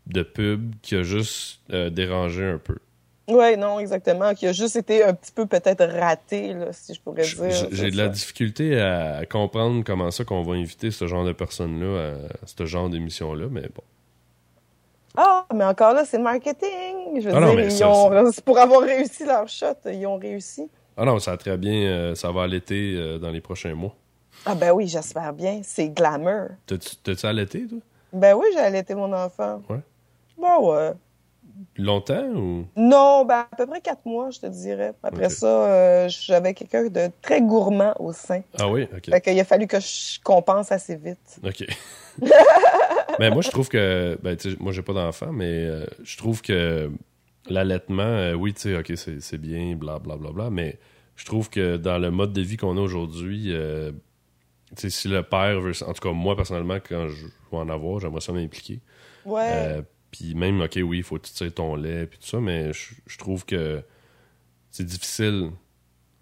de 0.05 0.23
pub 0.23 0.73
qui 0.81 0.95
a 0.95 1.03
juste 1.03 1.59
euh, 1.73 1.89
dérangé 1.89 2.45
un 2.45 2.57
peu? 2.57 2.77
Ouais, 3.27 3.57
non, 3.57 3.79
exactement. 3.79 4.33
Qui 4.33 4.47
a 4.47 4.53
juste 4.53 4.77
été 4.77 5.03
un 5.03 5.13
petit 5.13 5.31
peu 5.31 5.45
peut-être 5.45 5.85
raté, 5.85 6.53
là, 6.53 6.67
si 6.71 6.93
je 6.93 7.01
pourrais 7.01 7.23
dire. 7.23 7.67
J'ai 7.71 7.91
de 7.91 7.97
la 7.97 8.07
difficulté 8.07 8.79
à 8.79 9.25
comprendre 9.29 9.83
comment 9.85 10.11
ça 10.11 10.23
qu'on 10.23 10.43
va 10.43 10.53
inviter 10.53 10.91
ce 10.91 11.07
genre 11.07 11.25
de 11.25 11.33
personnes-là 11.33 12.13
à 12.41 12.47
ce 12.47 12.65
genre 12.65 12.89
d'émission-là, 12.89 13.47
mais 13.51 13.63
bon. 13.75 13.83
Ah, 15.17 15.45
mais 15.53 15.63
encore 15.65 15.93
là, 15.93 16.05
c'est 16.05 16.17
le 16.17 16.23
marketing. 16.23 17.19
Je 17.19 17.27
veux 17.27 17.35
Ah 17.35 17.39
non, 17.39 17.47
dire, 17.47 17.55
mais 17.57 17.65
ils 17.65 17.71
ça, 17.71 17.89
ont, 17.89 18.31
pour 18.45 18.59
avoir 18.59 18.81
réussi 18.81 19.25
leur 19.25 19.47
shot, 19.49 19.73
ils 19.91 20.05
ont 20.05 20.17
réussi. 20.17 20.69
Ah 20.95 21.05
non, 21.05 21.19
ça 21.19 21.31
va 21.31 21.37
très 21.37 21.57
bien, 21.57 21.73
euh, 21.73 22.15
ça 22.15 22.31
va 22.31 22.43
allaiter 22.43 22.93
euh, 22.95 23.17
dans 23.17 23.31
les 23.31 23.41
prochains 23.41 23.73
mois. 23.73 23.95
Ah 24.45 24.53
ben 24.55 24.71
oui, 24.71 24.87
j'espère 24.87 25.33
bien. 25.33 25.61
C'est 25.63 25.89
glamour. 25.89 26.49
T'as-tu 26.67 27.25
allaité, 27.25 27.65
toi? 27.67 27.79
Ben 28.13 28.35
oui, 28.35 28.45
j'ai 28.53 28.59
allaité 28.59 28.93
mon 28.95 29.11
enfant. 29.11 29.61
Ouais. 29.69 29.79
Bon, 30.37 30.71
ouais. 30.71 30.91
Longtemps 31.77 32.27
ou? 32.29 32.65
Non, 32.75 33.25
ben 33.25 33.45
à 33.51 33.55
peu 33.55 33.65
près 33.67 33.81
quatre 33.81 34.05
mois, 34.05 34.29
je 34.29 34.39
te 34.39 34.47
dirais. 34.47 34.93
Après 35.03 35.29
ça, 35.29 35.47
euh, 35.47 36.09
j'avais 36.09 36.53
quelqu'un 36.53 36.87
de 36.87 37.09
très 37.21 37.41
gourmand 37.41 37.93
au 37.99 38.13
sein. 38.13 38.41
Ah 38.59 38.69
oui, 38.69 38.87
ok. 38.95 39.09
Fait 39.09 39.21
qu'il 39.21 39.39
a 39.39 39.43
fallu 39.43 39.67
que 39.67 39.79
je 39.79 40.19
compense 40.23 40.71
assez 40.71 40.95
vite. 40.95 41.39
Ok. 41.43 41.65
mais 43.19 43.29
moi, 43.29 43.41
je 43.41 43.49
trouve 43.49 43.69
que. 43.69 44.17
Ben, 44.21 44.37
moi, 44.59 44.71
j'ai 44.71 44.81
pas 44.81 44.93
d'enfant, 44.93 45.31
mais 45.31 45.65
euh, 45.65 45.85
je 46.03 46.17
trouve 46.17 46.41
que 46.41 46.91
l'allaitement, 47.49 48.03
euh, 48.03 48.33
oui, 48.33 48.53
tu 48.53 48.61
sais, 48.61 48.77
ok, 48.77 48.93
c'est 48.95 49.37
bien, 49.37 49.75
blablabla, 49.75 50.17
bla, 50.17 50.17
bla, 50.17 50.31
bla, 50.31 50.49
mais 50.49 50.79
je 51.15 51.25
trouve 51.25 51.49
que 51.49 51.77
dans 51.77 51.97
le 51.97 52.11
mode 52.11 52.33
de 52.33 52.41
vie 52.41 52.57
qu'on 52.57 52.77
a 52.77 52.81
aujourd'hui, 52.81 53.53
tu 54.75 54.81
sais, 54.81 54.89
si 54.89 55.07
le 55.07 55.23
père 55.23 55.61
veut. 55.61 55.73
En 55.85 55.93
tout 55.93 56.01
cas, 56.01 56.11
moi, 56.11 56.35
personnellement, 56.35 56.77
quand 56.77 57.07
je 57.07 57.25
vais 57.25 57.57
en 57.57 57.69
avoir, 57.69 57.99
j'aimerais 57.99 58.21
ça 58.21 58.33
m'impliquer. 58.33 58.81
Ouais. 59.25 59.83
Puis 60.11 60.35
même, 60.35 60.61
ok, 60.61 60.79
oui, 60.83 60.97
il 60.97 61.03
faut 61.03 61.17
que 61.17 61.27
tu 61.27 61.33
tires 61.33 61.53
ton 61.53 61.75
lait, 61.75 62.07
puis 62.07 62.19
tout 62.19 62.27
ça, 62.27 62.39
mais 62.39 62.71
je, 62.73 63.17
trouve 63.17 63.45
que 63.45 63.83
c'est 64.71 64.85
difficile 64.85 65.51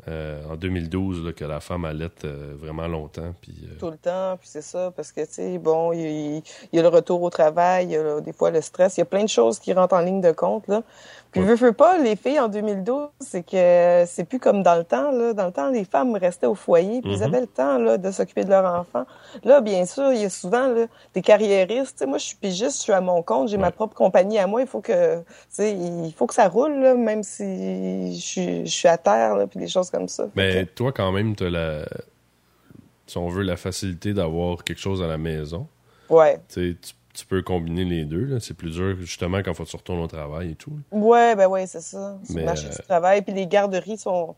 euh, 0.07 0.43
en 0.49 0.55
2012 0.55 1.25
là, 1.25 1.33
que 1.33 1.45
la 1.45 1.59
femme 1.59 1.85
allaite 1.85 2.25
euh, 2.25 2.55
vraiment 2.57 2.87
longtemps. 2.87 3.33
Puis, 3.41 3.55
euh, 3.63 3.77
tout 3.79 3.89
le 3.89 3.97
temps, 3.97 4.37
puis 4.37 4.47
c'est 4.49 4.61
ça, 4.61 4.91
parce 4.95 5.11
que, 5.11 5.21
tu 5.21 5.33
sais, 5.33 5.57
bon, 5.57 5.93
il 5.93 5.99
y, 5.99 6.43
y 6.73 6.79
a 6.79 6.81
le 6.81 6.87
retour 6.87 7.21
au 7.21 7.29
travail, 7.29 7.85
il 7.85 7.91
y 7.91 7.97
a 7.97 8.21
des 8.21 8.33
fois 8.33 8.51
le 8.51 8.61
stress, 8.61 8.97
il 8.97 9.01
y 9.01 9.03
a 9.03 9.05
plein 9.05 9.23
de 9.23 9.29
choses 9.29 9.59
qui 9.59 9.73
rentrent 9.73 9.95
en 9.95 10.01
ligne 10.01 10.21
de 10.21 10.31
compte, 10.31 10.67
là. 10.67 10.83
Puis, 11.35 11.41
Ouais. 11.43 11.47
veux, 11.49 11.55
veux 11.55 11.73
pas, 11.73 11.97
les 11.97 12.15
filles 12.15 12.39
en 12.39 12.47
2012, 12.47 13.09
c'est 13.19 13.43
que 13.45 14.05
c'est 14.07 14.23
plus 14.23 14.39
comme 14.39 14.63
dans 14.63 14.75
le 14.75 14.85
temps, 14.85 15.11
là. 15.11 15.33
Dans 15.33 15.47
le 15.47 15.51
temps, 15.51 15.69
les 15.69 15.83
femmes 15.83 16.15
restaient 16.15 16.47
au 16.47 16.55
foyer, 16.55 17.01
puis 17.01 17.11
ils 17.11 17.17
Mhm. 17.17 17.23
avaient 17.23 17.41
le 17.41 17.47
temps, 17.47 17.77
là, 17.77 17.97
de 17.97 18.09
s'occuper 18.09 18.45
de 18.45 18.49
leur 18.51 18.63
enfant. 18.63 19.05
Là, 19.43 19.59
bien 19.59 19.85
sûr, 19.85 20.13
il 20.13 20.21
y 20.21 20.23
a 20.23 20.29
souvent, 20.29 20.67
là, 20.69 20.85
des 21.13 21.21
carriéristes, 21.21 22.05
moi, 22.07 22.19
je 22.19 22.25
suis 22.27 22.37
pigiste, 22.37 22.77
je 22.77 22.83
suis 22.83 22.93
à 22.93 23.01
mon 23.01 23.21
compte, 23.21 23.49
j'ai 23.49 23.57
ma 23.57 23.71
propre 23.71 23.93
compagnie 23.95 24.39
à 24.39 24.47
moi, 24.47 24.61
il 24.61 24.67
faut 24.67 24.79
que, 24.79 25.21
il 25.59 26.13
faut 26.15 26.25
que 26.25 26.33
ça 26.33 26.47
roule, 26.47 26.79
là, 26.79 26.93
même 26.95 27.21
si 27.23 28.15
je 28.15 28.21
suis, 28.25 28.65
je 28.65 28.71
suis 28.71 28.87
à 28.87 28.97
terre, 28.97 29.35
là, 29.35 29.45
puis 29.45 29.59
des 29.59 29.67
choses 29.67 29.89
comme 29.89 30.07
ça. 30.07 30.27
Mais 30.35 30.63
que- 30.65 30.69
toi, 30.71 30.93
quand 30.93 31.11
même, 31.11 31.35
tu 31.35 31.49
la. 31.49 31.85
Si 33.07 33.17
on 33.17 33.27
veut, 33.27 33.43
la 33.43 33.57
facilité 33.57 34.13
d'avoir 34.13 34.63
quelque 34.63 34.79
chose 34.79 35.03
à 35.03 35.07
la 35.07 35.17
maison. 35.17 35.67
ouais. 36.09 36.39
Tu, 36.47 36.77
tu 37.15 37.25
peux 37.25 37.41
combiner 37.41 37.84
les 37.86 38.06
deux. 38.06 38.25
là. 38.25 38.39
C'est 38.39 38.54
plus 38.54 38.71
dur, 38.71 38.95
justement, 38.99 39.39
quand 39.43 39.54
faut 39.54 39.63
que 39.63 39.69
tu 39.69 39.75
retournes 39.75 40.01
au 40.01 40.08
travail 40.08 40.51
et 40.51 40.56
tout. 40.56 40.78
Ouais, 40.91 41.36
ben 41.36 41.47
ouais, 41.47 41.65
c'est 41.67 41.82
ça. 41.82 42.17
C'est 42.23 42.39
le 42.39 42.45
marché 42.45 42.67
euh, 42.67 42.71
du 42.71 42.78
travail. 42.84 43.21
Puis 43.21 43.34
les 43.34 43.47
garderies 43.47 43.97
sont. 43.97 44.36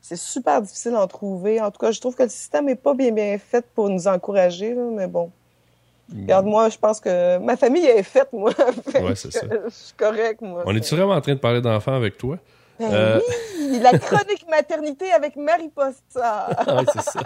C'est 0.00 0.16
super 0.16 0.62
difficile 0.62 0.94
à 0.94 1.02
en 1.02 1.06
trouver. 1.06 1.60
En 1.60 1.70
tout 1.70 1.78
cas, 1.78 1.90
je 1.90 2.00
trouve 2.00 2.14
que 2.14 2.22
le 2.22 2.28
système 2.28 2.68
est 2.68 2.76
pas 2.76 2.94
bien 2.94 3.10
bien 3.10 3.36
fait 3.38 3.66
pour 3.74 3.90
nous 3.90 4.06
encourager, 4.06 4.74
là, 4.74 4.82
mais 4.92 5.06
bon. 5.06 5.30
Regarde, 6.10 6.46
moi, 6.46 6.70
je 6.70 6.78
pense 6.78 7.00
que 7.00 7.36
ma 7.38 7.56
famille 7.56 7.84
est 7.84 8.02
faite, 8.02 8.28
moi. 8.32 8.52
Ouais, 8.94 9.14
c'est 9.14 9.30
ça. 9.32 9.40
Je 9.66 9.68
suis 9.70 9.94
correct, 9.94 10.40
moi. 10.40 10.62
On 10.64 10.74
est-tu 10.74 10.94
vraiment 10.94 11.12
en 11.12 11.20
train 11.20 11.34
de 11.34 11.38
parler 11.38 11.60
d'enfants 11.60 11.94
avec 11.94 12.16
toi? 12.16 12.38
Ben 12.78 12.92
Euh, 12.92 13.20
oui, 13.58 13.78
la 13.80 13.98
chronique 13.98 14.46
maternité 14.48 15.10
avec 15.12 15.36
Marie 15.36 15.68
Posta. 15.68 16.48
ouais, 16.66 16.84
c'est 16.92 17.02
ça. 17.02 17.20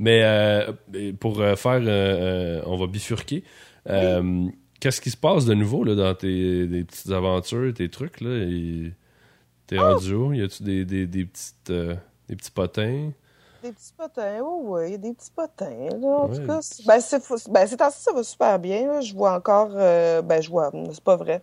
Mais 0.00 0.22
euh, 0.24 0.72
pour 1.20 1.40
euh, 1.40 1.56
faire. 1.56 1.80
euh, 1.82 2.62
on 2.66 2.76
va 2.76 2.86
bifurquer. 2.86 3.44
Qu'est-ce 4.80 5.00
qui 5.00 5.10
se 5.10 5.16
passe 5.16 5.44
de 5.44 5.54
nouveau 5.54 5.82
là, 5.82 5.94
dans 5.96 6.14
tes 6.14 6.84
petites 6.84 7.10
aventures, 7.10 7.72
tes 7.74 7.88
trucs? 7.90 8.20
là? 8.20 8.30
Et 8.30 8.92
T'es 9.66 9.78
Oh! 9.78 9.82
rendu 9.82 10.14
où? 10.14 10.32
Y 10.32 10.42
a-tu 10.42 10.62
des, 10.62 10.84
des, 10.84 11.06
des, 11.06 11.24
petites, 11.24 11.70
des 11.72 12.36
petits 12.36 12.50
potins? 12.50 13.10
Des 13.62 13.72
petits 13.72 13.92
potins, 13.96 14.38
oh 14.42 14.60
oui, 14.66 14.96
des 14.98 15.12
petits 15.14 15.32
potins. 15.34 15.88
Là, 16.00 16.06
en 16.08 16.28
Ouais. 16.28 16.36
tout 16.36 16.46
cas, 16.46 16.60
ben, 16.86 17.00
c'est, 17.00 17.50
ben, 17.50 17.66
ça 17.66 18.12
va 18.14 18.22
super 18.22 18.58
bien. 18.60 18.86
Là. 18.86 19.00
Je 19.00 19.12
vois 19.14 19.32
encore, 19.34 19.70
ben, 19.70 20.40
je 20.40 20.48
vois, 20.48 20.70
c'est 20.92 21.02
pas 21.02 21.16
vrai. 21.16 21.42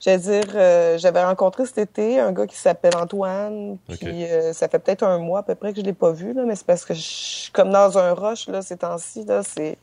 J'allais 0.00 0.18
dire, 0.18 0.44
euh, 0.54 0.96
j'avais 0.98 1.24
rencontré 1.24 1.66
cet 1.66 1.78
été 1.78 2.20
un 2.20 2.32
gars 2.32 2.46
qui 2.46 2.56
s'appelle 2.56 2.96
Antoine, 2.96 3.78
puis 3.88 4.24
euh, 4.24 4.52
ça 4.52 4.68
fait 4.68 4.78
peut-être 4.78 5.02
un 5.02 5.18
mois 5.18 5.40
à 5.40 5.42
peu 5.42 5.54
près 5.56 5.72
que 5.72 5.80
je 5.80 5.84
l'ai 5.84 5.92
pas 5.92 6.12
vu, 6.12 6.32
là, 6.32 6.44
mais 6.46 6.54
c'est 6.54 6.66
parce 6.66 6.84
que 6.84 6.94
je 6.94 7.00
suis 7.00 7.52
comme 7.52 7.70
dans 7.70 7.98
un 7.98 8.14
rush, 8.14 8.48
là, 8.48 8.62
ces 8.62 8.76
temps-ci, 8.76 9.24
là, 9.24 9.42
c'est, 9.42 9.76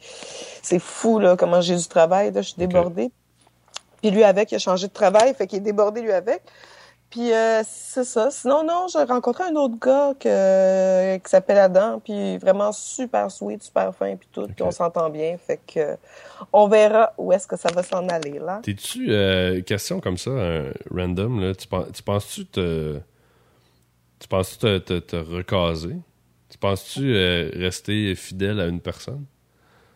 c'est 0.61 0.79
fou, 0.79 1.19
là, 1.19 1.35
comment 1.35 1.59
j'ai 1.59 1.75
du 1.75 1.87
travail, 1.87 2.31
là, 2.31 2.41
je 2.41 2.49
suis 2.49 2.57
débordée. 2.57 3.11
Puis 4.01 4.11
lui 4.11 4.23
avec, 4.23 4.51
il 4.51 4.55
a 4.55 4.59
changé 4.59 4.87
de 4.87 4.93
travail, 4.93 5.33
fait 5.33 5.47
qu'il 5.47 5.57
est 5.57 5.61
débordé 5.61 6.01
lui 6.01 6.11
avec. 6.11 6.41
Puis 7.15 7.31
euh, 7.31 7.61
c'est 7.65 8.03
ça. 8.03 8.29
Sinon, 8.29 8.65
non, 8.65 8.87
j'ai 8.91 9.01
rencontré 9.03 9.45
un 9.45 9.55
autre 9.55 9.75
gars 9.79 10.13
que, 10.19 11.15
qui 11.15 11.29
s'appelle 11.29 11.59
Adam, 11.59 12.01
puis 12.03 12.37
vraiment 12.37 12.73
super 12.73 13.31
sweet, 13.31 13.63
super 13.63 13.95
fin, 13.95 14.17
puis 14.17 14.27
tout, 14.33 14.47
puis 14.47 14.63
on 14.63 14.71
s'entend 14.71 15.09
bien. 15.09 15.37
Fait 15.37 15.61
que 15.65 15.95
on 16.51 16.67
verra 16.67 17.13
où 17.17 17.31
est-ce 17.31 17.47
que 17.47 17.55
ça 17.55 17.69
va 17.73 17.83
s'en 17.83 18.05
aller, 18.09 18.37
là. 18.39 18.59
T'es-tu, 18.63 19.13
euh, 19.13 19.61
question 19.61 20.01
comme 20.01 20.17
ça, 20.17 20.31
random, 20.91 21.39
là, 21.39 21.55
tu, 21.55 21.67
pen- 21.67 21.89
tu 21.93 22.03
penses-tu 22.03 22.47
te. 22.47 22.99
Tu 24.19 24.27
penses-tu 24.27 24.57
te, 24.57 24.77
te, 24.79 24.99
te 24.99 25.15
recaser? 25.15 25.95
Tu 26.49 26.57
penses-tu 26.57 27.15
euh, 27.15 27.49
rester 27.53 28.13
fidèle 28.15 28.59
à 28.59 28.65
une 28.65 28.81
personne? 28.81 29.23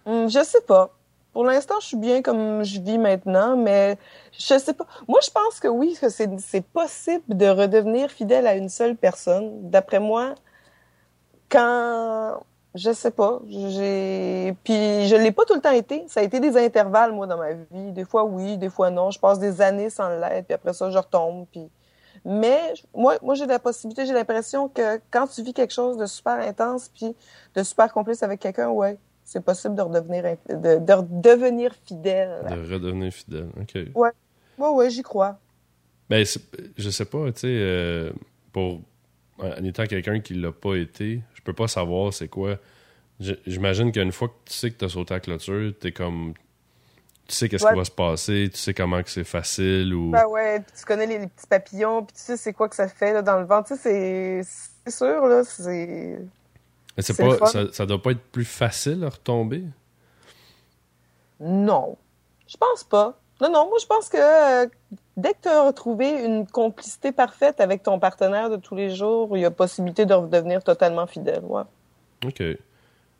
Hum, 0.05 0.29
je 0.29 0.41
sais 0.41 0.62
pas. 0.62 0.89
Pour 1.33 1.43
l'instant, 1.43 1.75
je 1.79 1.87
suis 1.87 1.97
bien 1.97 2.21
comme 2.21 2.63
je 2.63 2.79
vis 2.81 2.97
maintenant, 2.97 3.55
mais 3.55 3.97
je 4.31 4.57
sais 4.57 4.73
pas. 4.73 4.85
Moi, 5.07 5.19
je 5.23 5.29
pense 5.29 5.59
que 5.59 5.67
oui, 5.67 5.97
que 5.99 6.09
c'est 6.09 6.61
possible 6.61 7.23
de 7.29 7.47
redevenir 7.47 8.09
fidèle 8.09 8.47
à 8.47 8.55
une 8.55 8.69
seule 8.69 8.95
personne. 8.95 9.69
D'après 9.69 9.99
moi, 9.99 10.33
quand 11.49 12.39
je 12.75 12.91
sais 12.91 13.11
pas, 13.11 13.41
j'ai 13.47 14.55
puis 14.63 15.07
je 15.07 15.15
l'ai 15.15 15.31
pas 15.31 15.45
tout 15.45 15.55
le 15.55 15.61
temps 15.61 15.71
été. 15.71 16.03
Ça 16.07 16.19
a 16.19 16.23
été 16.23 16.39
des 16.39 16.57
intervalles 16.57 17.11
moi 17.11 17.27
dans 17.27 17.37
ma 17.37 17.53
vie. 17.53 17.91
Des 17.91 18.05
fois 18.05 18.23
oui, 18.23 18.57
des 18.57 18.69
fois 18.69 18.89
non. 18.91 19.11
Je 19.11 19.19
passe 19.19 19.39
des 19.39 19.61
années 19.61 19.89
sans 19.89 20.09
l'être, 20.09 20.45
puis 20.45 20.53
après 20.53 20.73
ça 20.73 20.89
je 20.89 20.97
retombe. 20.97 21.45
Puis 21.51 21.69
mais 22.25 22.73
moi, 22.93 23.15
moi 23.21 23.35
j'ai 23.35 23.45
la 23.45 23.59
possibilité, 23.59 24.05
j'ai 24.05 24.13
l'impression 24.13 24.67
que 24.69 24.99
quand 25.11 25.27
tu 25.27 25.41
vis 25.41 25.53
quelque 25.53 25.73
chose 25.73 25.97
de 25.97 26.05
super 26.05 26.39
intense 26.39 26.89
puis 26.89 27.15
de 27.55 27.63
super 27.63 27.91
complice 27.93 28.23
avec 28.23 28.39
quelqu'un, 28.39 28.69
ouais, 28.69 28.97
c'est 29.29 29.45
possible 29.45 29.75
de 29.75 29.83
redevenir 29.83 30.23
de, 30.49 30.79
de 30.79 30.93
redevenir 30.93 31.71
fidèle. 31.85 32.41
De 32.49 32.73
redevenir 32.73 33.13
fidèle, 33.13 33.49
ok. 33.61 33.75
Ouais, 33.93 34.09
ouais, 34.57 34.69
ouais, 34.69 34.89
j'y 34.89 35.03
crois. 35.03 35.39
Ben, 36.09 36.25
je 36.77 36.89
sais 36.89 37.05
pas, 37.05 37.31
tu 37.31 37.41
sais, 37.41 37.47
euh, 37.47 38.11
pour 38.51 38.81
en 39.37 39.63
étant 39.63 39.85
quelqu'un 39.85 40.19
qui 40.19 40.33
l'a 40.33 40.51
pas 40.51 40.75
été, 40.75 41.21
je 41.35 41.41
peux 41.43 41.53
pas 41.53 41.67
savoir 41.67 42.11
c'est 42.11 42.27
quoi. 42.27 42.57
J'imagine 43.19 43.91
qu'une 43.91 44.11
fois 44.11 44.29
que 44.29 44.33
tu 44.45 44.53
sais 44.53 44.71
que 44.71 44.77
tu 44.77 44.85
as 44.85 44.89
sauté 44.89 45.13
à 45.13 45.17
la 45.17 45.21
clôture, 45.21 45.73
t'es 45.79 45.91
comme 45.91 46.33
tu 47.27 47.35
sais 47.35 47.49
qu'est-ce 47.49 47.67
qui 47.67 47.75
va 47.75 47.85
se 47.85 47.91
passer, 47.91 48.49
tu 48.51 48.57
sais 48.57 48.73
comment 48.73 49.03
que 49.03 49.11
c'est 49.11 49.23
facile 49.23 49.93
ou. 49.93 50.09
Ben 50.09 50.25
ouais, 50.25 50.63
tu 50.75 50.85
connais 50.85 51.05
les, 51.05 51.19
petits 51.27 51.47
papillons, 51.47 52.03
puis 52.03 52.15
tu 52.15 52.23
sais 52.23 52.37
c'est 52.37 52.53
quoi 52.53 52.67
que 52.67 52.75
ça 52.75 52.87
fait 52.87 53.13
là, 53.13 53.21
dans 53.21 53.39
le 53.39 53.45
ventre. 53.45 53.67
Tu 53.67 53.75
sais, 53.75 54.41
c'est 54.43 54.91
sûr, 54.91 55.27
là, 55.27 55.43
c'est. 55.43 56.19
C'est 57.01 57.17
pas, 57.17 57.45
ça, 57.47 57.71
ça, 57.71 57.85
doit 57.85 58.01
pas 58.01 58.12
être 58.12 58.23
plus 58.31 58.45
facile 58.45 59.03
à 59.03 59.09
retomber? 59.09 59.63
Non. 61.39 61.97
Je 62.47 62.57
pense 62.57 62.83
pas. 62.83 63.19
Non, 63.41 63.51
non, 63.51 63.69
moi 63.69 63.77
je 63.79 63.85
pense 63.85 64.09
que 64.09 64.17
euh, 64.17 64.67
dès 65.15 65.29
que 65.29 65.43
tu 65.43 65.47
as 65.47 65.65
retrouvé 65.65 66.09
une 66.25 66.45
complicité 66.45 67.12
parfaite 67.12 67.62
avec 67.62 67.83
ton 67.83 67.97
partenaire 67.97 68.49
de 68.49 68.57
tous 68.57 68.75
les 68.75 68.93
jours, 68.93 69.38
il 69.38 69.41
y 69.41 69.45
a 69.45 69.51
possibilité 69.51 70.05
de 70.05 70.13
redevenir 70.13 70.63
totalement 70.63 71.07
fidèle, 71.07 71.43
ouais. 71.43 71.63
OK. 72.25 72.43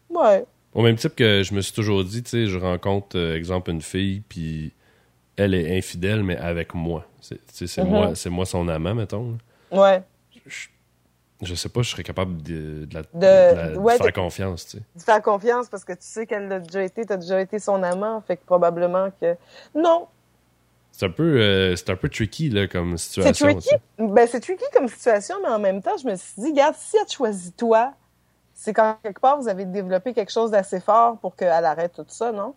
Ouais. 0.10 0.46
Au 0.74 0.82
même 0.82 0.98
type 0.98 1.16
que 1.16 1.42
je 1.44 1.54
me 1.54 1.62
suis 1.62 1.74
toujours 1.74 2.04
dit, 2.04 2.22
tu 2.22 2.30
sais, 2.30 2.46
je 2.48 2.58
rencontre, 2.58 3.18
euh, 3.18 3.36
exemple, 3.36 3.72
une 3.72 3.82
fille, 3.82 4.22
puis 4.28 4.74
elle 5.38 5.54
est 5.54 5.78
infidèle, 5.78 6.24
mais 6.24 6.36
avec 6.36 6.74
moi. 6.74 7.06
C'est 7.22 7.38
mm-hmm. 7.38 7.86
moi, 7.86 8.16
c'est 8.16 8.30
moi 8.30 8.46
son 8.46 8.68
amant, 8.68 8.96
mettons. 8.96 9.38
Ouais. 9.72 10.04
Je, 10.46 10.68
sais 11.46 11.70
pas, 11.70 11.82
je 11.82 11.90
serais 11.90 12.04
capable 12.04 12.42
de, 12.42 12.86
de, 12.86 12.96
la, 12.96 13.98
faire 13.98 14.14
confiance, 14.14 14.66
tu 14.66 14.78
sais. 14.78 14.84
De 14.96 15.02
faire 15.02 15.22
confiance 15.22 15.70
parce 15.70 15.86
que 15.86 15.94
tu 15.94 16.00
sais 16.02 16.28
qu'elle 16.28 16.52
a 16.52 16.60
déjà 16.60 16.84
été, 16.84 17.06
t'as 17.06 17.18
déjà 17.18 17.40
été 17.40 17.60
son 17.60 17.82
amant, 17.82 18.22
fait 18.22 18.38
que 18.38 18.46
probablement 18.46 19.10
que 19.22 19.36
non. 19.74 20.08
C'est 20.92 21.06
un 21.06 21.12
peu, 21.12 21.40
euh, 21.40 21.76
c'est 21.78 21.90
un 21.92 21.96
peu 21.96 22.10
tricky 22.10 22.50
là 22.50 22.68
comme 22.68 22.98
situation. 22.98 23.48
C'est 23.48 23.54
tricky. 23.54 23.76
Ben 23.98 24.28
c'est 24.28 24.42
tricky 24.42 24.66
comme 24.74 24.90
situation, 24.90 25.36
mais 25.42 25.50
en 25.50 25.60
même 25.60 25.82
temps, 25.82 25.96
je 25.98 26.08
me 26.08 26.16
suis 26.16 26.42
dit, 26.42 26.50
regarde, 26.52 26.76
si 26.78 26.98
elle 26.98 27.10
choisit 27.10 27.56
toi, 27.56 27.94
c'est 28.54 28.74
quand 28.74 28.98
quelque 29.02 29.22
part 29.22 29.40
vous 29.40 29.48
avez 29.48 29.64
développé 29.64 30.14
quelque 30.14 30.32
chose 30.32 30.52
d'assez 30.52 30.82
fort 30.82 31.18
pour 31.20 31.38
qu'elle 31.38 31.66
arrête 31.66 31.94
tout 31.94 32.06
ça, 32.10 32.34
non? 32.34 32.54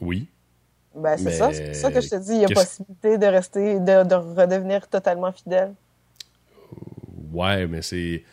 Oui. 0.00 0.28
Ben, 0.94 1.18
c'est 1.18 1.32
ça, 1.32 1.52
c'est 1.52 1.74
ça 1.74 1.92
que 1.92 2.00
je 2.00 2.08
te 2.08 2.16
dis. 2.16 2.32
Il 2.32 2.40
y 2.40 2.44
a 2.46 2.48
possibilité 2.48 3.18
de 3.18 3.26
rester, 3.26 3.78
de, 3.80 4.14
redevenir 4.14 4.88
totalement 4.88 5.30
fidèle. 5.32 5.74
Ouais, 7.36 7.66
mais 7.66 7.82
c'est. 7.82 8.24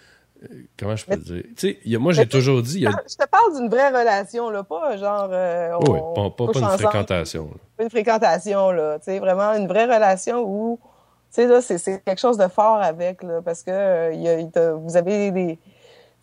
Euh, 0.43 0.47
comment 0.77 0.95
je 0.95 1.05
peux 1.05 1.17
dire? 1.17 1.43
Tu 1.55 1.77
sais, 1.85 1.97
moi, 1.97 2.13
j'ai 2.13 2.27
toujours 2.27 2.61
dit. 2.61 2.81
Je 2.81 3.15
te 3.15 3.27
parle 3.27 3.55
d'une 3.55 3.69
vraie 3.69 3.89
relation, 3.89 4.49
là, 4.49 4.63
pas 4.63 4.97
genre. 4.97 5.29
Euh, 5.31 5.77
oui, 5.87 5.99
pas, 6.15 6.45
une 6.55 6.77
fréquentation. 6.77 7.49
Pas 7.77 7.83
une 7.83 7.89
fréquentation, 7.89 8.71
là. 8.71 8.99
Tu 8.99 9.05
sais, 9.05 9.19
vraiment 9.19 9.53
une 9.53 9.67
vraie 9.67 9.85
relation 9.85 10.43
où. 10.43 10.79
Tu 11.33 11.41
sais, 11.41 11.47
là, 11.47 11.61
c'est 11.61 12.03
quelque 12.03 12.19
chose 12.19 12.37
de 12.37 12.47
fort 12.47 12.77
avec, 12.77 13.23
là, 13.23 13.41
parce 13.43 13.63
que 13.63 13.71
euh, 13.71 14.13
y 14.13 14.27
a, 14.27 14.73
vous 14.73 14.95
avez 14.95 15.31
des 15.31 15.59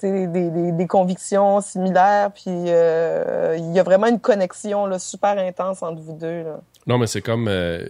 des, 0.06 0.86
convictions 0.86 1.60
similaires, 1.60 2.30
puis 2.32 2.44
euh, 2.48 3.56
il 3.58 3.72
y 3.72 3.78
a 3.78 3.82
vraiment 3.82 4.06
une 4.06 4.20
connexion 4.20 4.86
là, 4.86 4.98
super 4.98 5.38
intense 5.38 5.82
entre 5.82 6.00
vous 6.00 6.16
deux. 6.16 6.44
Non, 6.86 6.98
mais 6.98 7.06
c'est 7.06 7.20
comme. 7.20 7.48
Euh, 7.48 7.86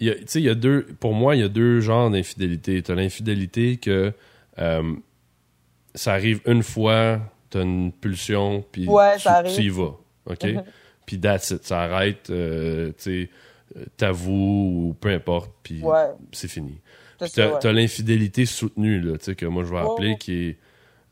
il 0.00 0.40
y 0.40 0.48
a 0.48 0.54
deux. 0.54 0.86
Pour 1.00 1.12
moi, 1.14 1.36
il 1.36 1.40
y 1.40 1.44
a 1.44 1.48
deux 1.48 1.80
genres 1.80 2.10
d'infidélité. 2.10 2.82
Tu 2.82 2.92
as 2.92 2.94
l'infidélité 2.94 3.76
que 3.76 4.12
euh, 4.58 4.94
ça 5.94 6.12
arrive 6.12 6.40
une 6.46 6.62
fois, 6.62 7.20
tu 7.50 7.58
as 7.58 7.62
une 7.62 7.92
pulsion, 7.92 8.64
puis 8.70 8.86
tu, 8.86 9.62
y 9.62 9.68
vas. 9.68 9.96
OK? 10.26 10.46
Puis 11.06 11.18
that's 11.18 11.50
it. 11.52 11.64
Ça 11.64 11.80
arrête, 11.84 12.24
tu 12.24 12.94
sais, 12.98 13.30
t'avoues 13.96 14.88
ou 14.88 14.96
peu 15.00 15.08
importe, 15.08 15.50
puis 15.62 15.82
c'est 16.32 16.48
fini. 16.48 16.80
Tu 17.32 17.40
as, 17.40 17.72
l'infidélité 17.72 18.44
soutenue, 18.44 19.00
là, 19.00 19.16
tu 19.16 19.24
sais, 19.24 19.34
que 19.34 19.46
moi 19.46 19.64
je 19.64 19.72
vais 19.72 19.80
appeler, 19.80 20.16
qui 20.18 20.48
est 20.48 20.58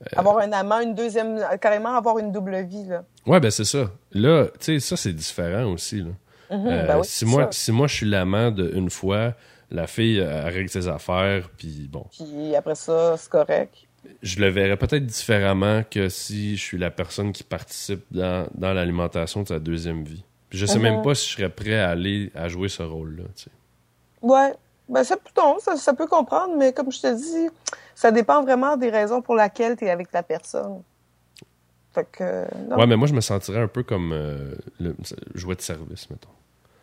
euh, 0.03 0.18
avoir 0.20 0.38
un 0.38 0.53
amant, 0.53 0.81
une 0.81 0.94
deuxième, 0.94 1.40
carrément 1.61 1.96
avoir 1.96 2.18
une 2.18 2.31
double 2.31 2.62
vie, 2.64 2.85
là. 2.85 3.05
Ouais, 3.27 3.40
ben 3.40 3.51
c'est 3.51 3.64
ça. 3.64 3.90
Là, 4.12 4.46
tu 4.61 4.79
sais, 4.79 4.81
ça, 4.81 4.96
c'est 4.96 5.12
différent 5.12 5.72
aussi, 5.72 6.03
là. 6.03 6.11
Mm-hmm, 6.50 6.66
euh, 6.66 6.87
ben 6.87 7.02
si, 7.02 7.24
moi, 7.24 7.48
si 7.50 7.72
moi, 7.72 7.87
je 7.87 7.94
suis 7.94 8.06
l'amant 8.06 8.50
d'une 8.50 8.90
fois, 8.90 9.35
la 9.70 9.87
fille 9.87 10.20
règle 10.20 10.68
ses 10.68 10.88
affaires, 10.88 11.48
puis 11.56 11.88
bon. 11.90 12.06
Puis 12.12 12.54
après 12.54 12.74
ça, 12.74 13.16
c'est 13.16 13.30
correct. 13.30 13.74
Je 14.22 14.40
le 14.40 14.48
verrais 14.48 14.76
peut-être 14.76 15.04
différemment 15.04 15.82
que 15.90 16.09
si 16.09 16.56
je 16.56 16.62
suis 16.62 16.78
la 16.78 16.90
personne 16.90 17.32
qui 17.32 17.42
participe 17.42 18.04
dans, 18.12 18.46
dans 18.54 18.72
l'alimentation 18.72 19.42
de 19.42 19.48
sa 19.48 19.59
deuxième 19.59 20.04
vie. 20.04 20.22
Puis 20.48 20.59
je 20.59 20.66
sais 20.66 20.78
même 20.78 21.00
mm-hmm. 21.00 21.02
pas 21.02 21.14
si 21.16 21.28
je 21.28 21.37
serais 21.37 21.48
prêt 21.48 21.78
à 21.78 21.90
aller 21.90 22.30
à 22.35 22.48
jouer 22.48 22.68
ce 22.68 22.82
rôle-là, 22.85 23.24
tu 23.35 23.44
sais. 23.44 23.50
Ouais. 24.22 24.54
Ben, 24.88 25.02
ça, 25.02 25.16
ça, 25.59 25.76
ça 25.76 25.94
peut 25.94 26.06
comprendre, 26.06 26.54
mais 26.56 26.72
comme 26.72 26.92
je 26.92 27.00
te 27.00 27.14
dis, 27.14 27.48
ça 27.94 28.12
dépend 28.12 28.42
vraiment 28.42 28.76
des 28.76 28.90
raisons 28.90 29.20
pour 29.20 29.35
lesquelles 29.35 29.76
tu 29.76 29.85
es 29.85 29.90
avec 29.90 30.12
la 30.12 30.22
personne. 30.22 30.82
Fait 31.96 32.06
que, 32.12 32.44
non. 32.68 32.76
Ouais, 32.76 32.87
mais 32.87 32.96
moi, 32.96 33.09
je 33.09 33.14
me 33.14 33.22
sentirais 33.22 33.61
un 33.61 33.68
peu 33.68 33.82
comme 33.82 34.12
euh, 34.12 34.54
le 34.78 34.94
jouet 35.35 35.54
de 35.54 35.62
service, 35.62 36.11
mettons. 36.11 36.28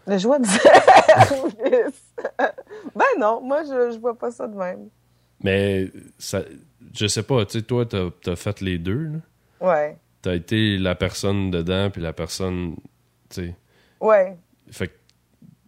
Le 0.07 0.17
jouet 0.17 0.39
de 0.39 0.45
service? 1.17 2.13
ben 2.95 3.05
non, 3.19 3.39
moi, 3.41 3.61
je, 3.63 3.91
je 3.91 3.99
vois 3.99 4.17
pas 4.17 4.31
ça 4.31 4.47
de 4.47 4.55
même. 4.55 4.89
Mais, 5.43 5.91
ça, 6.17 6.41
je 6.95 7.05
sais 7.05 7.21
pas, 7.21 7.45
tu 7.45 7.59
sais, 7.59 7.61
toi, 7.63 7.85
t'as 7.85 8.09
as 8.25 8.35
fait 8.35 8.59
les 8.61 8.79
deux, 8.79 9.03
là. 9.03 9.19
Ouais. 9.61 9.97
T'as 10.23 10.33
été 10.33 10.79
la 10.79 10.95
personne 10.95 11.51
dedans, 11.51 11.91
puis 11.91 12.01
la 12.01 12.13
personne, 12.13 12.75
tu 13.29 13.35
sais. 13.35 13.55
Ouais. 14.01 14.35
Fait 14.71 14.87
que 14.87 14.93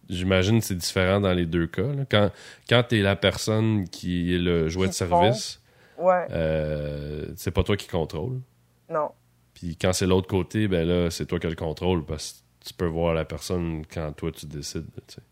J'imagine 0.08 0.58
que 0.58 0.66
c'est 0.66 0.74
différent 0.74 1.20
dans 1.20 1.32
les 1.32 1.46
deux 1.46 1.68
cas. 1.68 1.82
Quand, 2.10 2.30
quand 2.68 2.82
tu 2.88 2.98
es 2.98 3.02
la 3.02 3.16
personne 3.16 3.88
qui 3.88 4.34
est 4.34 4.38
le 4.38 4.68
jouet 4.68 4.88
de 4.88 4.92
service, 4.92 5.60
ouais. 5.98 6.26
euh, 6.30 7.26
c'est 7.36 7.50
pas 7.52 7.62
toi 7.62 7.76
qui 7.76 7.88
contrôle. 7.88 8.40
Non. 8.88 9.10
Puis 9.56 9.74
quand 9.74 9.94
c'est 9.94 10.06
l'autre 10.06 10.28
côté, 10.28 10.68
ben 10.68 10.86
là, 10.86 11.10
c'est 11.10 11.24
toi 11.24 11.40
qui 11.40 11.46
as 11.46 11.50
le 11.50 11.56
contrôle 11.56 12.04
parce 12.04 12.44
que 12.60 12.68
tu 12.68 12.74
peux 12.74 12.86
voir 12.86 13.14
la 13.14 13.24
personne 13.24 13.84
quand 13.90 14.12
toi 14.12 14.30
tu 14.30 14.44
décides. 14.44 14.86
sais. 15.08 15.22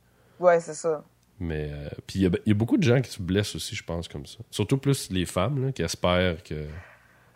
Ouais, 0.41 0.59
c'est 0.61 0.73
ça. 0.73 1.05
Mais 1.39 1.69
euh, 1.71 1.91
puis 2.07 2.21
il 2.21 2.41
y, 2.47 2.51
a 2.51 2.55
beaucoup 2.55 2.79
de 2.79 2.83
gens 2.83 3.03
qui 3.03 3.11
se 3.11 3.21
blessent 3.21 3.55
aussi, 3.55 3.75
je 3.75 3.85
pense, 3.85 4.09
comme 4.09 4.25
ça. 4.25 4.39
Surtout 4.51 4.79
plus 4.79 5.11
les 5.11 5.27
femmes 5.27 5.67
là, 5.67 5.73
qui 5.73 5.83
espèrent 5.83 6.43
que. 6.43 6.67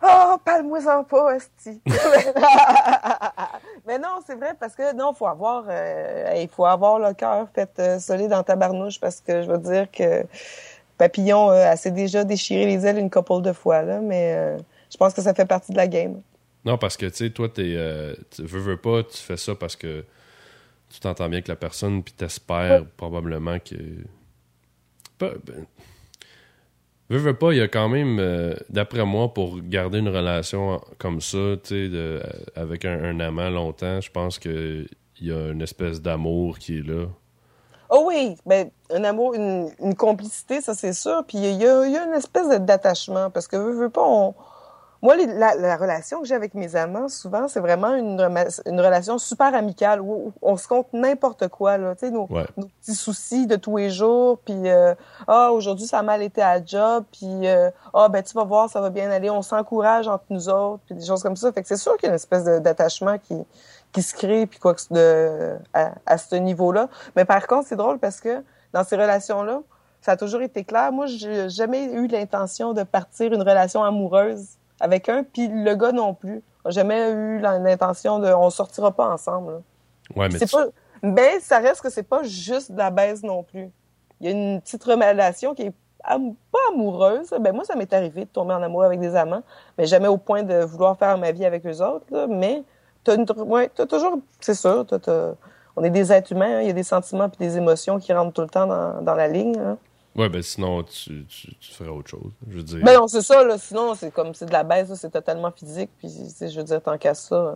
Oh, 0.01 0.37
parle-moi-en 0.43 1.03
pas, 1.03 1.35
Esti. 1.35 1.79
Mais 3.85 3.99
non, 3.99 4.21
c'est 4.25 4.35
vrai, 4.35 4.55
parce 4.59 4.73
que 4.73 4.95
non, 4.95 5.13
faut 5.13 5.27
avoir 5.27 5.65
euh, 5.67 6.33
il 6.37 6.47
faut 6.47 6.65
avoir 6.65 6.97
le 6.97 7.13
cœur 7.13 7.49
fait 7.53 7.69
euh, 7.77 7.99
solide 7.99 8.29
dans 8.29 8.41
ta 8.41 8.55
barnouche 8.55 8.99
parce 8.99 9.21
que 9.21 9.43
je 9.43 9.51
veux 9.51 9.59
dire 9.59 9.91
que 9.91 10.25
Papillon 10.97 11.51
euh, 11.51 11.69
a 11.69 11.75
s'est 11.75 11.91
déjà 11.91 12.23
déchiré 12.23 12.65
les 12.65 12.87
ailes 12.87 12.97
une 12.97 13.11
couple 13.11 13.43
de 13.43 13.53
fois, 13.53 13.83
là, 13.83 13.99
mais 13.99 14.57
je 14.89 14.97
pense 14.97 15.13
que 15.13 15.21
ça 15.21 15.35
fait 15.35 15.45
partie 15.45 15.71
de 15.71 15.77
la 15.77 15.87
game. 15.87 16.19
Non, 16.65 16.77
parce 16.77 16.97
que 16.97 17.05
tu 17.05 17.15
sais, 17.15 17.29
toi, 17.29 17.49
t'es, 17.49 17.77
tu 18.31 18.43
veux, 18.43 18.59
veux 18.59 18.77
pas, 18.77 19.03
tu 19.03 19.17
fais 19.17 19.37
ça 19.37 19.55
parce 19.55 19.75
que 19.75 20.03
tu 20.89 20.99
t'entends 20.99 21.25
bien 21.29 21.37
avec 21.37 21.47
la 21.47 21.55
personne, 21.55 22.03
puis 22.03 22.13
t'espères 22.13 22.85
probablement 22.97 23.59
que. 23.59 23.75
Ben, 25.19 25.33
Veux, 27.09 27.17
veux 27.17 27.33
pas, 27.33 27.53
il 27.53 27.57
y 27.57 27.61
a 27.61 27.67
quand 27.67 27.89
même, 27.89 28.19
euh, 28.19 28.53
d'après 28.69 29.03
moi, 29.03 29.33
pour 29.33 29.59
garder 29.61 29.97
une 29.97 30.09
relation 30.09 30.79
comme 30.99 31.21
ça, 31.21 31.55
tu 31.63 31.91
sais, 31.91 32.21
avec 32.55 32.85
un, 32.85 33.19
amant 33.19 33.49
longtemps, 33.49 33.99
je 33.99 34.11
pense 34.11 34.37
qu'il 34.37 34.87
y 35.19 35.31
a 35.31 35.49
une 35.49 35.61
espèce 35.63 36.03
d'amour 36.03 36.59
qui 36.59 36.77
est 36.77 36.87
là. 36.87 37.07
Oh 37.89 38.03
oui, 38.05 38.35
ben, 38.45 38.69
un 38.91 39.03
amour, 39.03 39.33
une, 39.33 39.95
complicité, 39.97 40.61
ça 40.61 40.75
c'est 40.75 40.93
sûr. 40.93 41.23
Puis 41.27 41.39
il 41.39 41.55
y 41.55 41.65
a, 41.65 41.87
y 41.87 41.97
a, 41.97 42.05
une 42.05 42.13
espèce 42.13 42.47
d'attachement, 42.47 43.31
parce 43.31 43.47
que 43.47 43.55
veux, 43.55 43.73
veux 43.73 43.89
pas, 43.89 44.05
on, 44.05 44.35
moi, 45.01 45.15
la, 45.15 45.77
relation 45.77 46.21
que 46.21 46.27
j'ai 46.27 46.35
avec 46.35 46.53
mes 46.53 46.75
amants, 46.75 47.07
souvent, 47.07 47.47
c'est 47.47 47.61
vraiment 47.61 47.95
une, 47.95 48.19
une 48.65 48.81
relation 48.81 49.17
super 49.17 49.55
amicale 49.55 50.01
où, 50.01 50.33
on 50.41 50.57
se 50.57 50.67
compte 50.67 50.87
n'importe 50.91 51.47
quoi, 51.47 51.77
là, 51.77 51.95
sais, 51.97 52.11
nos, 52.11 52.27
petits 52.27 52.95
soucis 52.95 53.47
de 53.47 53.55
tous 53.55 53.77
les 53.77 53.89
jours, 53.89 54.39
puis 54.39 54.69
euh, 54.69 54.93
ah, 55.27 55.51
aujourd'hui, 55.53 55.87
ça 55.87 55.99
a 55.99 56.03
mal 56.03 56.21
été 56.21 56.41
à 56.41 56.63
job, 56.63 57.05
puis 57.11 57.47
euh, 57.47 57.69
ah, 57.93 58.09
ben 58.09 58.21
tu 58.21 58.33
vas 58.33 58.43
voir, 58.43 58.69
ça 58.69 58.81
va 58.81 58.89
bien 58.89 59.09
aller, 59.09 59.29
on 59.29 59.41
s'encourage 59.41 60.07
entre 60.07 60.25
nous 60.29 60.49
autres, 60.49 60.81
puis 60.85 60.95
des 60.95 61.05
choses 61.05 61.23
comme 61.23 61.37
ça. 61.37 61.51
Fait 61.53 61.61
que 61.61 61.67
c'est 61.67 61.77
sûr 61.77 61.95
qu'il 61.95 62.03
y 62.03 62.07
a 62.07 62.09
une 62.09 62.15
espèce 62.15 62.43
d'attachement 62.43 63.17
qui 63.17 63.35
qui 63.91 64.03
se 64.03 64.13
crée, 64.13 64.45
puis 64.45 64.59
quoi 64.59 64.75
de 64.91 65.55
à, 65.73 65.93
à 66.05 66.17
ce 66.19 66.35
niveau-là. 66.35 66.89
Mais 67.15 67.25
par 67.25 67.47
contre, 67.47 67.67
c'est 67.67 67.75
drôle 67.75 67.97
parce 67.97 68.21
que 68.21 68.43
dans 68.71 68.83
ces 68.83 68.95
relations-là, 68.95 69.61
ça 70.01 70.11
a 70.11 70.17
toujours 70.17 70.41
été 70.41 70.63
clair. 70.63 70.91
Moi, 70.91 71.07
j'ai 71.07 71.49
jamais 71.49 71.85
eu 71.85 72.07
l'intention 72.07 72.73
de 72.73 72.83
partir 72.83 73.33
une 73.33 73.41
relation 73.41 73.83
amoureuse 73.83 74.58
avec 74.79 75.09
un, 75.09 75.23
puis 75.23 75.47
le 75.47 75.75
gars 75.75 75.91
non 75.91 76.13
plus. 76.13 76.41
J'ai 76.65 76.73
jamais 76.73 77.11
eu 77.11 77.39
l'intention 77.39 78.19
de 78.19 78.27
on 78.27 78.49
sortira 78.49 78.91
pas 78.91 79.09
ensemble. 79.09 79.61
Ouais, 80.15 80.27
mais 80.29 80.37
c'est 80.37 80.51
pas 80.51 80.67
ben 81.01 81.39
ça 81.39 81.59
reste 81.59 81.81
que 81.81 81.89
c'est 81.89 82.03
pas 82.03 82.23
juste 82.23 82.71
de 82.71 82.77
la 82.77 82.91
baise 82.91 83.23
non 83.23 83.43
plus. 83.43 83.69
Il 84.19 84.27
y 84.27 84.29
a 84.29 84.31
une 84.31 84.61
petite 84.61 84.83
relation 84.83 85.53
qui 85.53 85.63
est 85.63 85.73
pas 86.01 86.59
amoureuse. 86.73 87.29
Ben 87.39 87.53
moi, 87.53 87.63
ça 87.63 87.75
m'est 87.75 87.91
arrivé 87.93 88.25
de 88.25 88.29
tomber 88.29 88.53
en 88.53 88.61
amour 88.61 88.83
avec 88.83 88.99
des 88.99 89.15
amants, 89.15 89.43
mais 89.77 89.85
jamais 89.85 90.07
au 90.07 90.17
point 90.17 90.43
de 90.43 90.63
vouloir 90.63 90.97
faire 90.97 91.17
ma 91.17 91.31
vie 91.31 91.45
avec 91.45 91.65
eux 91.65 91.81
autres. 91.81 92.05
Là. 92.09 92.27
Mais 92.27 92.63
t'as, 93.03 93.15
une, 93.15 93.25
ouais, 93.45 93.69
toujours, 93.69 94.19
c'est 94.39 94.53
sûr, 94.53 94.85
t'as, 94.85 94.99
t'as, 94.99 95.31
on 95.75 95.83
est 95.83 95.89
des 95.89 96.11
êtres 96.11 96.33
humains, 96.33 96.57
hein, 96.57 96.61
il 96.61 96.67
y 96.67 96.69
a 96.69 96.73
des 96.73 96.83
sentiments 96.83 97.29
puis 97.29 97.37
des 97.39 97.57
émotions 97.57 97.99
qui 97.99 98.11
rentrent 98.11 98.33
tout 98.33 98.41
le 98.41 98.49
temps 98.49 98.67
dans, 98.67 99.01
dans 99.01 99.15
la 99.15 99.27
ligne. 99.27 99.57
Hein. 99.57 99.77
Ouais, 100.19 100.27
ben 100.27 100.41
sinon, 100.41 100.83
tu, 100.83 101.23
tu, 101.29 101.55
tu, 101.61 101.71
ferais 101.71 101.87
autre 101.87 102.09
chose. 102.09 102.31
Je 102.49 102.57
veux 102.57 102.63
dire. 102.63 102.79
Ben 102.83 102.95
non, 102.95 103.07
c'est 103.07 103.21
ça, 103.21 103.41
là. 103.45 103.57
Sinon, 103.57 103.95
c'est 103.95 104.13
comme, 104.13 104.33
c'est 104.33 104.47
de 104.47 104.51
la 104.51 104.65
baisse, 104.65 104.93
c'est 104.95 105.11
totalement 105.11 105.49
physique. 105.49 105.89
Puis, 105.97 106.09
je 106.09 106.57
veux 106.57 106.65
dire, 106.65 106.81
tant 106.81 106.97
qu'à 106.97 107.13
ça. 107.13 107.35
Euh... 107.35 107.55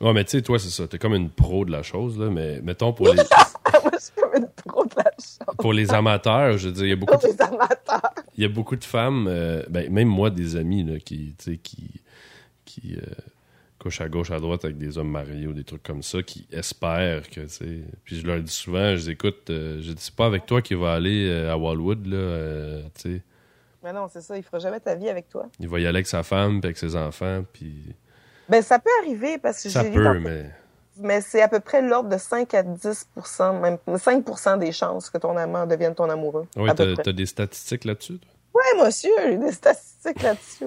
Ouais, 0.00 0.12
mais 0.12 0.22
tu 0.24 0.30
sais, 0.30 0.42
toi, 0.42 0.60
c'est 0.60 0.70
ça. 0.70 0.86
T'es 0.86 0.96
comme 0.96 1.14
une 1.14 1.28
pro 1.28 1.64
de 1.64 1.72
la 1.72 1.82
chose, 1.82 2.16
là. 2.16 2.30
Mais 2.30 2.60
mettons 2.60 2.92
pour 2.92 3.08
les. 3.08 3.16
Moi, 3.16 3.90
je 3.94 3.98
suis 3.98 4.12
comme 4.14 4.36
une 4.36 4.48
pro 4.64 4.84
de 4.84 4.94
la 4.96 5.10
chose. 5.18 5.56
Pour 5.58 5.72
les 5.72 5.92
amateurs, 5.92 6.56
je 6.56 6.68
veux 6.68 6.72
dire, 6.72 6.84
il 6.84 6.90
y 6.90 6.92
a 6.92 6.96
beaucoup 6.96 7.18
pour 7.18 7.22
de. 7.22 7.34
les 7.34 7.42
amateurs. 7.42 8.14
Il 8.36 8.42
y 8.44 8.46
a 8.46 8.48
beaucoup 8.48 8.76
de 8.76 8.84
femmes, 8.84 9.26
euh, 9.28 9.64
ben, 9.68 9.92
même 9.92 10.06
moi, 10.06 10.30
des 10.30 10.54
amis, 10.54 10.84
là, 10.84 11.00
qui, 11.00 11.34
tu 11.36 11.50
sais, 11.50 11.56
qui. 11.56 12.00
qui 12.64 12.94
euh, 12.94 13.10
à 14.00 14.08
gauche, 14.08 14.30
à 14.30 14.38
droite 14.38 14.64
avec 14.64 14.78
des 14.78 14.98
hommes 14.98 15.10
mariés 15.10 15.46
ou 15.46 15.52
des 15.52 15.64
trucs 15.64 15.82
comme 15.82 16.02
ça, 16.02 16.22
qui 16.22 16.46
espèrent 16.52 17.28
que, 17.28 17.40
tu 17.42 17.48
sais. 17.48 17.80
Puis 18.04 18.16
je 18.20 18.26
leur 18.26 18.40
dis 18.40 18.52
souvent, 18.52 18.94
je 18.96 19.02
dis, 19.02 19.10
écoute, 19.12 19.50
euh, 19.50 19.78
je 19.80 19.92
dis, 19.92 20.02
c'est 20.02 20.14
pas 20.14 20.26
avec 20.26 20.46
toi 20.46 20.60
qu'il 20.62 20.76
va 20.76 20.92
aller 20.94 21.28
euh, 21.28 21.52
à 21.52 21.56
Wildwood, 21.56 22.06
là, 22.06 22.16
euh, 22.16 22.82
tu 22.94 23.14
sais. 23.16 23.22
Mais 23.82 23.92
non, 23.92 24.08
c'est 24.12 24.20
ça, 24.20 24.36
il 24.36 24.42
fera 24.42 24.58
jamais 24.58 24.80
ta 24.80 24.94
vie 24.94 25.08
avec 25.08 25.28
toi. 25.28 25.46
Il 25.60 25.68
va 25.68 25.78
y 25.78 25.86
aller 25.86 25.96
avec 25.98 26.06
sa 26.06 26.22
femme, 26.22 26.60
puis 26.60 26.66
avec 26.68 26.78
ses 26.78 26.94
enfants, 26.96 27.44
puis. 27.52 27.94
Ben, 28.48 28.62
ça 28.62 28.78
peut 28.78 28.90
arriver 29.02 29.38
parce 29.38 29.62
que 29.62 29.68
Ça 29.68 29.84
peut, 29.84 30.02
dans- 30.02 30.20
mais. 30.20 30.50
Mais 31.00 31.20
c'est 31.20 31.40
à 31.42 31.48
peu 31.48 31.60
près 31.60 31.80
l'ordre 31.80 32.08
de 32.08 32.18
5 32.18 32.52
à 32.54 32.62
10% 32.64 33.60
même 33.60 33.78
5% 33.86 34.58
des 34.58 34.72
chances 34.72 35.10
que 35.10 35.18
ton 35.18 35.36
amant 35.36 35.64
devienne 35.64 35.94
ton 35.94 36.10
amoureux. 36.10 36.46
Oui, 36.56 36.68
t'as 36.74 37.12
des 37.12 37.26
statistiques 37.26 37.84
là-dessus, 37.84 38.18
toi? 38.18 38.30
Ouais, 38.58 38.84
monsieur, 38.84 39.10
j'ai 39.24 39.36
des 39.38 39.52
statistiques 39.52 40.22
là-dessus. 40.22 40.64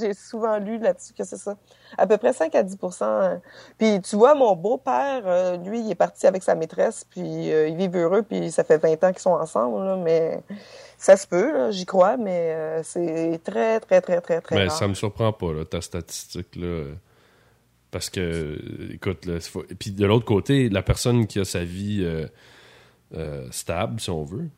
J'ai- 0.00 0.14
souvent 0.14 0.58
lu 0.58 0.78
là-dessus 0.78 1.12
que 1.12 1.22
c'est 1.22 1.36
ça. 1.36 1.56
À 1.96 2.06
peu 2.06 2.16
près 2.16 2.32
5 2.32 2.54
à 2.54 2.62
10% 2.62 3.04
euh. 3.04 3.36
Puis 3.78 4.00
tu 4.02 4.16
vois, 4.16 4.34
mon 4.34 4.56
beau-père, 4.56 5.22
euh, 5.26 5.56
lui, 5.58 5.80
il 5.80 5.90
est 5.90 5.94
parti 5.96 6.26
avec 6.26 6.42
sa 6.42 6.54
maîtresse, 6.54 7.04
puis 7.08 7.52
euh, 7.52 7.68
ils 7.68 7.76
vivent 7.76 7.96
heureux, 7.96 8.22
puis 8.22 8.50
ça 8.50 8.64
fait 8.64 8.78
20 8.78 9.04
ans 9.04 9.12
qu'ils 9.12 9.20
sont 9.20 9.30
ensemble, 9.30 9.84
là, 9.84 9.96
mais 9.96 10.40
ça 10.98 11.16
se 11.16 11.26
peut, 11.26 11.70
j'y 11.70 11.84
crois, 11.86 12.16
mais 12.16 12.52
euh, 12.54 12.82
c'est 12.82 13.40
très, 13.44 13.78
très, 13.80 14.00
très, 14.00 14.20
très, 14.20 14.40
très 14.40 14.56
Mais 14.56 14.66
rare. 14.68 14.76
ça 14.76 14.88
me 14.88 14.94
surprend 14.94 15.32
pas, 15.32 15.52
là, 15.52 15.64
ta 15.64 15.80
statistique, 15.80 16.56
là. 16.56 16.86
Parce 17.90 18.08
que, 18.08 18.58
écoute, 18.94 19.26
là, 19.26 19.38
faut- 19.40 19.64
et 19.68 19.74
puis 19.74 19.90
de 19.90 20.06
l'autre 20.06 20.24
côté, 20.24 20.68
la 20.70 20.82
personne 20.82 21.26
qui 21.26 21.38
a 21.38 21.44
sa 21.44 21.62
vie 21.62 22.02
euh, 23.14 23.46
stable, 23.50 24.00
si 24.00 24.08
on 24.10 24.24
veut, 24.24 24.48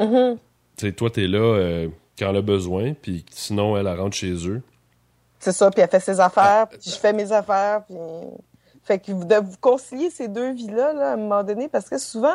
Mhm. 0.00 0.36
tu 0.36 0.40
sais, 0.80 0.92
toi, 0.92 1.10
t'es 1.10 1.26
là 1.26 1.38
euh, 1.38 1.88
quand 2.18 2.30
elle 2.30 2.36
a 2.36 2.42
besoin, 2.42 2.94
puis 2.94 3.24
sinon, 3.30 3.76
elle, 3.76 3.86
elle 3.86 4.00
rentre 4.00 4.16
chez 4.16 4.34
eux. 4.48 4.62
C'est 5.38 5.52
ça, 5.52 5.70
puis 5.70 5.80
elle 5.80 5.88
fait 5.88 6.00
ses 6.00 6.20
affaires, 6.20 6.44
Ah, 6.62 6.66
puis 6.66 6.78
je 6.84 6.96
fais 6.96 7.12
mes 7.12 7.32
affaires, 7.32 7.82
puis... 7.86 7.96
Fait 8.82 8.98
que 8.98 9.12
vous 9.12 9.24
devez 9.24 9.40
vous 9.40 9.58
concilier 9.60 10.10
ces 10.10 10.28
deux 10.28 10.52
vies-là, 10.52 10.92
là, 10.92 11.10
à 11.10 11.12
un 11.12 11.16
moment 11.16 11.44
donné, 11.44 11.68
parce 11.68 11.88
que 11.88 11.98
souvent, 11.98 12.34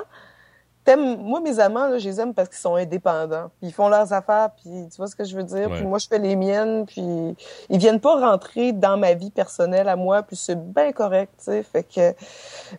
t'aimes... 0.83 1.17
Moi, 1.17 1.41
mes 1.41 1.59
amants, 1.59 1.87
là, 1.87 1.97
je 1.97 2.07
les 2.07 2.19
aime 2.21 2.33
parce 2.33 2.49
qu'ils 2.49 2.59
sont 2.59 2.75
indépendants. 2.75 3.49
Puis 3.59 3.69
ils 3.69 3.73
font 3.73 3.89
leurs 3.89 4.13
affaires, 4.13 4.51
puis 4.55 4.87
tu 4.89 4.97
vois 4.97 5.07
ce 5.07 5.15
que 5.15 5.23
je 5.23 5.35
veux 5.35 5.43
dire? 5.43 5.69
Ouais. 5.69 5.77
Puis 5.77 5.85
moi, 5.85 5.97
je 5.97 6.07
fais 6.07 6.19
les 6.19 6.35
miennes, 6.35 6.85
puis 6.85 7.35
ils 7.69 7.77
viennent 7.77 7.99
pas 7.99 8.19
rentrer 8.19 8.71
dans 8.71 8.95
ma 8.95 9.15
vie 9.15 9.31
personnelle 9.31 9.89
à 9.89 9.95
moi, 9.95 10.23
puis 10.23 10.35
c'est 10.35 10.55
bien 10.55 10.91
correct, 10.91 11.33
tu 11.39 11.45
sais. 11.45 11.63
Fait 11.63 11.83
que... 11.83 12.13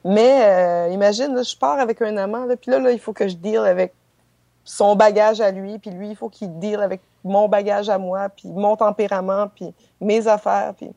Mais 0.05 0.45
euh, 0.45 0.89
imagine, 0.93 1.35
là, 1.35 1.43
je 1.43 1.57
pars 1.57 1.79
avec 1.79 2.01
un 2.01 2.17
amant, 2.17 2.47
là, 2.47 2.57
puis 2.57 2.71
là, 2.71 2.79
là, 2.79 2.93
il 2.93 3.01
faut 3.01 3.13
que 3.13 3.29
je 3.29 3.35
deal 3.35 3.59
avec 3.59 3.93
son 4.67 4.97
bagage 4.97 5.41
à 5.41 5.51
lui, 5.51 5.79
puis 5.79 5.91
lui, 5.91 6.11
il 6.11 6.17
faut 6.17 6.29
qu'il 6.29 6.59
deal 6.59 6.81
avec 6.81 7.01
mon 7.25 7.49
bagage 7.49 7.89
à 7.89 7.97
moi, 7.97 8.29
puis 8.29 8.49
mon 8.49 8.77
tempérament, 8.77 9.49
puis 9.49 9.73
mes 10.01 10.27
affaires, 10.29 10.75
puis... 10.77 10.91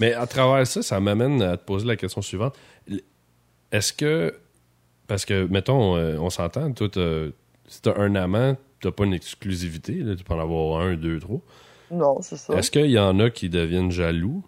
Mais 0.00 0.12
à 0.14 0.26
travers 0.26 0.66
ça, 0.66 0.82
ça 0.82 1.00
m'amène 1.00 1.40
à 1.40 1.56
te 1.56 1.64
poser 1.64 1.86
la 1.86 1.96
question 1.96 2.20
suivante. 2.22 2.54
Est-ce 3.70 3.92
que. 3.92 4.36
Parce 5.06 5.24
que, 5.24 5.46
mettons, 5.46 5.96
euh, 5.96 6.16
on 6.18 6.28
s'entend, 6.30 6.72
toi, 6.72 6.88
t'as- 6.90 7.28
si 7.68 7.80
t'as 7.82 7.96
un 7.98 8.14
amant, 8.16 8.56
t'as 8.80 8.90
pas 8.90 9.04
une 9.04 9.14
exclusivité, 9.14 9.94
là, 9.94 10.16
tu 10.16 10.24
peux 10.24 10.34
en 10.34 10.40
avoir 10.40 10.80
un, 10.80 10.94
deux, 10.94 11.20
trois. 11.20 11.38
Non, 11.90 12.20
c'est 12.20 12.36
ça. 12.36 12.54
Est-ce 12.54 12.70
qu'il 12.70 12.90
y 12.90 12.98
en 12.98 13.20
a 13.20 13.30
qui 13.30 13.48
deviennent 13.48 13.92
jaloux? 13.92 14.42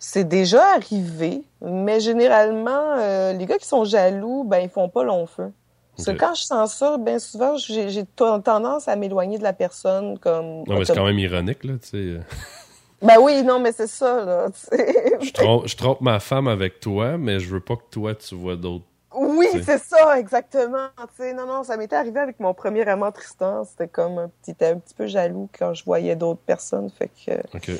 C'est 0.00 0.26
déjà 0.26 0.74
arrivé, 0.74 1.42
mais 1.60 2.00
généralement, 2.00 2.96
euh, 2.98 3.34
les 3.34 3.46
gars 3.46 3.58
qui 3.58 3.68
sont 3.68 3.84
jaloux, 3.84 4.42
ben, 4.42 4.58
ils 4.58 4.68
font 4.68 4.88
pas 4.88 5.04
long 5.04 5.26
feu. 5.26 5.52
Parce 5.96 6.06
que 6.06 6.12
quand 6.12 6.34
je 6.34 6.42
sens 6.42 6.74
ça, 6.74 6.96
bien 6.98 7.18
souvent, 7.18 7.56
j'ai 7.56 8.04
tendance 8.16 8.88
à 8.88 8.96
m'éloigner 8.96 9.38
de 9.38 9.42
la 9.42 9.52
personne 9.52 10.18
comme... 10.18 10.64
Non, 10.66 10.78
mais 10.78 10.84
c'est 10.84 10.94
quand 10.94 11.04
même 11.04 11.18
ironique, 11.18 11.64
là, 11.64 11.74
tu 11.82 11.88
sais. 11.88 11.96
euh. 11.96 12.20
Ben 13.02 13.16
oui, 13.20 13.42
non, 13.42 13.58
mais 13.58 13.72
c'est 13.72 13.88
ça, 13.88 14.24
là. 14.24 14.46
tu 14.50 14.60
sais. 14.76 15.18
Je 15.20 15.32
trompe, 15.32 15.66
je 15.66 15.76
trompe 15.76 16.00
ma 16.02 16.20
femme 16.20 16.46
avec 16.46 16.78
toi, 16.78 17.18
mais 17.18 17.40
je 17.40 17.48
veux 17.52 17.58
pas 17.60 17.74
que 17.74 17.82
toi, 17.90 18.14
tu 18.14 18.36
vois 18.36 18.54
d'autres. 18.54 18.84
Oui, 19.12 19.48
C'est- 19.52 19.78
ça, 19.78 20.18
exactement. 20.20 20.86
Non, 21.18 21.46
non, 21.46 21.62
ça 21.64 21.76
m'était 21.76 21.96
arrivé 21.96 22.20
avec 22.20 22.38
mon 22.38 22.54
premier 22.54 22.88
amant 22.88 23.10
Tristan. 23.10 23.64
C'était 23.64 23.88
comme 23.88 24.18
un 24.18 24.28
petit, 24.40 24.54
un 24.64 24.78
petit 24.78 24.94
peu 24.94 25.06
jaloux 25.08 25.48
quand 25.58 25.74
je 25.74 25.84
voyais 25.84 26.14
d'autres 26.14 26.40
personnes. 26.46 26.88
Fait 26.90 27.08
que, 27.26 27.32
OK. 27.56 27.70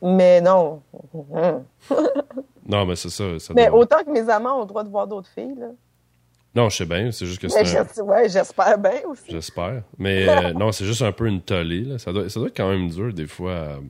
mais 0.00 0.40
non. 0.40 0.80
Non, 2.66 2.86
mais 2.86 2.96
c'est 2.96 3.10
ça. 3.10 3.38
ça 3.38 3.52
Mais 3.54 3.66
doit- 3.68 3.78
autant 3.80 3.98
que 4.04 4.10
mes 4.10 4.28
amants 4.30 4.56
ont 4.56 4.60
le 4.62 4.66
droit 4.66 4.84
de 4.84 4.88
voir 4.90 5.06
d'autres 5.06 5.28
filles, 5.28 5.54
là. 5.58 5.66
Non, 6.54 6.68
je 6.68 6.76
sais 6.78 6.84
bien, 6.86 7.12
c'est 7.12 7.26
juste 7.26 7.40
que 7.40 7.48
c'est 7.48 7.60
un... 7.60 7.64
j'es- 7.64 8.00
ouais, 8.02 8.28
j'espère 8.28 8.76
bien 8.78 9.02
aussi. 9.06 9.22
J'espère. 9.28 9.82
Mais 9.98 10.28
euh, 10.46 10.52
non, 10.52 10.72
c'est 10.72 10.84
juste 10.84 11.02
un 11.02 11.12
peu 11.12 11.26
une 11.28 11.40
tollée, 11.42 11.82
là. 11.82 11.98
Ça 11.98 12.12
doit, 12.12 12.28
ça 12.28 12.40
doit 12.40 12.48
être 12.48 12.56
quand 12.56 12.68
même 12.70 12.88
dur, 12.90 13.12
des 13.12 13.26
fois. 13.28 13.80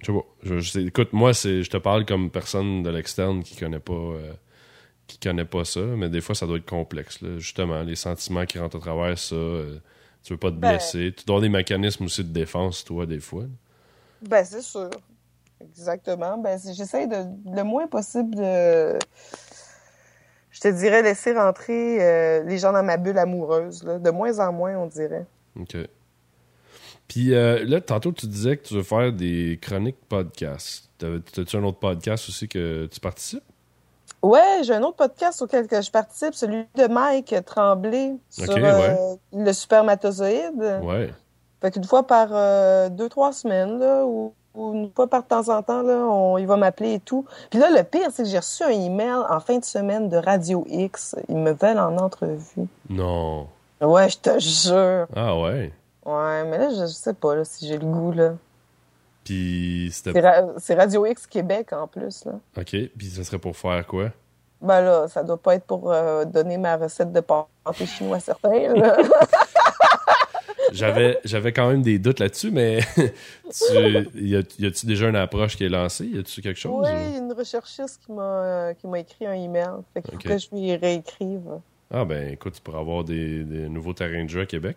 Je 0.00 0.06
sais 0.06 0.12
pas. 0.12 0.24
Je, 0.42 0.58
je 0.58 0.70
sais- 0.70 0.82
écoute, 0.84 1.12
moi, 1.12 1.32
je 1.32 1.68
te 1.68 1.76
parle 1.76 2.04
comme 2.06 2.30
personne 2.30 2.82
de 2.82 2.90
l'externe 2.90 3.42
qui 3.42 3.56
connaît 3.56 3.78
pas... 3.80 3.92
euh, 3.92 4.32
qui 5.06 5.18
connaît 5.18 5.44
pas 5.44 5.64
ça, 5.64 5.80
mais 5.80 6.08
des 6.08 6.20
fois, 6.20 6.34
ça 6.34 6.46
doit 6.46 6.56
être 6.56 6.68
complexe, 6.68 7.20
là. 7.22 7.38
Justement, 7.38 7.82
les 7.82 7.96
sentiments 7.96 8.44
qui 8.46 8.58
rentrent 8.58 8.76
à 8.78 8.80
travers 8.80 9.18
ça... 9.18 9.34
euh, 9.36 9.78
tu 10.24 10.32
veux 10.32 10.38
pas 10.38 10.50
te 10.50 10.56
Ben- 10.56 10.70
blesser. 10.70 11.12
Tu 11.16 11.24
dois 11.24 11.36
avoir 11.36 11.42
des 11.42 11.48
mécanismes 11.48 12.04
aussi 12.04 12.24
de 12.24 12.32
défense, 12.32 12.84
toi, 12.84 13.06
des 13.06 13.20
fois. 13.20 13.44
Ben, 14.28 14.44
c'est 14.44 14.62
sûr. 14.62 14.90
Exactement. 15.60 16.38
Ben, 16.38 16.58
j'essaie 16.74 17.06
de, 17.06 17.16
le 17.54 17.62
moins 17.62 17.86
possible 17.86 18.34
de, 18.34 18.98
je 20.52 20.60
te 20.60 20.68
dirais, 20.68 21.02
laisser 21.02 21.32
rentrer 21.34 21.98
euh, 22.00 22.42
les 22.44 22.58
gens 22.58 22.72
dans 22.72 22.82
ma 22.84 22.96
bulle 22.98 23.18
amoureuse, 23.18 23.82
là. 23.82 23.98
De 23.98 24.10
moins 24.10 24.38
en 24.38 24.52
moins, 24.52 24.76
on 24.78 24.86
dirait. 24.86 25.26
OK. 25.58 25.76
Puis 27.08 27.34
euh, 27.34 27.64
là, 27.64 27.80
tantôt, 27.80 28.12
tu 28.12 28.26
disais 28.26 28.56
que 28.56 28.62
tu 28.66 28.74
veux 28.74 28.82
faire 28.82 29.12
des 29.12 29.58
chroniques 29.60 29.98
podcasts. 30.08 30.88
T'as- 30.98 31.18
T'as-tu 31.34 31.56
un 31.56 31.64
autre 31.64 31.78
podcast 31.78 32.28
aussi 32.28 32.48
que 32.48 32.86
tu 32.86 33.00
participes? 33.00 33.42
Ouais, 34.22 34.60
j'ai 34.62 34.74
un 34.74 34.82
autre 34.82 34.96
podcast 34.96 35.42
auquel 35.42 35.66
que 35.66 35.82
je 35.82 35.90
participe, 35.90 36.32
celui 36.34 36.64
de 36.76 36.86
Mike 36.86 37.34
Tremblay 37.44 38.12
sur 38.30 38.50
Ok, 38.52 38.58
euh, 38.58 39.16
le 39.32 39.52
spermatozoïde. 39.52 40.80
Ouais. 40.82 41.10
Fait 41.60 41.70
qu'une 41.72 41.84
fois 41.84 42.06
par 42.06 42.28
euh, 42.32 42.88
deux, 42.88 43.08
trois 43.08 43.32
semaines, 43.32 43.78
là, 43.80 44.04
ou 44.06 44.32
une 44.56 44.90
fois 44.94 45.06
par 45.06 45.26
temps 45.26 45.48
en 45.48 45.62
temps, 45.62 45.82
là, 45.82 45.94
on, 46.06 46.36
il 46.38 46.46
va 46.46 46.56
m'appeler 46.56 46.94
et 46.94 47.00
tout. 47.00 47.24
Puis 47.50 47.58
là, 47.58 47.70
le 47.70 47.82
pire, 47.84 48.08
c'est 48.12 48.22
que 48.24 48.28
j'ai 48.28 48.38
reçu 48.38 48.62
un 48.62 48.68
email 48.68 49.22
en 49.28 49.40
fin 49.40 49.58
de 49.58 49.64
semaine 49.64 50.08
de 50.08 50.16
Radio 50.16 50.64
X. 50.68 51.16
Ils 51.28 51.36
me 51.36 51.52
veulent 51.52 51.78
en 51.78 51.96
entrevue. 51.98 52.66
Non. 52.90 53.46
Ouais, 53.80 54.08
je 54.08 54.18
te 54.18 54.38
jure. 54.38 55.06
Ah 55.16 55.38
ouais? 55.38 55.72
Ouais, 56.04 56.44
mais 56.44 56.58
là, 56.58 56.70
je, 56.70 56.80
je 56.82 56.86
sais 56.86 57.14
pas 57.14 57.34
là, 57.36 57.44
si 57.44 57.66
j'ai 57.66 57.78
le 57.78 57.86
goût, 57.86 58.12
là. 58.12 58.34
Puis 59.24 59.88
C'est 59.92 60.10
c'était... 60.12 60.20
Ra- 60.20 60.48
c'est 60.58 60.74
Radio 60.74 61.06
X 61.06 61.26
Québec, 61.26 61.72
en 61.72 61.86
plus, 61.86 62.24
là. 62.24 62.32
OK. 62.58 62.76
Puis 62.96 63.06
ça 63.08 63.24
serait 63.24 63.38
pour 63.38 63.56
faire 63.56 63.86
quoi? 63.86 64.08
Ben 64.60 64.80
là, 64.80 65.08
ça 65.08 65.24
doit 65.24 65.36
pas 65.38 65.56
être 65.56 65.64
pour 65.64 65.90
euh, 65.90 66.24
donner 66.24 66.56
ma 66.58 66.76
recette 66.76 67.12
de 67.12 67.20
pâté 67.20 67.86
chinois 67.86 68.18
à 68.18 68.20
certains, 68.20 68.72
là. 68.74 68.96
J'avais, 70.72 71.18
j'avais 71.24 71.52
quand 71.52 71.68
même 71.68 71.82
des 71.82 71.98
doutes 71.98 72.18
là-dessus, 72.20 72.50
mais 72.50 72.80
tu, 72.96 73.74
y, 74.14 74.36
a, 74.36 74.42
y 74.58 74.66
a-tu 74.66 74.86
déjà 74.86 75.08
une 75.08 75.16
approche 75.16 75.56
qui 75.56 75.64
est 75.64 75.68
lancée? 75.68 76.06
Y 76.06 76.18
a-tu 76.18 76.40
quelque 76.42 76.58
chose? 76.58 76.86
Oui, 76.90 76.90
ou- 77.14 77.18
une 77.18 77.32
recherchiste 77.32 78.00
qui 78.04 78.12
m'a 78.12 78.22
euh, 78.22 78.74
qui 78.74 78.86
m'a 78.86 78.98
écrit 79.00 79.26
un 79.26 79.32
email. 79.34 79.68
Fait 79.94 80.02
qu'il 80.02 80.12
faut 80.14 80.18
que 80.18 80.38
je 80.38 80.48
lui 80.52 80.74
réécrive. 80.76 81.58
Ah 81.90 82.04
ben 82.04 82.30
écoute, 82.32 82.54
tu 82.54 82.60
pourras 82.60 82.80
avoir 82.80 83.04
des, 83.04 83.44
des 83.44 83.68
nouveaux 83.68 83.92
terrains 83.92 84.24
de 84.24 84.30
jeu 84.30 84.40
à 84.42 84.46
Québec. 84.46 84.76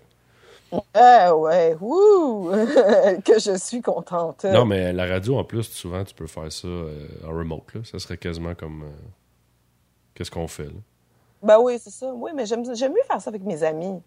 Ah 0.94 1.34
ouais, 1.36 1.76
wouh! 1.80 2.50
que 3.24 3.40
je 3.40 3.58
suis 3.58 3.82
contente. 3.82 4.44
Non, 4.44 4.66
mais 4.66 4.92
la 4.92 5.06
radio, 5.06 5.38
en 5.38 5.44
plus, 5.46 5.64
souvent, 5.64 6.04
tu 6.04 6.14
peux 6.14 6.28
faire 6.28 6.52
ça 6.52 6.68
euh, 6.68 7.08
en 7.26 7.30
remote. 7.30 7.74
Là. 7.76 7.82
Ça 7.86 8.00
serait 8.00 8.18
quasiment 8.18 8.56
comme... 8.56 8.84
euh, 8.84 8.88
Qu'est-ce 10.16 10.32
qu'on 10.32 10.48
fait, 10.48 10.66
là? 10.66 10.80
Ben 11.44 11.60
oui, 11.62 11.78
c'est 11.80 11.92
ça. 11.92 12.12
Oui, 12.14 12.32
mais 12.36 12.46
j'aime 12.46 12.64
j'aime 12.76 12.92
mieux 12.92 13.04
faire 13.08 13.22
ça 13.22 13.30
avec 13.30 13.44
mes 13.44 13.62
amis. 13.64 14.02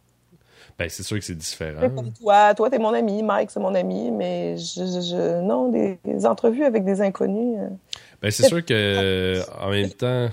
Ben, 0.79 0.89
c'est 0.89 1.03
sûr 1.03 1.19
que 1.19 1.25
c'est 1.25 1.37
différent. 1.37 1.81
Toi, 2.21 2.55
toi, 2.55 2.71
t'es 2.71 2.79
mon 2.79 2.95
ami, 2.95 3.23
Mike, 3.23 3.51
c'est 3.51 3.61
mon 3.61 3.75
ami, 3.75 4.11
mais 4.11 4.57
je, 4.57 5.41
non, 5.43 5.71
des, 5.71 5.99
des 6.05 6.27
entrevues 6.27 6.65
avec 6.65 6.85
des 6.85 7.01
inconnus. 7.01 7.59
euh. 7.59 7.69
Ben, 8.23 8.31
c'est 8.31 8.47
sûr 8.47 8.65
que 8.65 9.43
en 9.61 9.71
même 9.71 9.91
temps, 9.91 10.29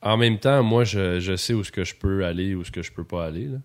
en 0.00 0.16
même 0.16 0.38
temps, 0.38 0.62
moi, 0.62 0.84
je, 0.84 1.20
je 1.20 1.36
sais 1.36 1.54
où 1.54 1.64
ce 1.64 1.72
que 1.72 1.84
je 1.84 1.94
peux 1.94 2.24
aller, 2.24 2.54
où 2.54 2.64
ce 2.64 2.70
que 2.70 2.82
je 2.82 2.92
peux 2.92 3.04
pas 3.04 3.26
aller. 3.26 3.46
Là. 3.46 3.58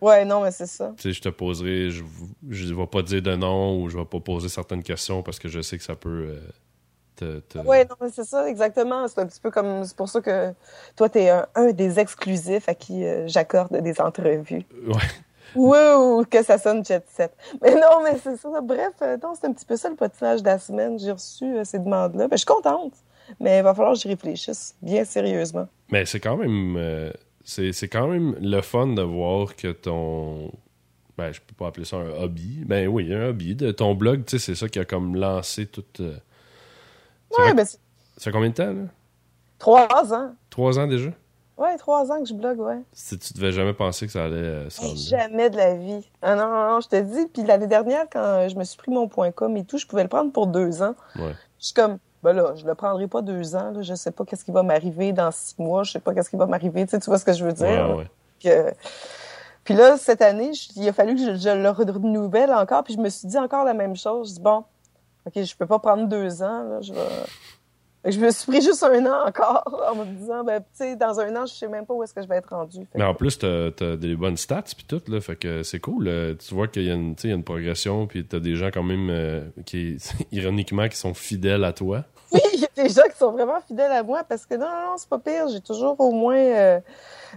Ouais, 0.00 0.24
non, 0.24 0.42
mais 0.42 0.50
c'est 0.50 0.66
ça. 0.66 0.92
Tu 0.96 1.02
sais, 1.04 1.12
je 1.12 1.22
te 1.22 1.28
poserai, 1.30 1.90
je, 1.90 2.02
je 2.50 2.74
vais 2.74 2.86
pas 2.86 3.02
dire 3.02 3.22
de 3.22 3.34
nom 3.36 3.82
ou 3.82 3.88
je 3.88 3.96
vais 3.96 4.04
pas 4.04 4.20
poser 4.20 4.48
certaines 4.48 4.82
questions 4.82 5.22
parce 5.22 5.38
que 5.38 5.48
je 5.48 5.62
sais 5.62 5.78
que 5.78 5.84
ça 5.84 5.94
peut 5.96 6.28
euh, 6.30 6.40
te, 7.16 7.38
te- 7.40 7.58
Ouais, 7.58 7.84
non, 7.84 7.96
mais 8.00 8.08
c'est 8.12 8.24
ça, 8.24 8.48
exactement. 8.48 9.06
C'est 9.08 9.20
un 9.20 9.26
petit 9.26 9.40
peu 9.40 9.50
comme, 9.50 9.84
c'est 9.84 9.96
pour 9.96 10.08
ça 10.08 10.20
que 10.20 10.52
toi, 10.96 11.08
t'es 11.08 11.28
un, 11.30 11.46
un 11.54 11.72
des 11.72 11.98
exclusifs 12.00 12.68
à 12.68 12.74
qui 12.74 13.04
euh, 13.04 13.26
j'accorde 13.28 13.76
des 13.80 14.00
entrevues. 14.00 14.64
Ouais. 14.86 14.94
Wow, 15.56 16.24
que 16.24 16.42
ça 16.42 16.58
sonne 16.58 16.84
jet 16.84 17.04
set. 17.08 17.32
Mais 17.62 17.74
non, 17.76 18.02
mais 18.02 18.18
c'est 18.20 18.36
ça. 18.36 18.48
Bref, 18.60 18.90
euh, 19.02 19.16
non, 19.22 19.34
c'est 19.40 19.46
un 19.46 19.52
petit 19.52 19.64
peu 19.64 19.76
ça 19.76 19.88
le 19.88 19.94
potinage 19.94 20.40
de 20.42 20.46
la 20.46 20.58
semaine. 20.58 20.98
J'ai 20.98 21.12
reçu 21.12 21.44
euh, 21.44 21.62
ces 21.64 21.78
demandes-là. 21.78 22.26
Ben, 22.26 22.32
je 22.32 22.38
suis 22.38 22.44
contente, 22.46 22.94
mais 23.38 23.58
il 23.58 23.62
va 23.62 23.72
falloir 23.72 23.94
que 23.94 24.00
j'y 24.00 24.08
réfléchisse 24.08 24.74
bien 24.82 25.04
sérieusement. 25.04 25.68
Mais 25.92 26.06
c'est 26.06 26.18
quand 26.18 26.36
même 26.36 26.74
euh, 26.76 27.12
c'est 27.44 27.72
c'est 27.72 27.86
quand 27.88 28.08
même 28.08 28.34
le 28.40 28.60
fun 28.62 28.88
de 28.88 29.02
voir 29.02 29.54
que 29.54 29.70
ton 29.70 30.50
ben 31.16 31.30
je 31.30 31.40
peux 31.40 31.54
pas 31.56 31.68
appeler 31.68 31.84
ça 31.86 31.98
un 31.98 32.10
hobby. 32.24 32.64
Ben 32.66 32.88
oui, 32.88 33.14
un 33.14 33.28
hobby 33.28 33.54
de 33.54 33.70
ton 33.70 33.94
blog, 33.94 34.24
tu 34.24 34.38
sais, 34.40 34.44
c'est 34.44 34.56
ça 34.56 34.68
qui 34.68 34.80
a 34.80 34.84
comme 34.84 35.14
lancé 35.14 35.66
tout 35.66 35.84
euh, 36.00 36.14
ça, 36.14 36.18
Ouais, 37.38 37.54
ben 37.54 37.64
c'est 37.64 37.78
ça 38.16 38.24
fait 38.24 38.32
combien 38.32 38.48
de 38.50 38.54
temps 38.54 38.66
là? 38.66 38.82
Trois 39.58 40.12
ans. 40.14 40.34
Trois 40.50 40.78
ans 40.78 40.86
déjà? 40.86 41.10
Ouais, 41.56 41.76
trois 41.78 42.10
ans 42.10 42.20
que 42.20 42.28
je 42.28 42.34
blogue, 42.34 42.58
ouais. 42.60 42.80
Si 42.92 43.16
tu 43.18 43.32
devais 43.34 43.52
jamais 43.52 43.72
penser 43.74 44.06
que 44.06 44.12
ça 44.12 44.24
allait 44.24 44.34
euh, 44.36 44.68
Hey, 44.80 44.96
jamais 44.96 45.50
de 45.50 45.56
la 45.56 45.74
vie. 45.76 46.04
Ah 46.20 46.34
non, 46.34 46.48
non, 46.48 46.68
non, 46.70 46.80
je 46.80 46.88
te 46.88 47.00
dis. 47.00 47.26
Puis 47.32 47.44
l'année 47.44 47.68
dernière, 47.68 48.06
quand 48.12 48.48
je 48.48 48.56
me 48.56 48.64
suis 48.64 48.76
pris 48.76 48.90
mon 48.90 49.06
point 49.08 49.30
com 49.30 49.56
et 49.56 49.64
tout, 49.64 49.78
je 49.78 49.86
pouvais 49.86 50.02
le 50.02 50.08
prendre 50.08 50.32
pour 50.32 50.48
deux 50.48 50.82
ans. 50.82 50.94
Ouais. 51.16 51.34
Je 51.60 51.66
suis 51.66 51.74
comme, 51.74 51.98
ben 52.24 52.32
là, 52.32 52.54
je 52.56 52.66
le 52.66 52.74
prendrai 52.74 53.06
pas 53.06 53.22
deux 53.22 53.54
ans. 53.54 53.70
Là, 53.70 53.82
je 53.82 53.94
sais 53.94 54.10
pas 54.10 54.24
qu'est-ce 54.24 54.44
qui 54.44 54.50
va 54.50 54.64
m'arriver 54.64 55.12
dans 55.12 55.30
six 55.30 55.54
mois. 55.58 55.84
Je 55.84 55.92
sais 55.92 56.00
pas 56.00 56.12
qu'est-ce 56.12 56.28
qui 56.30 56.36
va 56.36 56.46
m'arriver. 56.46 56.84
Tu, 56.86 56.90
sais, 56.90 56.98
tu 57.00 57.06
vois 57.06 57.18
ce 57.18 57.24
que 57.24 57.32
je 57.32 57.44
veux 57.44 57.52
dire? 57.52 57.96
Ouais. 57.96 58.10
Que- 58.42 58.72
Puis 59.62 59.74
là, 59.74 59.96
cette 59.96 60.22
année, 60.22 60.52
je- 60.54 60.70
il 60.74 60.88
a 60.88 60.92
fallu 60.92 61.14
que 61.14 61.20
je, 61.20 61.34
je 61.36 61.50
le 61.50 61.70
renouvelle 61.70 62.52
encore. 62.52 62.82
Puis 62.82 62.94
je 62.94 62.98
me 63.00 63.08
suis 63.08 63.28
dit 63.28 63.38
encore 63.38 63.64
la 63.64 63.74
même 63.74 63.94
chose. 63.96 64.30
Je 64.30 64.34
dis, 64.34 64.40
bon, 64.40 64.64
OK, 65.26 65.42
je 65.42 65.56
peux 65.56 65.66
pas 65.66 65.78
prendre 65.78 66.08
deux 66.08 66.42
ans. 66.42 66.64
Là, 66.64 66.80
je 66.80 66.92
vais... 66.92 67.00
Je 68.06 68.20
me 68.20 68.30
suis 68.30 68.52
pris 68.52 68.60
juste 68.60 68.82
un 68.82 69.06
an 69.06 69.26
encore 69.26 69.62
en 69.90 69.94
me 69.96 70.04
disant, 70.04 70.44
ben, 70.44 70.60
tu 70.60 70.66
sais, 70.74 70.96
dans 70.96 71.18
un 71.20 71.34
an, 71.36 71.46
je 71.46 71.54
sais 71.54 71.68
même 71.68 71.86
pas 71.86 71.94
où 71.94 72.02
est-ce 72.02 72.12
que 72.12 72.22
je 72.22 72.28
vais 72.28 72.36
être 72.36 72.50
rendu. 72.50 72.80
Fait 72.80 72.98
Mais 72.98 73.04
en 73.04 73.14
plus, 73.14 73.38
t'as 73.38 73.68
as 73.80 73.96
des 73.96 74.14
bonnes 74.14 74.36
stats 74.36 74.62
puis 74.76 74.84
tout, 74.86 75.00
là, 75.08 75.22
fait 75.22 75.36
que 75.36 75.62
c'est 75.62 75.80
cool. 75.80 76.08
euh, 76.08 76.34
tu 76.34 76.54
vois 76.54 76.68
qu'il 76.68 76.82
y, 76.82 77.14
tu 77.14 77.28
y 77.28 77.32
a 77.32 77.34
une 77.34 77.44
progression, 77.44 78.06
puis 78.06 78.26
t'as 78.26 78.40
des 78.40 78.56
gens 78.56 78.70
quand 78.70 78.82
même 78.82 79.08
euh, 79.08 79.40
qui, 79.64 79.96
ironiquement, 80.32 80.86
qui 80.88 80.98
sont 80.98 81.14
fidèles 81.14 81.64
à 81.64 81.72
toi. 81.72 82.04
Oui, 82.34 82.40
il 82.54 82.60
y 82.60 82.64
a 82.64 82.82
des 82.82 82.88
gens 82.88 83.02
qui 83.10 83.16
sont 83.16 83.32
vraiment 83.32 83.60
fidèles 83.60 83.92
à 83.92 84.02
moi 84.02 84.24
parce 84.24 84.44
que 84.44 84.54
non, 84.54 84.66
non, 84.66 84.90
non, 84.90 84.96
c'est 84.96 85.08
pas 85.08 85.18
pire. 85.18 85.48
J'ai 85.48 85.60
toujours 85.60 85.98
au 86.00 86.10
moins, 86.12 86.36
euh, 86.36 86.80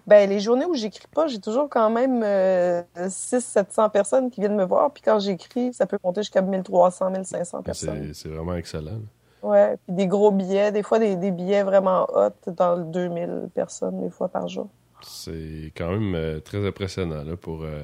ben, 0.07 0.29
les 0.29 0.39
journées 0.39 0.65
où 0.65 0.73
j'écris 0.73 1.07
pas, 1.13 1.27
j'ai 1.27 1.39
toujours 1.39 1.69
quand 1.69 1.89
même 1.89 2.21
euh, 2.23 2.81
600-700 2.97 3.91
personnes 3.91 4.29
qui 4.31 4.39
viennent 4.41 4.55
me 4.55 4.65
voir. 4.65 4.91
Puis 4.91 5.03
quand 5.03 5.19
j'écris, 5.19 5.73
ça 5.73 5.85
peut 5.85 5.97
compter 5.97 6.21
jusqu'à 6.21 6.41
1300, 6.41 7.11
1500 7.11 7.61
personnes. 7.61 8.11
C'est 8.13 8.29
vraiment 8.29 8.55
excellent. 8.55 8.99
Ouais, 9.43 9.77
puis 9.85 9.95
des 9.95 10.07
gros 10.07 10.31
billets, 10.31 10.71
des 10.71 10.81
fois 10.83 10.97
des, 10.99 11.15
des 11.15 11.31
billets 11.31 11.63
vraiment 11.63 12.07
hot 12.13 12.51
dans 12.51 12.75
le 12.75 12.83
2000 12.85 13.49
personnes, 13.53 14.01
des 14.01 14.09
fois 14.09 14.27
par 14.29 14.47
jour. 14.47 14.67
C'est 15.03 15.71
quand 15.77 15.91
même 15.91 16.15
euh, 16.15 16.39
très 16.39 16.65
impressionnant 16.67 17.23
là, 17.23 17.37
pour 17.37 17.61
euh, 17.63 17.83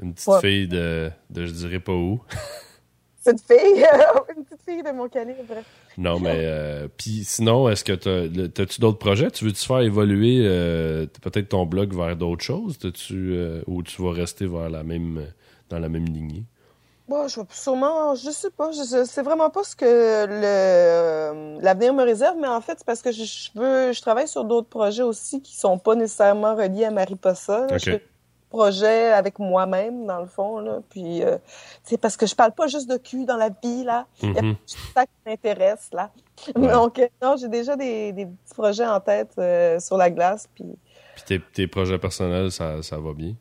une 0.00 0.14
petite 0.14 0.28
Ouais. 0.28 0.40
fille 0.40 0.68
de, 0.68 1.10
de 1.30 1.46
je 1.46 1.52
dirais 1.52 1.80
pas 1.80 1.92
où. 1.92 2.20
Cette 3.20 3.40
fille, 3.40 3.84
une 4.36 4.44
petite 4.44 4.62
fille 4.62 4.82
de 4.84 4.92
mon 4.92 5.08
calibre. 5.08 5.54
Non, 5.98 6.20
mais 6.20 6.42
euh, 6.44 6.86
puis 6.96 7.24
sinon, 7.24 7.68
est-ce 7.68 7.82
que 7.82 7.92
t'as 7.92 8.48
t'as-tu 8.48 8.80
d'autres 8.80 8.98
projets? 8.98 9.30
Tu 9.32 9.44
veux-tu 9.44 9.66
faire 9.66 9.80
évoluer 9.80 10.42
euh, 10.46 11.06
peut-être 11.22 11.48
ton 11.48 11.66
blog 11.66 11.92
vers 11.92 12.14
d'autres 12.16 12.44
choses? 12.44 12.78
T'as-tu 12.78 13.32
euh, 13.32 13.62
ou 13.66 13.82
tu 13.82 14.00
vas 14.00 14.12
rester 14.12 14.46
vers 14.46 14.70
la 14.70 14.84
même 14.84 15.26
dans 15.68 15.78
la 15.80 15.88
même 15.88 16.04
lignée? 16.06 16.44
Bon, 17.08 17.26
je 17.26 17.40
vais 17.40 17.46
sûrement, 17.50 18.14
je 18.14 18.30
sais 18.30 18.50
pas, 18.50 18.70
je 18.70 18.82
sais- 18.82 19.06
c'est 19.06 19.22
vraiment 19.22 19.48
pas 19.50 19.64
ce 19.64 19.74
que 19.74 19.84
le 19.86 21.60
l'avenir 21.62 21.92
me 21.94 22.04
réserve, 22.04 22.36
mais 22.40 22.48
en 22.48 22.60
fait, 22.60 22.74
c'est 22.78 22.86
parce 22.86 23.02
que 23.02 23.10
je, 23.12 23.24
je 23.24 23.48
veux, 23.58 23.92
je 23.92 24.00
travaille 24.00 24.28
sur 24.28 24.44
d'autres 24.44 24.68
projets 24.68 25.02
aussi 25.02 25.40
qui 25.42 25.56
sont 25.56 25.78
pas 25.78 25.94
nécessairement 25.94 26.54
reliés 26.54 26.84
à 26.84 26.90
Mariposa. 26.90 27.66
là. 27.66 27.76
Ok. 27.76 27.82
Je 27.86 27.98
projets 28.48 29.12
avec 29.12 29.38
moi-même, 29.38 30.06
dans 30.06 30.20
le 30.20 30.26
fond, 30.26 30.58
là. 30.60 30.78
Puis, 30.90 31.22
euh, 31.22 31.38
c'est 31.82 31.98
parce 31.98 32.16
que 32.16 32.26
je 32.26 32.34
parle 32.34 32.52
pas 32.52 32.66
juste 32.66 32.88
de 32.90 32.96
cul 32.96 33.24
dans 33.24 33.36
la 33.36 33.50
vie, 33.50 33.84
là. 33.84 34.06
Il 34.22 34.32
y 34.34 34.38
a 34.38 34.42
Mhm. 34.42 34.54
tout 34.56 34.76
ça 34.94 35.04
qui 35.06 35.12
m'intéresse, 35.26 35.90
là. 35.92 36.10
Ouais. 36.56 36.72
Donc, 36.72 36.98
euh, 36.98 37.08
non, 37.22 37.36
j'ai 37.36 37.48
déjà 37.48 37.76
des, 37.76 38.12
des 38.12 38.26
petits 38.26 38.54
projets 38.54 38.86
en 38.86 39.00
tête 39.00 39.32
euh, 39.38 39.78
sur 39.80 39.96
la 39.96 40.10
glace, 40.10 40.48
puis 40.54 40.64
Puis 41.14 41.24
tes, 41.26 41.40
tes 41.40 41.66
projets 41.66 41.98
personnels, 41.98 42.50
ça, 42.52 42.82
ça 42.82 42.98
va 42.98 43.12
bien? 43.12 43.34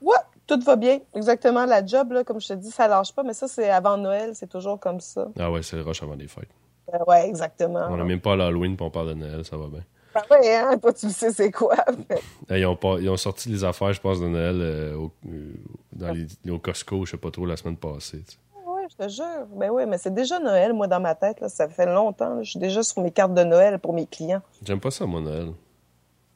Ouais, 0.00 0.16
tout 0.46 0.60
va 0.60 0.76
bien. 0.76 0.98
Exactement. 1.14 1.64
La 1.64 1.84
job, 1.84 2.12
là, 2.12 2.24
comme 2.24 2.40
je 2.40 2.48
te 2.48 2.52
dis, 2.54 2.70
ça 2.70 2.88
lâche 2.88 3.12
pas, 3.14 3.22
mais 3.22 3.34
ça, 3.34 3.48
c'est 3.48 3.70
avant 3.70 3.96
Noël, 3.96 4.32
c'est 4.34 4.48
toujours 4.48 4.78
comme 4.80 5.00
ça. 5.00 5.28
Ah 5.38 5.50
ouais, 5.50 5.62
c'est 5.62 5.76
le 5.76 5.82
rush 5.82 6.02
avant 6.02 6.14
les 6.14 6.28
fêtes. 6.28 6.48
Euh, 6.92 6.98
ouais, 7.06 7.28
exactement. 7.28 7.86
On 7.90 7.96
n'a 7.96 8.04
même 8.04 8.20
pas 8.20 8.34
l'Halloween 8.36 8.76
puis 8.76 8.84
on 8.84 8.90
parle 8.90 9.08
de 9.10 9.14
Noël, 9.14 9.44
ça 9.44 9.56
va 9.56 9.66
bien. 9.68 9.84
Ben 10.14 10.22
ouais, 10.30 10.56
hein, 10.56 10.78
toi, 10.78 10.92
tu 10.92 11.06
le 11.06 11.12
sais, 11.12 11.32
c'est 11.32 11.50
quoi. 11.50 11.76
Eh, 12.50 12.60
Ils 12.60 12.66
ont, 12.66 12.76
pas- 12.76 12.98
ils 13.00 13.08
ont 13.08 13.16
sorti 13.16 13.48
les 13.48 13.64
affaires, 13.64 13.92
je 13.92 14.00
pense, 14.00 14.20
de 14.20 14.26
Noël 14.28 14.58
euh, 14.60 14.94
au, 14.96 15.10
euh, 15.28 15.52
dans 15.92 16.12
les, 16.12 16.50
au 16.50 16.58
Costco, 16.58 17.04
je 17.06 17.12
sais 17.12 17.16
pas 17.16 17.30
trop, 17.30 17.46
la 17.46 17.56
semaine 17.56 17.76
passée. 17.76 18.22
tu 18.26 18.32
sais. 18.32 18.38
Ouais, 18.66 18.86
je 18.90 19.04
te 19.04 19.08
jure. 19.08 19.46
Ben 19.56 19.70
ouais, 19.70 19.86
mais 19.86 19.96
c'est 19.98 20.12
déjà 20.12 20.38
Noël, 20.38 20.72
moi, 20.72 20.86
dans 20.86 21.00
ma 21.00 21.14
tête, 21.14 21.40
là. 21.40 21.48
Ça 21.48 21.68
fait 21.68 21.86
longtemps, 21.86 22.34
là. 22.34 22.42
Je 22.42 22.50
suis 22.50 22.58
déjà 22.58 22.82
sur 22.82 23.02
mes 23.02 23.10
cartes 23.10 23.34
de 23.34 23.44
Noël 23.44 23.78
pour 23.78 23.92
mes 23.94 24.06
clients. 24.06 24.42
J'aime 24.64 24.80
pas 24.80 24.90
ça, 24.90 25.06
moi, 25.06 25.20
Noël. 25.20 25.48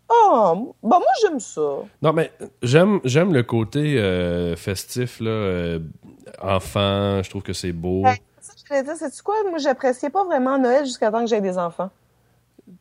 Oh, 0.08 0.74
bon, 0.82 0.98
moi, 0.98 1.00
j'aime 1.20 1.40
ça. 1.40 1.60
Non, 2.00 2.12
mais 2.12 2.30
j'aime 2.62 3.00
j'aime 3.04 3.32
le 3.34 3.42
côté 3.42 3.98
euh, 3.98 4.54
festif, 4.56 5.18
là. 5.20 5.30
euh, 5.30 5.78
enfant, 6.40 7.22
je 7.22 7.28
trouve 7.30 7.42
que 7.42 7.52
c'est 7.52 7.72
beau. 7.72 8.02
Ouais. 8.02 8.22
Ça, 8.40 8.52
je 8.56 8.64
voulais 8.68 8.84
dire, 8.84 8.94
sais-tu 8.96 9.22
quoi? 9.22 9.34
Moi, 9.50 9.58
j'appréciais 9.58 10.10
pas 10.10 10.22
vraiment 10.24 10.58
Noël 10.58 10.84
jusqu'à 10.84 11.10
temps 11.10 11.20
que 11.20 11.26
j'ai 11.26 11.40
des 11.40 11.58
enfants. 11.58 11.90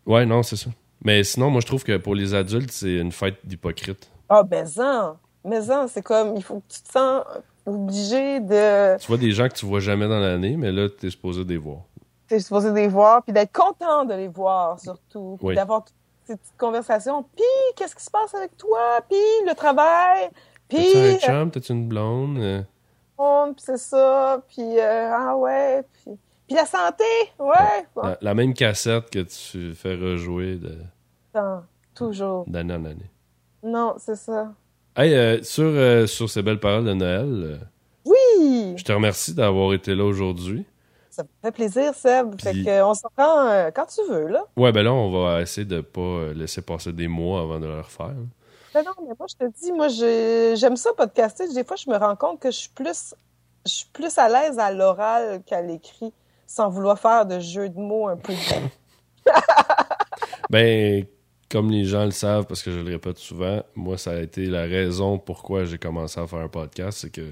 Ouais, 0.06 0.26
non, 0.26 0.44
c'est 0.44 0.56
ça. 0.56 0.70
Mais 1.06 1.24
sinon, 1.24 1.50
moi, 1.50 1.62
je 1.62 1.68
trouve 1.68 1.84
que 1.84 1.96
pour 1.98 2.16
les 2.16 2.34
adultes, 2.34 2.72
c'est 2.72 2.96
une 2.96 3.12
fête 3.14 3.38
d'hypocrite. 3.46 4.10
Ah, 4.28 4.44
ben, 4.44 4.66
ça. 4.66 5.16
Mais 5.46 5.62
ça, 5.62 5.86
c'est 5.88 6.02
comme, 6.02 6.36
il 6.36 6.44
faut 6.44 6.56
que 6.60 6.74
tu 6.74 6.82
te 6.82 6.92
sens 6.92 7.24
obligé 7.66 8.40
de, 8.40 8.98
Tu 8.98 9.08
vois 9.08 9.18
des 9.18 9.32
gens 9.32 9.48
que 9.48 9.54
tu 9.54 9.66
vois 9.66 9.80
jamais 9.80 10.08
dans 10.08 10.20
l'année, 10.20 10.58
mais 10.58 10.72
là, 10.72 10.88
t'es 10.90 11.10
supposé 11.10 11.44
les 11.44 11.58
voir. 11.58 11.80
t'es 12.28 12.40
supposé 12.40 12.72
les 12.72 12.88
voir, 12.88 13.22
puis 13.24 13.32
d'être 13.34 13.54
content 13.54 14.04
de 14.06 14.16
les 14.16 14.28
voir, 14.28 14.80
surtout. 14.80 15.36
Puis 15.40 15.48
Oui. 15.50 15.56
d'avoir 15.56 15.84
toutes 15.86 15.94
ces 16.26 16.36
petites 16.36 16.58
conversations. 16.58 17.24
Puis, 17.36 17.46
qu'est-ce 17.76 17.96
qui 17.96 18.04
se 18.04 18.10
passe 18.12 18.34
avec 18.34 18.58
toi? 18.58 19.00
Puis, 19.08 19.18
le 19.48 19.54
travail? 19.54 20.30
Puis, 20.68 20.78
T'as-tu 20.92 20.98
un 20.98 21.02
euh, 21.14 21.18
chum? 21.20 21.52
T'as-tu 21.52 21.72
une 21.74 21.88
blonde? 21.88 22.38
Euh, 22.40 22.62
oh, 23.20 23.46
puis 23.56 23.64
c'est 23.64 23.78
ça. 23.78 24.42
Puis, 24.48 24.80
euh, 24.80 25.12
ah 25.14 25.38
ouais. 25.38 25.84
Puis, 25.94 26.14
puis 26.48 26.56
la 26.56 26.66
santé. 26.66 27.04
Ouais. 27.38 27.86
Bon, 27.96 28.02
la, 28.02 28.18
la 28.22 28.34
même 28.34 28.56
cassette 28.56 29.12
que 29.12 29.20
tu 29.20 29.76
fais 29.76 29.94
rejouer 29.96 30.56
de- 30.56 30.80
toujours. 31.94 32.44
d'année 32.48 32.74
en 32.74 32.86
année. 32.86 33.10
Non, 33.64 33.96
c'est 33.98 34.16
ça. 34.16 34.54
Hey, 34.96 35.14
euh, 35.14 35.42
sur, 35.44 35.64
euh, 35.66 36.08
sur 36.08 36.30
ces 36.30 36.42
belles 36.42 36.60
paroles 36.60 36.86
de 36.86 36.94
Noël, 36.94 37.26
euh, 37.44 37.58
Oui! 38.06 38.76
je 38.78 38.84
te 38.84 38.92
remercie 38.92 39.34
d'avoir 39.34 39.74
été 39.74 39.94
là 39.96 40.04
aujourd'hui. 40.06 40.66
Ça 41.10 41.24
me 41.24 41.28
fait 41.42 41.52
plaisir, 41.52 41.94
Seb. 41.94 42.40
Fait 42.42 42.52
Puis- 42.52 42.66
que, 42.66 42.82
on 42.84 42.94
s'en 42.94 43.10
prend 43.16 43.70
quand 43.74 43.86
tu 43.86 44.02
veux, 44.12 44.28
là. 44.28 44.44
Ouais, 44.58 44.72
ben 44.72 44.84
là, 44.84 44.94
on 44.94 45.12
va 45.12 45.42
essayer 45.42 45.66
de 45.66 45.80
pas 45.82 46.34
laisser 46.34 46.62
passer 46.62 46.92
des 46.94 47.08
mois 47.08 47.42
avant 47.42 47.60
de 47.60 47.66
le 47.68 47.78
refaire. 47.80 48.08
hein. 48.08 48.28
Ben 48.74 48.84
non, 48.84 48.92
mais 49.08 49.14
moi, 49.18 49.26
je 49.30 49.36
te 49.36 49.50
dis, 49.58 49.72
moi, 49.72 49.88
j'ai- 49.88 50.56
j'aime 50.58 50.76
ça 50.76 50.90
podcaster. 50.98 51.48
Des 51.54 51.64
fois, 51.64 51.78
je 51.78 51.90
me 51.90 51.96
rends 51.98 52.18
compte 52.18 52.42
que 52.42 52.52
je 52.52 52.58
suis 52.58 52.70
plus, 52.70 53.16
je 53.66 53.72
suis 53.72 53.88
plus 53.94 54.18
à 54.18 54.28
l'aise 54.28 54.60
à 54.60 54.72
l'oral 54.74 55.42
qu'à 55.46 55.62
l'écrit, 55.62 56.14
sans 56.46 56.70
vouloir 56.70 57.00
faire 57.00 57.26
de 57.26 57.40
jeu 57.40 57.70
de 57.70 57.80
mots 57.80 58.08
un 58.10 58.18
peu. 58.18 58.34
Ben, 60.50 61.06
comme 61.56 61.72
les 61.72 61.86
gens 61.86 62.04
le 62.04 62.12
savent, 62.12 62.48
parce 62.48 62.62
que 62.62 62.70
je 62.70 62.80
le 62.80 62.92
répète 62.92 63.18
souvent, 63.18 63.64
moi, 63.76 63.98
ça 63.98 64.12
a 64.12 64.20
été 64.20 64.48
la 64.48 64.64
raison 64.64 65.18
pourquoi 65.18 65.64
j'ai 65.64 65.78
commencé 65.78 66.20
à 66.20 66.28
faire 66.28 66.40
un 66.40 66.50
podcast, 66.50 66.98
c'est 67.00 67.10
que 67.10 67.32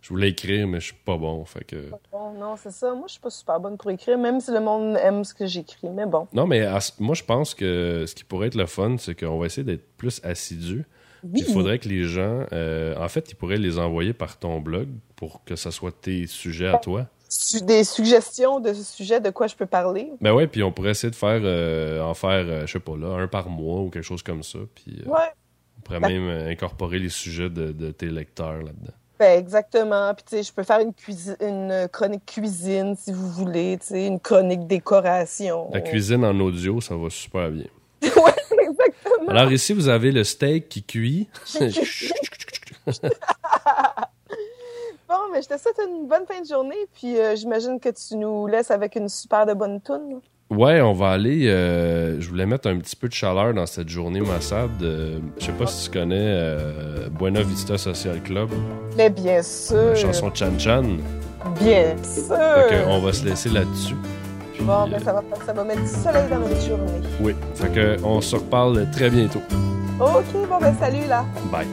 je 0.00 0.10
voulais 0.10 0.28
écrire, 0.28 0.68
mais 0.68 0.78
je 0.78 0.84
suis 0.84 1.02
pas 1.04 1.16
bon. 1.16 1.44
Fait 1.44 1.64
que... 1.64 1.90
Bon, 2.12 2.34
non, 2.38 2.54
c'est 2.56 2.70
ça. 2.70 2.94
Moi, 2.94 3.06
je 3.08 3.14
suis 3.14 3.20
pas 3.20 3.30
super 3.30 3.58
bonne 3.58 3.76
pour 3.76 3.90
écrire, 3.90 4.16
même 4.16 4.38
si 4.38 4.52
le 4.52 4.60
monde 4.60 4.96
aime 5.02 5.24
ce 5.24 5.34
que 5.34 5.46
j'écris. 5.46 5.88
Mais 5.90 6.06
bon. 6.06 6.28
Non, 6.32 6.46
mais 6.46 6.60
à 6.64 6.78
moi, 7.00 7.16
je 7.16 7.24
pense 7.24 7.52
que 7.52 8.04
ce 8.06 8.14
qui 8.14 8.22
pourrait 8.22 8.46
être 8.46 8.54
le 8.54 8.66
fun, 8.66 8.94
c'est 8.96 9.18
qu'on 9.18 9.40
va 9.40 9.46
essayer 9.46 9.64
d'être 9.64 9.96
plus 9.96 10.20
assidus. 10.22 10.84
Oui. 11.24 11.42
Il 11.46 11.52
faudrait 11.52 11.78
que 11.78 11.88
les 11.88 12.04
gens, 12.04 12.44
euh, 12.52 12.94
en 12.98 13.08
fait, 13.08 13.30
ils 13.30 13.34
pourraient 13.34 13.56
les 13.56 13.78
envoyer 13.78 14.12
par 14.12 14.38
ton 14.38 14.60
blog 14.60 14.88
pour 15.16 15.42
que 15.44 15.56
ça 15.56 15.70
soit 15.70 15.92
tes 15.92 16.26
sujets 16.26 16.68
à 16.68 16.78
toi. 16.78 17.06
Des 17.62 17.82
suggestions 17.82 18.60
de 18.60 18.72
sujets 18.74 19.20
de 19.20 19.30
quoi 19.30 19.46
je 19.48 19.56
peux 19.56 19.66
parler. 19.66 20.12
Ben 20.20 20.32
ouais, 20.32 20.46
puis 20.46 20.62
on 20.62 20.70
pourrait 20.70 20.90
essayer 20.90 21.10
de 21.10 21.16
faire, 21.16 21.40
euh, 21.42 22.00
en 22.02 22.14
faire, 22.14 22.44
euh, 22.46 22.66
je 22.66 22.72
sais 22.72 22.78
pas 22.80 22.96
là, 22.96 23.08
un 23.16 23.26
par 23.26 23.48
mois 23.48 23.80
ou 23.80 23.90
quelque 23.90 24.04
chose 24.04 24.22
comme 24.22 24.42
ça. 24.42 24.58
Puis 24.74 25.02
euh, 25.04 25.10
Ouais. 25.10 25.32
on 25.78 25.80
pourrait 25.80 26.00
même 26.00 26.28
euh, 26.28 26.48
incorporer 26.50 26.98
les 27.00 27.08
sujets 27.08 27.48
de, 27.50 27.72
de 27.72 27.90
tes 27.90 28.06
lecteurs 28.06 28.58
là-dedans. 28.62 28.92
Ben, 29.18 29.38
exactement. 29.38 30.12
Puis, 30.14 30.24
tu 30.28 30.36
sais, 30.36 30.42
je 30.42 30.52
peux 30.52 30.64
faire 30.64 30.80
une, 30.80 30.92
une 31.40 31.88
chronique 31.88 32.26
cuisine, 32.26 32.94
si 32.96 33.12
vous 33.12 33.28
voulez, 33.30 33.78
tu 33.80 33.86
sais, 33.86 34.06
une 34.06 34.18
chronique 34.20 34.66
décoration. 34.66 35.70
La 35.72 35.80
cuisine 35.80 36.24
en 36.24 36.38
audio, 36.40 36.80
ça 36.80 36.96
va 36.96 37.10
super 37.10 37.48
bien. 37.50 37.66
Alors 39.28 39.50
ici, 39.52 39.72
vous 39.72 39.88
avez 39.88 40.12
le 40.12 40.24
steak 40.24 40.68
qui 40.68 40.82
cuit. 40.82 41.28
bon, 45.08 45.16
mais 45.32 45.42
je 45.42 45.48
te 45.48 45.58
souhaite 45.58 45.78
une 45.86 46.06
bonne 46.08 46.26
fin 46.26 46.40
de 46.40 46.46
journée, 46.46 46.76
puis 46.94 47.18
euh, 47.18 47.36
j'imagine 47.36 47.78
que 47.80 47.88
tu 47.90 48.16
nous 48.16 48.46
laisses 48.46 48.70
avec 48.70 48.96
une 48.96 49.08
super 49.08 49.46
de 49.46 49.54
bonne 49.54 49.80
toune. 49.80 50.20
Ouais, 50.50 50.80
on 50.82 50.92
va 50.92 51.08
aller. 51.10 51.48
euh, 51.48 52.20
je 52.20 52.28
voulais 52.28 52.46
mettre 52.46 52.68
un 52.68 52.76
petit 52.78 52.94
peu 52.96 53.08
de 53.08 53.14
chaleur 53.14 53.54
dans 53.54 53.66
cette 53.66 53.88
journée 53.88 54.20
massade. 54.20 54.70
Euh, 54.82 55.18
je 55.38 55.46
sais 55.46 55.52
pas 55.52 55.66
si 55.66 55.88
tu 55.90 55.98
connais 55.98 56.16
euh, 56.20 57.08
Buena 57.08 57.42
Vista 57.42 57.78
Social 57.78 58.20
Club, 58.22 58.50
Mais 58.96 59.08
bien 59.10 59.42
sûr. 59.42 59.76
la 59.76 59.94
chanson 59.94 60.30
Chan 60.34 60.58
Chan. 60.58 60.82
Bien 61.60 61.96
sûr. 62.02 62.28
Que 62.68 62.86
on 62.88 63.00
va 63.00 63.12
se 63.12 63.24
laisser 63.24 63.48
là-dessus. 63.48 63.94
Bon, 64.60 64.88
ben 64.88 64.98
ça 65.00 65.12
va, 65.12 65.22
ça 65.44 65.52
va 65.52 65.64
mettre 65.64 65.82
du 65.82 65.88
soleil 65.88 66.28
dans 66.30 66.38
notre 66.38 66.60
journée. 66.60 67.00
oui, 67.20 67.34
fait 67.54 67.68
que 67.68 67.96
on 68.04 68.20
se 68.20 68.36
reparle 68.36 68.86
très 68.92 69.10
bientôt. 69.10 69.42
Ok, 70.00 70.48
bon, 70.48 70.58
ben 70.60 70.74
salut 70.80 71.06
là. 71.08 71.24
Bye. 71.52 71.66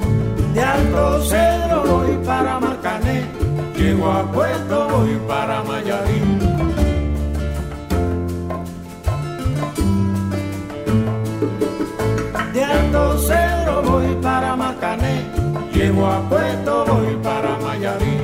De 0.54 0.60
Alto 0.60 1.22
Cedro 1.24 1.84
voy 1.86 2.18
para 2.26 2.60
Marcané, 2.60 3.24
llego 3.78 4.12
a 4.12 4.24
Puerto, 4.32 4.88
voy 4.90 5.18
para 5.28 5.64
Mayarín. 5.64 6.40
De 12.54 12.64
Alto 12.64 13.18
Cedro 13.18 13.82
voy 13.84 14.16
para 14.22 14.56
Marcané, 14.56 15.24
llego 15.74 16.06
a 16.06 16.20
Puerto, 16.30 16.86
voy 16.86 17.16
para 17.24 17.58
Mayarín. 17.60 18.21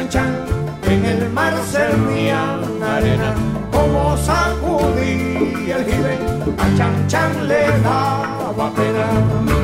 En 0.00 1.04
el 1.04 1.28
mar 1.30 1.54
servían 1.72 2.80
arena, 2.80 3.34
como 3.72 4.16
sacudí 4.16 5.72
el 5.72 5.84
jibe, 5.84 6.18
a 6.56 6.76
Chan 6.76 7.08
Chan 7.08 7.48
le 7.48 7.66
daba 7.82 8.70
pena. 8.76 9.57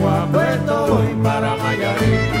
Llego 0.00 0.08
a 0.08 0.86
voy 0.86 1.14
para 1.22 1.56
Mayarín. 1.56 2.39